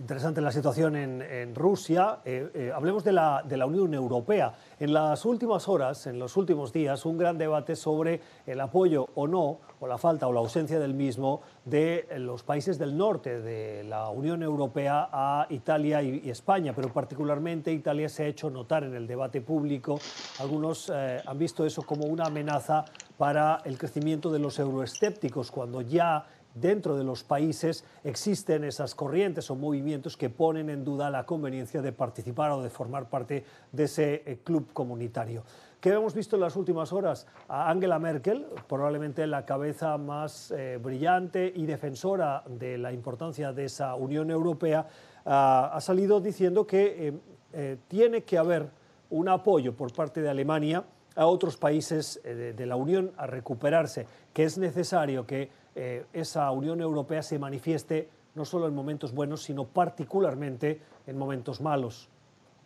Interesante 0.00 0.40
la 0.40 0.50
situación 0.50 0.96
en, 0.96 1.54
Rusia. 1.54 2.20
Eh, 2.24 2.50
eh, 2.54 2.72
hablemos 2.74 3.04
de 3.04 3.12
la, 3.12 3.66
Unión 3.66 3.92
Europea. 3.92 4.54
En 4.78 4.94
las 4.94 5.26
últimas 5.26 5.68
horas, 5.68 6.06
en 6.06 6.18
los 6.18 6.38
últimos 6.38 6.72
días, 6.72 7.04
un 7.04 7.18
gran 7.18 7.36
debate 7.36 7.76
sobre 7.76 8.18
el 8.46 8.62
apoyo 8.62 9.08
o 9.14 9.28
no, 9.28 9.58
o 9.78 9.86
la 9.86 9.98
falta 9.98 10.26
o 10.26 10.32
la 10.32 10.40
ausencia 10.40 10.78
del 10.78 10.94
mismo, 10.94 11.42
de 11.66 12.08
los 12.16 12.42
países 12.42 12.78
del 12.78 12.96
norte 12.96 13.42
de 13.42 13.84
la 13.84 14.08
Unión 14.08 14.42
Europea 14.42 15.10
a 15.12 15.46
Italia 15.50 16.02
y, 16.02 16.22
y 16.24 16.30
España, 16.30 16.72
pero 16.74 16.90
particularmente 16.90 17.70
Italia 17.70 18.08
se 18.08 18.24
ha 18.24 18.26
hecho 18.26 18.48
notar 18.48 18.84
en 18.84 18.94
el 18.94 19.06
debate 19.06 19.42
público. 19.42 20.00
Algunos 20.38 20.90
eh, 20.94 21.20
han 21.26 21.38
visto 21.38 21.66
eso 21.66 21.82
como 21.82 22.06
una 22.06 22.24
amenaza 22.24 22.86
para 23.18 23.60
el 23.66 23.76
crecimiento 23.76 24.32
de 24.32 24.38
los 24.38 24.58
euroescépticos, 24.58 25.50
cuando 25.50 25.82
ya 25.82 26.24
dentro 26.54 26.96
de 26.96 27.04
los 27.04 27.24
países 27.24 27.84
existen 28.04 28.64
esas 28.64 28.94
corrientes 28.94 29.50
o 29.50 29.56
movimientos 29.56 30.16
que 30.16 30.30
ponen 30.30 30.70
en 30.70 30.84
duda 30.84 31.10
la 31.10 31.26
conveniencia 31.26 31.82
de 31.82 31.92
participar 31.92 32.50
o 32.52 32.62
de 32.62 32.70
formar 32.70 33.08
parte 33.08 33.44
de 33.72 33.84
ese 33.84 34.22
eh, 34.26 34.38
club 34.42 34.72
comunitario. 34.72 35.44
¿Qué 35.80 35.90
hemos 35.90 36.12
visto 36.12 36.36
en 36.36 36.42
las 36.42 36.56
últimas 36.56 36.92
horas? 36.92 37.26
A 37.48 37.70
Angela 37.70 37.98
Merkel, 37.98 38.46
probablemente 38.68 39.26
la 39.26 39.46
cabeza 39.46 39.96
más 39.96 40.50
eh, 40.50 40.78
brillante 40.82 41.50
y 41.56 41.64
defensora 41.64 42.44
de 42.46 42.76
la 42.76 42.92
importancia 42.92 43.54
de 43.54 43.64
esa 43.64 43.94
Unión 43.94 44.30
Europea, 44.30 44.86
uh, 45.24 45.30
ha 45.72 45.80
salido 45.80 46.20
diciendo 46.20 46.66
que 46.66 47.14
eh, 47.54 47.78
tiene 47.88 48.24
que 48.24 48.36
haber 48.36 48.68
un 49.08 49.30
apoyo 49.30 49.74
por 49.74 49.90
parte 49.94 50.20
de 50.20 50.28
Alemania 50.28 50.84
a 51.16 51.26
otros 51.26 51.56
países 51.56 52.20
eh, 52.24 52.54
de, 52.56 52.66
la 52.66 52.76
Unión 52.76 53.12
a 53.16 53.26
recuperarse, 53.26 54.06
que 54.32 54.44
es 54.44 54.58
necesario 54.58 55.26
que 55.26 55.50
eh, 55.74 56.04
esa 56.12 56.50
Unión 56.50 56.80
Europea 56.80 57.22
se 57.22 57.38
manifieste 57.38 58.08
no 58.34 58.44
solo 58.44 58.68
en 58.68 58.74
momentos 58.74 59.12
buenos, 59.12 59.42
sino 59.42 59.64
particularmente 59.64 60.80
en 61.06 61.18
momentos 61.18 61.60
malos. 61.60 62.08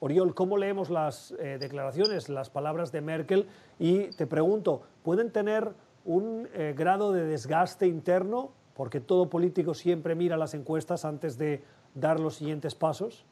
Oriol, 0.01 0.35
¿cómo 0.35 0.59
leemos 0.59 0.91
las 0.91 1.35
eh, 1.39 1.57
declaraciones, 1.59 2.29
las 2.29 2.51
palabras 2.51 2.93
de 2.93 3.01
Merkel? 3.01 3.47
Y 3.79 4.11
te 4.11 4.27
pregunto, 4.27 4.83
¿pueden 5.03 5.31
tener 5.31 5.73
un 6.05 6.47
grado 6.77 7.13
de 7.13 7.25
desgaste 7.25 7.87
interno? 7.87 8.51
Porque 8.75 9.01
todo 9.01 9.31
político 9.31 9.73
siempre 9.73 10.15
mira 10.15 10.37
las 10.37 10.53
encuestas 10.53 11.07
antes 11.07 11.39
de 11.39 11.63
dar 11.95 12.21
los 12.21 12.35
siguientes 12.35 12.75
pasos. 12.75 13.25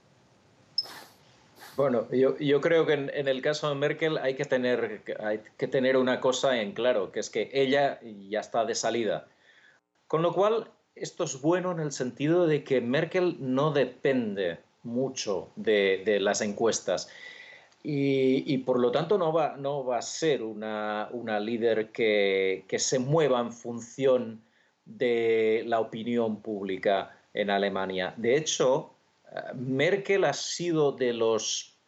Bueno, 1.75 2.07
yo, 2.11 2.61
creo 2.61 2.85
que 2.85 2.93
en, 2.93 3.29
el 3.29 3.41
caso 3.41 3.69
de 3.71 3.75
Merkel 3.75 4.19
hay 4.19 4.35
que, 4.35 4.45
tener, 4.45 5.03
hay 5.21 5.41
que 5.57 5.69
tener 5.69 5.97
una 5.97 6.21
cosa 6.21 6.61
en 6.61 6.73
claro, 6.73 7.11
que 7.13 7.21
es 7.21 7.31
que 7.31 7.51
ella 7.53 7.99
ya 8.29 8.41
está 8.41 8.67
de 8.67 8.75
salida. 8.75 9.27
Con 10.07 10.21
lo 10.21 10.35
cual, 10.35 10.71
esto 10.95 11.25
es 11.25 11.41
bueno 11.41 11.73
en 11.73 11.81
el 11.81 11.93
sentido 11.93 12.47
de 12.47 12.63
que 12.63 12.83
Merkel 12.83 13.37
no 13.41 13.71
depende 13.73 14.59
mucho 14.83 15.49
de, 15.57 16.19
las 16.21 16.43
encuestas. 16.43 17.09
Y, 17.83 18.59
por 18.59 18.79
lo 18.79 18.93
tanto 18.93 19.17
no 19.17 19.33
va, 19.33 19.57
no 19.57 19.85
va 19.85 19.99
a 19.99 20.03
ser 20.03 20.43
una, 20.43 21.09
líder 21.41 21.91
que, 21.91 22.65
que, 22.69 22.79
se 22.79 22.99
mueva 22.99 23.41
en 23.41 23.51
función 23.51 24.43
de 24.85 25.65
la 25.67 25.81
opinión 25.81 26.43
pública 26.43 27.19
en 27.33 27.49
Alemania. 27.49 28.13
De 28.19 28.37
hecho, 28.37 28.92
Merkel 29.55 30.25
ha 30.25 30.33
sido 30.33 30.93
de 30.93 31.13
los 31.13 31.79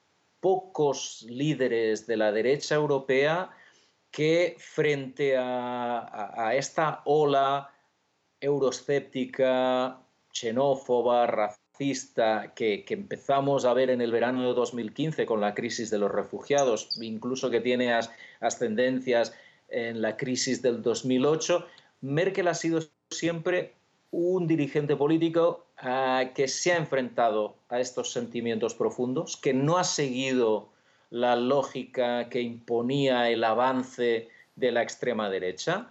pocos 0.41 1.25
líderes 1.29 2.07
de 2.07 2.17
la 2.17 2.33
derecha 2.33 2.75
europea 2.75 3.51
que 4.11 4.57
frente 4.59 5.37
a, 5.37 6.53
esta 6.55 7.03
ola 7.05 7.71
euroscéptica, 8.41 9.99
xenófoba, 10.31 11.27
racista, 11.27 12.53
que, 12.55 12.85
empezamos 12.89 13.65
a 13.65 13.75
ver 13.75 13.91
en 13.91 14.01
el 14.01 14.13
verano 14.13 14.47
de 14.47 14.55
2015 14.55 15.27
con 15.27 15.41
la 15.41 15.55
crisis 15.55 15.91
de 15.91 15.99
los 15.99 16.13
refugiados, 16.13 16.97
incluso 17.01 17.51
que 17.51 17.61
tiene 17.61 17.93
ascendencias 18.41 19.35
en 19.69 20.01
la 20.01 20.17
crisis 20.17 20.63
del 20.63 20.83
2008, 20.83 21.67
Merkel 22.03 22.49
ha 22.49 22.55
sido 22.55 22.81
siempre 23.11 23.75
un 24.15 24.47
dirigente 24.47 24.95
político 24.95 25.67
ah, 25.79 26.31
que 26.37 26.47
se 26.47 26.73
ha 26.73 26.77
enfrentado 26.77 27.57
a 27.69 27.81
estos 27.81 28.13
sentimientos 28.13 28.75
profundos, 28.75 29.37
que 29.37 29.53
no 29.53 29.77
ha 29.77 29.83
seguido 29.83 30.69
la 31.11 31.35
lógica 31.35 32.29
que 32.29 32.41
imponía 32.41 33.29
el 33.29 33.43
avance 33.43 34.29
de 34.55 34.73
la 34.73 34.83
extrema 34.83 35.29
derecha. 35.29 35.91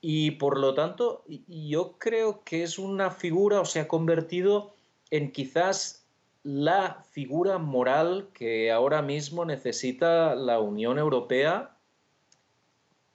Y 0.00 0.32
por 0.32 0.58
lo 0.58 0.74
tanto, 0.74 1.24
yo 1.48 1.96
creo 1.98 2.44
que 2.44 2.62
es 2.62 2.78
una 2.78 3.10
figura 3.10 3.60
o 3.60 3.64
se 3.64 3.80
ha 3.80 3.88
convertido 3.88 4.74
en 5.10 5.32
quizás 5.32 6.06
la 6.44 7.04
figura 7.10 7.58
moral 7.58 8.28
que 8.32 8.70
ahora 8.70 9.02
mismo 9.02 9.44
necesita 9.44 10.36
la 10.36 10.60
Unión 10.60 10.98
Europea 10.98 11.76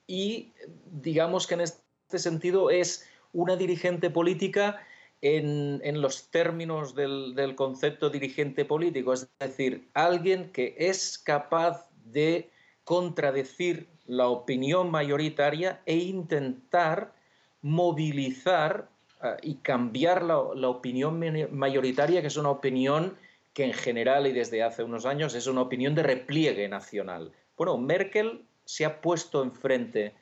y 0.08 0.52
digamos 0.92 1.48
que 1.48 1.54
en 1.54 1.62
este 1.62 2.20
sentido 2.20 2.70
es 2.70 3.08
una 3.34 3.56
dirigente 3.56 4.10
política 4.10 4.82
en, 5.22 6.02
los 6.02 6.30
términos 6.32 6.96
del, 6.96 7.36
del, 7.36 7.56
concepto 7.56 8.10
dirigente 8.10 8.66
político, 8.66 9.14
es 9.14 9.30
decir, 9.40 9.88
alguien 9.94 10.52
que 10.52 10.76
es 10.78 11.18
capaz 11.20 11.90
de 12.06 12.50
contradecir 12.84 13.88
la 14.08 14.28
opinión 14.28 14.90
mayoritaria 14.90 15.82
e 15.86 15.98
intentar 15.98 17.14
movilizar 17.62 18.90
eh, 19.24 19.38
y 19.44 19.56
cambiar 19.56 20.24
la, 20.24 20.42
la 20.56 20.70
opinión 20.70 21.20
mayoritaria, 21.52 22.22
que 22.22 22.28
es 22.28 22.38
una 22.38 22.50
opinión 22.50 23.16
que 23.54 23.66
en 23.66 23.74
general 23.74 24.28
y 24.28 24.32
desde 24.32 24.64
hace 24.64 24.84
unos 24.84 25.06
años 25.06 25.36
es 25.36 25.46
una 25.46 25.62
opinión 25.62 25.94
de 25.94 26.04
repliegue 26.04 26.68
nacional. 26.68 27.32
Bueno, 27.58 27.78
Merkel 27.78 28.46
se 28.66 28.86
ha 28.86 29.02
puesto 29.02 29.44
enfrente 29.44 30.14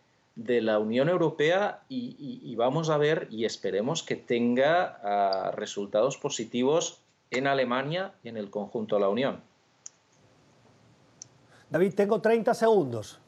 de 0.45 0.61
la 0.61 0.79
Unión 0.79 1.09
Europea 1.09 1.81
y, 1.89 2.55
vamos 2.55 2.89
a 2.89 2.97
ver 2.97 3.27
y 3.29 3.45
esperemos 3.45 4.03
que 4.03 4.15
tenga 4.15 4.99
ah, 5.03 5.51
resultados 5.51 6.17
positivos 6.17 7.01
en 7.29 7.45
Alemania 7.45 8.13
y 8.23 8.29
en 8.29 8.37
el 8.37 8.49
conjunto 8.49 8.95
de 8.95 9.01
la 9.01 9.09
Unión. 9.09 9.41
David, 11.69 11.93
tengo 11.93 12.21
30 12.21 12.53
segundos. 12.53 13.19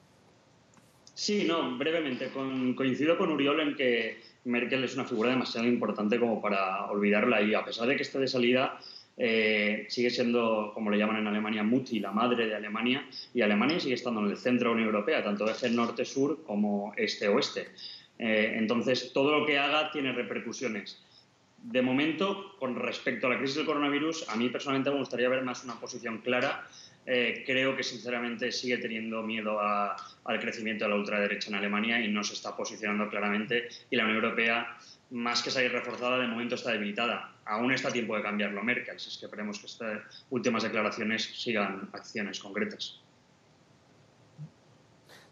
Sí, 1.13 1.45
no, 1.45 1.77
brevemente. 1.77 2.31
coincido 2.75 3.17
con 3.17 3.31
Uriol 3.31 3.59
en 3.59 3.75
que 3.75 4.21
Merkel 4.45 4.83
es 4.83 4.95
una 4.95 5.05
figura 5.05 5.29
demasiado 5.31 5.67
importante 5.67 6.19
como 6.19 6.41
para 6.41 6.89
olvidarla 6.89 7.41
y 7.41 7.53
a 7.53 7.63
pesar 7.63 7.87
de 7.87 7.95
que 7.97 8.03
esté 8.03 8.19
de 8.19 8.27
salida, 8.27 8.79
eh, 9.23 9.85
sigue 9.87 10.09
siendo, 10.09 10.71
como 10.73 10.89
le 10.89 10.97
llaman 10.97 11.17
en 11.17 11.27
Alemania, 11.27 11.61
Mutti, 11.61 11.99
la 11.99 12.11
madre 12.11 12.47
de 12.47 12.55
Alemania, 12.55 13.07
y 13.35 13.41
Alemania 13.41 13.79
sigue 13.79 13.93
estando 13.93 14.19
en 14.19 14.31
el 14.31 14.37
centro 14.37 14.69
de 14.69 14.75
la 14.75 14.81
Unión 14.81 14.95
Europea, 14.95 15.23
tanto 15.23 15.47
eje 15.47 15.69
norte-sur 15.69 16.43
como 16.43 16.91
este-oeste. 16.97 17.67
Eh, 18.17 18.55
entonces, 18.55 19.13
todo 19.13 19.37
lo 19.37 19.45
que 19.45 19.59
haga 19.59 19.91
tiene 19.91 20.11
repercusiones. 20.11 21.05
De 21.61 21.83
momento, 21.83 22.55
con 22.57 22.75
respecto 22.75 23.27
a 23.27 23.29
la 23.29 23.37
crisis 23.37 23.57
del 23.57 23.67
coronavirus, 23.67 24.27
a 24.27 24.35
mí 24.37 24.49
personalmente 24.49 24.89
me 24.89 24.97
gustaría 24.97 25.29
ver 25.29 25.43
más 25.43 25.63
una 25.63 25.79
posición 25.79 26.17
clara. 26.21 26.67
Eh, 27.05 27.43
creo 27.45 27.75
que 27.75 27.83
sinceramente 27.83 28.51
sigue 28.51 28.79
teniendo 28.79 29.21
miedo 29.21 29.59
al 29.61 30.39
crecimiento 30.39 30.85
de 30.85 30.89
la 30.89 30.95
ultraderecha 30.95 31.49
en 31.49 31.55
Alemania 31.57 32.03
y 32.03 32.07
no 32.07 32.23
se 32.23 32.33
está 32.33 32.57
posicionando 32.57 33.07
claramente. 33.07 33.67
Y 33.91 33.95
la 33.97 34.05
Unión 34.05 34.23
Europea 34.23 34.75
más 35.11 35.43
que 35.43 35.51
salir 35.51 35.71
reforzada, 35.71 36.17
de 36.17 36.27
momento 36.27 36.55
está 36.55 36.71
debilitada. 36.71 37.30
Aún 37.45 37.71
está 37.71 37.91
tiempo 37.91 38.15
de 38.15 38.21
cambiarlo 38.21 38.63
Merkel, 38.63 38.99
si 38.99 39.09
es 39.09 39.17
que 39.17 39.25
esperemos 39.25 39.59
que 39.59 39.65
estas 39.65 40.25
últimas 40.29 40.63
declaraciones 40.63 41.23
sigan 41.23 41.89
acciones 41.93 42.39
concretas. 42.39 43.01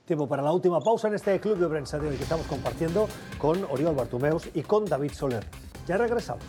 Tiempo 0.05 0.27
para 0.27 0.41
la 0.41 0.51
última 0.51 0.79
pausa 0.79 1.07
en 1.07 1.13
este 1.13 1.39
club 1.39 1.59
de 1.59 1.67
prensa 1.67 1.99
de 1.99 2.09
hoy 2.09 2.17
que 2.17 2.23
estamos 2.23 2.47
compartiendo 2.47 3.07
con 3.37 3.63
Oriol 3.65 3.95
Bartumeus 3.95 4.49
y 4.55 4.63
con 4.63 4.85
David 4.85 5.11
Soler. 5.11 5.45
Ya 5.85 5.97
regresamos. 5.97 6.43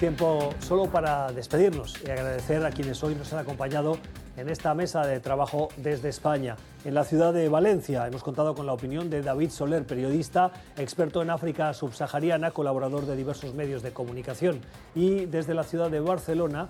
Tiempo 0.00 0.54
solo 0.60 0.90
para 0.90 1.30
despedirnos 1.30 2.02
y 2.02 2.10
agradecer 2.10 2.64
a 2.64 2.70
quienes 2.70 3.02
hoy 3.04 3.14
nos 3.14 3.32
han 3.34 3.40
acompañado 3.40 3.98
en 4.36 4.48
esta 4.48 4.74
mesa 4.74 5.06
de 5.06 5.20
trabajo 5.20 5.68
desde 5.76 6.08
España. 6.08 6.56
En 6.84 6.94
la 6.94 7.04
ciudad 7.04 7.32
de 7.32 7.48
Valencia 7.48 8.06
hemos 8.06 8.22
contado 8.22 8.54
con 8.54 8.66
la 8.66 8.72
opinión 8.72 9.10
de 9.10 9.22
David 9.22 9.50
Soler, 9.50 9.86
periodista, 9.86 10.52
experto 10.76 11.22
en 11.22 11.30
África 11.30 11.72
subsahariana, 11.72 12.50
colaborador 12.50 13.06
de 13.06 13.16
diversos 13.16 13.54
medios 13.54 13.82
de 13.82 13.92
comunicación. 13.92 14.60
Y 14.94 15.26
desde 15.26 15.54
la 15.54 15.64
ciudad 15.64 15.90
de 15.90 16.00
Barcelona, 16.00 16.68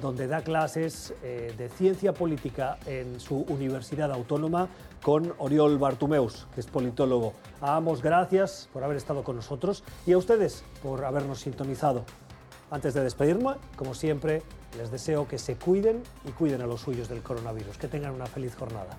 donde 0.00 0.26
da 0.26 0.42
clases 0.42 1.14
eh, 1.22 1.54
de 1.56 1.68
ciencia 1.68 2.12
política 2.12 2.78
en 2.86 3.20
su 3.20 3.36
Universidad 3.48 4.10
Autónoma, 4.10 4.68
con 5.02 5.34
Oriol 5.38 5.78
Bartumeus, 5.78 6.46
que 6.54 6.60
es 6.60 6.66
politólogo. 6.66 7.34
A 7.60 7.76
ambos 7.76 8.02
gracias 8.02 8.68
por 8.72 8.84
haber 8.84 8.96
estado 8.96 9.22
con 9.24 9.36
nosotros 9.36 9.82
y 10.06 10.12
a 10.12 10.18
ustedes 10.18 10.64
por 10.82 11.04
habernos 11.04 11.40
sintonizado. 11.40 12.04
Antes 12.70 12.94
de 12.94 13.02
despedirme, 13.02 13.56
como 13.76 13.94
siempre, 13.94 14.42
les 14.76 14.90
deseo 14.90 15.28
que 15.28 15.38
se 15.38 15.56
cuiden 15.56 16.02
y 16.26 16.32
cuiden 16.32 16.62
a 16.62 16.66
los 16.66 16.80
suyos 16.80 17.08
del 17.08 17.22
coronavirus. 17.22 17.78
Que 17.78 17.88
tengan 17.88 18.14
una 18.14 18.26
feliz 18.26 18.54
jornada. 18.54 18.96